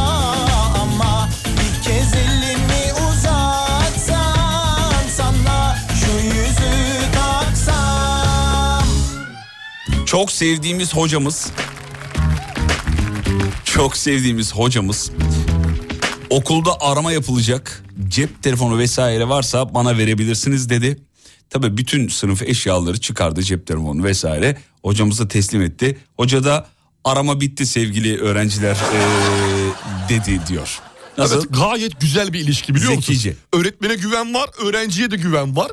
[0.82, 8.88] ama bir kez elini uzatsan sana şu yüzü taksam
[10.06, 11.48] Çok sevdiğimiz hocamız
[13.66, 15.12] çok sevdiğimiz hocamız
[16.30, 21.00] okulda arama yapılacak cep telefonu vesaire varsa bana verebilirsiniz dedi.
[21.54, 25.98] Tabii bütün sınıf eşyaları çıkardı cep telefonu vesaire hocamıza teslim etti.
[26.18, 26.68] Hoca da
[27.04, 30.80] arama bitti sevgili öğrenciler ee, dedi diyor.
[31.18, 31.36] Nasıl?
[31.36, 33.30] Evet gayet güzel bir ilişki biliyor Zekice.
[33.30, 33.44] musun?
[33.54, 35.72] Öğretmene güven var, öğrenciye de güven var.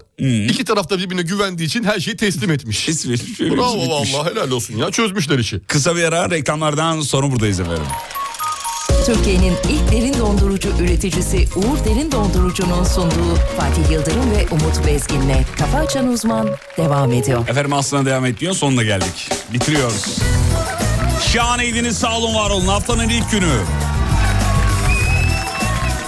[0.49, 2.85] İki tarafta birbirine güvendiği için her şeyi teslim etmiş.
[2.87, 4.15] Teslim etmiş, Bravo bitmiş.
[4.15, 5.61] vallahi helal olsun ya çözmüşler işi.
[5.67, 7.83] Kısa bir ara reklamlardan sonra buradayız efendim.
[9.07, 15.79] Türkiye'nin ilk derin dondurucu üreticisi Uğur Derin Dondurucu'nun sunduğu Fatih Yıldırım ve Umut Bezgin'le Kafa
[15.79, 17.49] Açan Uzman devam ediyor.
[17.49, 19.29] Efendim aslında devam etmiyor sonuna geldik.
[19.53, 20.19] Bitiriyoruz.
[21.33, 23.59] Şahaneydiniz sağ olun var olun haftanın ilk günü.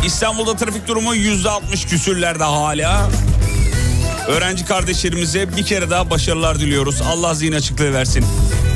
[0.06, 3.10] İstanbul'da trafik durumu yüzde altmış küsürlerde hala.
[4.28, 7.02] Öğrenci kardeşlerimize bir kere daha başarılar diliyoruz.
[7.12, 8.24] Allah zihin açıklığı versin.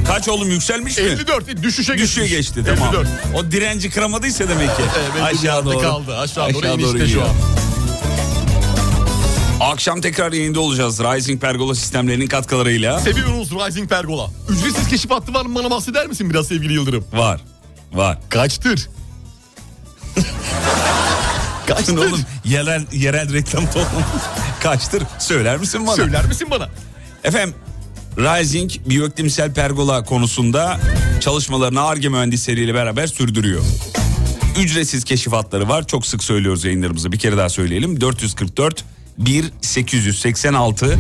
[0.08, 1.04] Kaç oğlum yükselmiş mi?
[1.04, 2.10] 54 düşüşe geçmiş.
[2.10, 2.88] Düşüyor geçti tamam.
[2.94, 3.08] 54.
[3.34, 4.82] O direnci kıramadıysa demek ki.
[5.12, 5.78] Evet, aşağı doğru.
[5.78, 6.18] kaldı.
[6.18, 7.28] Aşağı, doğru inişte şu an.
[9.60, 11.00] Akşam tekrar yayında olacağız.
[11.00, 13.00] Rising Pergola sistemlerinin katkılarıyla.
[13.00, 14.30] Seviyoruz Rising Pergola.
[14.48, 17.04] Ücretsiz keşif hattı var mı bana bahseder misin biraz sevgili Yıldırım?
[17.12, 17.40] Var.
[17.92, 18.18] Var.
[18.28, 18.88] Kaçtır?
[21.66, 21.96] Kaçtır?
[21.96, 24.02] Oğlum yerel, yerel reklam toplum.
[24.62, 25.02] Kaçtır?
[25.18, 25.96] Söyler misin bana?
[25.96, 26.68] Söyler misin bana?
[27.24, 27.54] Efendim
[28.16, 30.80] Rising biyoiklimsel pergola konusunda
[31.20, 33.62] çalışmalarını ARGE mühendisleriyle beraber sürdürüyor.
[34.58, 35.86] Ücretsiz keşifatları var.
[35.86, 37.12] Çok sık söylüyoruz yayınlarımızda.
[37.12, 38.00] Bir kere daha söyleyelim.
[38.00, 38.84] 444
[39.18, 40.98] 1 886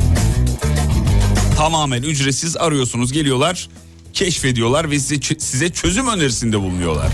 [1.56, 3.12] tamamen ücretsiz arıyorsunuz.
[3.12, 3.68] Geliyorlar,
[4.12, 7.08] keşfediyorlar ve size, size çözüm önerisinde bulunuyorlar.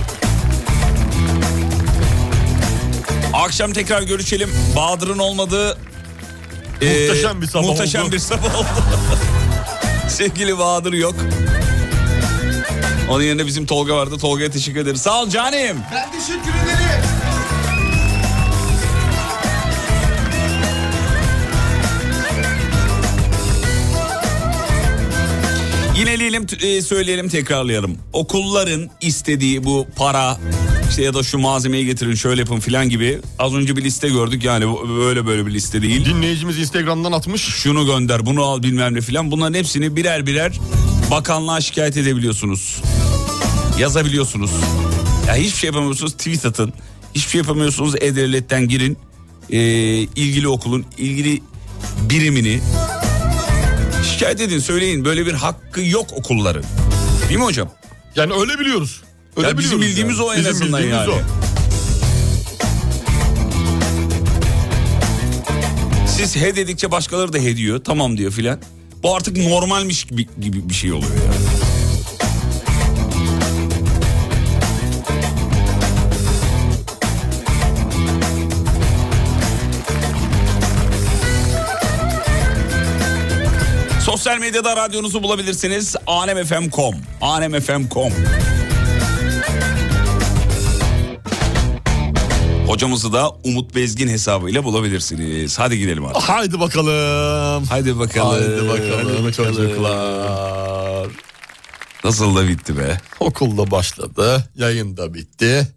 [3.32, 4.50] Akşam tekrar görüşelim.
[4.76, 5.78] Bahadır'ın olmadığı
[6.80, 8.12] e, Muhteşem bir sabah muhteşem oldu.
[8.12, 8.66] bir sabah oldu.
[10.08, 11.14] Sevgili Bahadır yok.
[13.10, 14.18] Onun yerine bizim Tolga vardı.
[14.18, 15.02] Tolga'ya teşekkür ederiz.
[15.02, 15.76] Sağ ol canim.
[15.94, 17.02] Ben teşekkür ederim.
[25.96, 27.98] Yineleyelim, e, söyleyelim, tekrarlayalım.
[28.12, 30.36] Okulların istediği bu para
[30.90, 34.44] işte ya da şu malzemeyi getirin şöyle yapın filan gibi az önce bir liste gördük
[34.44, 36.04] yani böyle böyle bir liste değil.
[36.04, 37.42] Dinleyicimiz Instagram'dan atmış.
[37.42, 40.60] Şunu gönder bunu al bilmem ne filan bunların hepsini birer birer
[41.10, 42.82] bakanlığa şikayet edebiliyorsunuz.
[43.78, 44.50] Yazabiliyorsunuz.
[45.28, 46.72] Ya hiçbir şey yapamıyorsunuz tweet atın.
[47.14, 47.94] Hiçbir şey yapamıyorsunuz.
[48.00, 48.98] E-Devlet'ten girin.
[49.50, 49.58] Ee,
[50.16, 51.42] ilgili okulun ilgili
[52.10, 52.60] birimini
[54.12, 55.04] şikayet edin söyleyin.
[55.04, 56.64] Böyle bir hakkı yok okulların.
[57.28, 57.70] Değil mi hocam?
[58.16, 59.02] Yani öyle biliyoruz.
[59.36, 60.26] Öyle Ya bizim bildiğimiz yani.
[60.28, 61.10] o en Bizim azından yani.
[61.10, 61.18] o.
[66.06, 67.84] Siz he dedikçe başkaları da he diyor.
[67.84, 68.58] Tamam diyor filan.
[69.02, 71.46] Bu artık normalmiş gibi, gibi bir şey oluyor yani.
[84.00, 85.96] Sosyal medyada radyonuzu bulabilirsiniz.
[86.06, 88.12] alemfm.com alemfm.com
[92.72, 95.58] Hocamızı da Umut Bezgin hesabıyla bulabilirsiniz.
[95.58, 96.22] Hadi gidelim artık.
[96.22, 97.64] Haydi bakalım.
[97.64, 98.30] Haydi bakalım.
[98.30, 101.08] Haydi bakalım Hadi çocuklar.
[102.04, 103.00] Nasıl da bitti be.
[103.20, 105.68] Okulda başladı, yayın da bitti.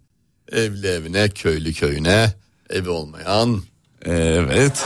[0.52, 2.32] Evli evine, köylü köyüne,
[2.70, 3.62] evi olmayan
[4.04, 4.84] Evet.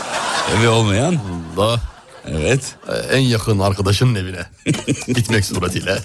[0.59, 1.21] Evi olmayan.
[1.57, 1.81] da
[2.29, 2.75] Evet.
[2.89, 4.47] e, en yakın arkadaşının evine
[5.07, 5.99] gitmek suretiyle.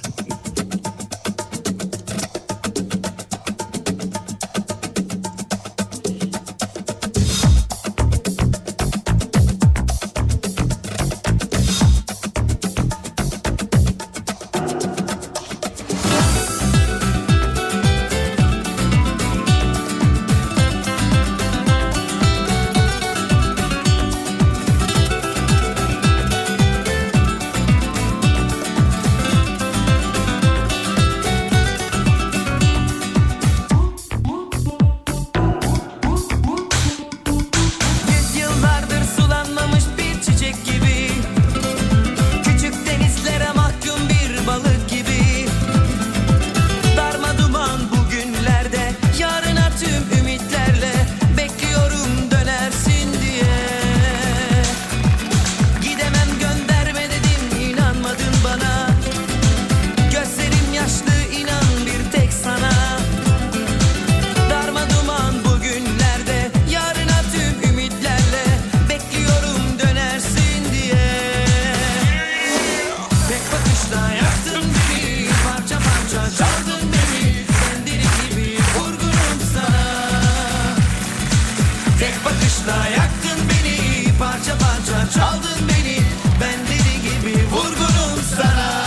[82.66, 85.98] Bakışla yaktın beni Parça parça çaldın beni
[86.42, 88.86] Ben deli gibi vurgunum sana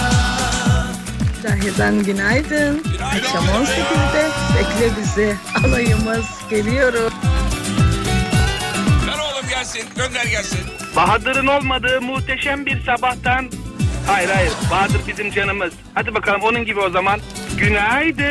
[1.43, 2.85] Cahil'den günaydın.
[3.05, 5.37] Akşam 18'de bekle bizi.
[5.65, 7.13] Alayımız geliyoruz.
[9.07, 9.83] Ver oğlum gelsin.
[9.97, 10.61] Gönder gelsin.
[10.97, 13.51] Bahadır'ın olmadığı muhteşem bir sabahtan
[14.07, 17.21] Hayır hayır Bahadır bizim canımız Hadi bakalım onun gibi o zaman
[17.57, 18.25] Günaydın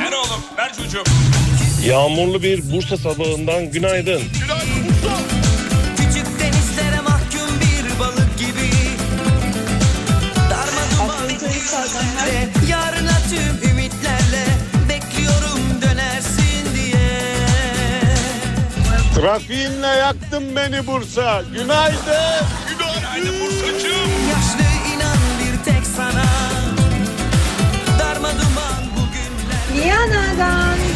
[0.00, 0.40] Ver oğlum.
[0.58, 1.33] Ver çocuğum.
[1.86, 4.22] Yağmurlu bir Bursa sabahından günaydın.
[5.96, 8.70] Küçük denizlere mahkum bir balık gibi
[10.50, 11.30] Darma duman
[12.68, 14.44] Yarına tüm ümitlerle
[14.88, 17.10] Bekliyorum dönersin diye
[19.14, 21.42] Trafiğinle yaktın beni Bursa.
[21.52, 22.46] Günaydın.
[22.68, 24.10] Günaydın Bursacığım.
[24.30, 26.24] Yaşlı inan bir tek sana
[27.98, 30.93] Darma duman bugünler Viyana'dan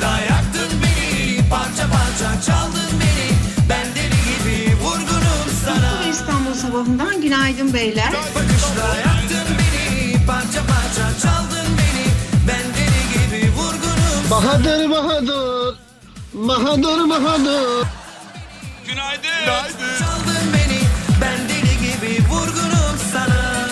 [0.00, 3.28] Bakışla yaktın beni Parça parça çaldın beni
[3.68, 8.12] Ben deli gibi vurgunum sana İstanbul sabahından günaydın beyler.
[8.34, 12.06] Bakışla yaktın beni Parça parça çaldın beni
[12.48, 13.02] Ben deli
[13.40, 15.78] gibi vurgunum Bahadır Bahadır.
[16.34, 17.86] Bahadır Bahadır.
[18.86, 19.46] Günaydın.
[19.98, 20.80] Çaldın beni
[21.20, 23.68] Ben deli gibi vurgunum sana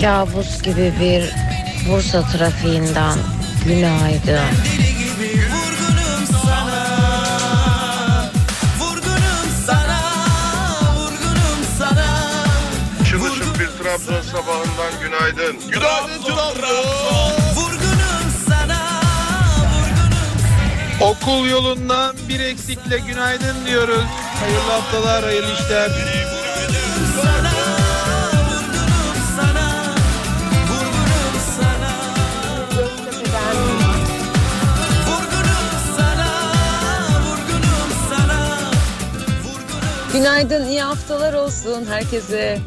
[0.00, 1.30] Kabus gibi bir
[1.90, 3.18] Bursa trafiğinden
[3.64, 4.40] günaydın.
[4.64, 6.86] Deli gibi vurgunum sana
[8.78, 10.00] Vurgunum sana
[10.96, 12.06] Vurgunum sana
[13.04, 15.56] Şılı bir Trabzon sabahından günaydın.
[15.70, 16.94] Günaydın Trabzon.
[17.54, 19.00] Vurgunum sana
[19.72, 24.04] Vurgunum Okul yolundan bir eksikle günaydın diyoruz.
[24.40, 25.90] Hayırlı haftalar, hayırlı işler.
[40.12, 42.58] Günaydın, iyi haftalar olsun herkese.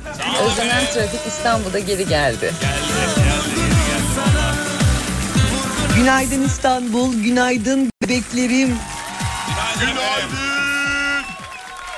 [0.45, 2.53] Özlenen trafik İstanbul'da geri geldi.
[5.95, 8.75] Günaydın İstanbul, günaydın bebeklerim.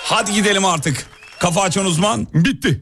[0.04, 1.06] Hadi gidelim artık.
[1.40, 2.28] Kafa açan uzman.
[2.34, 2.74] Bitti.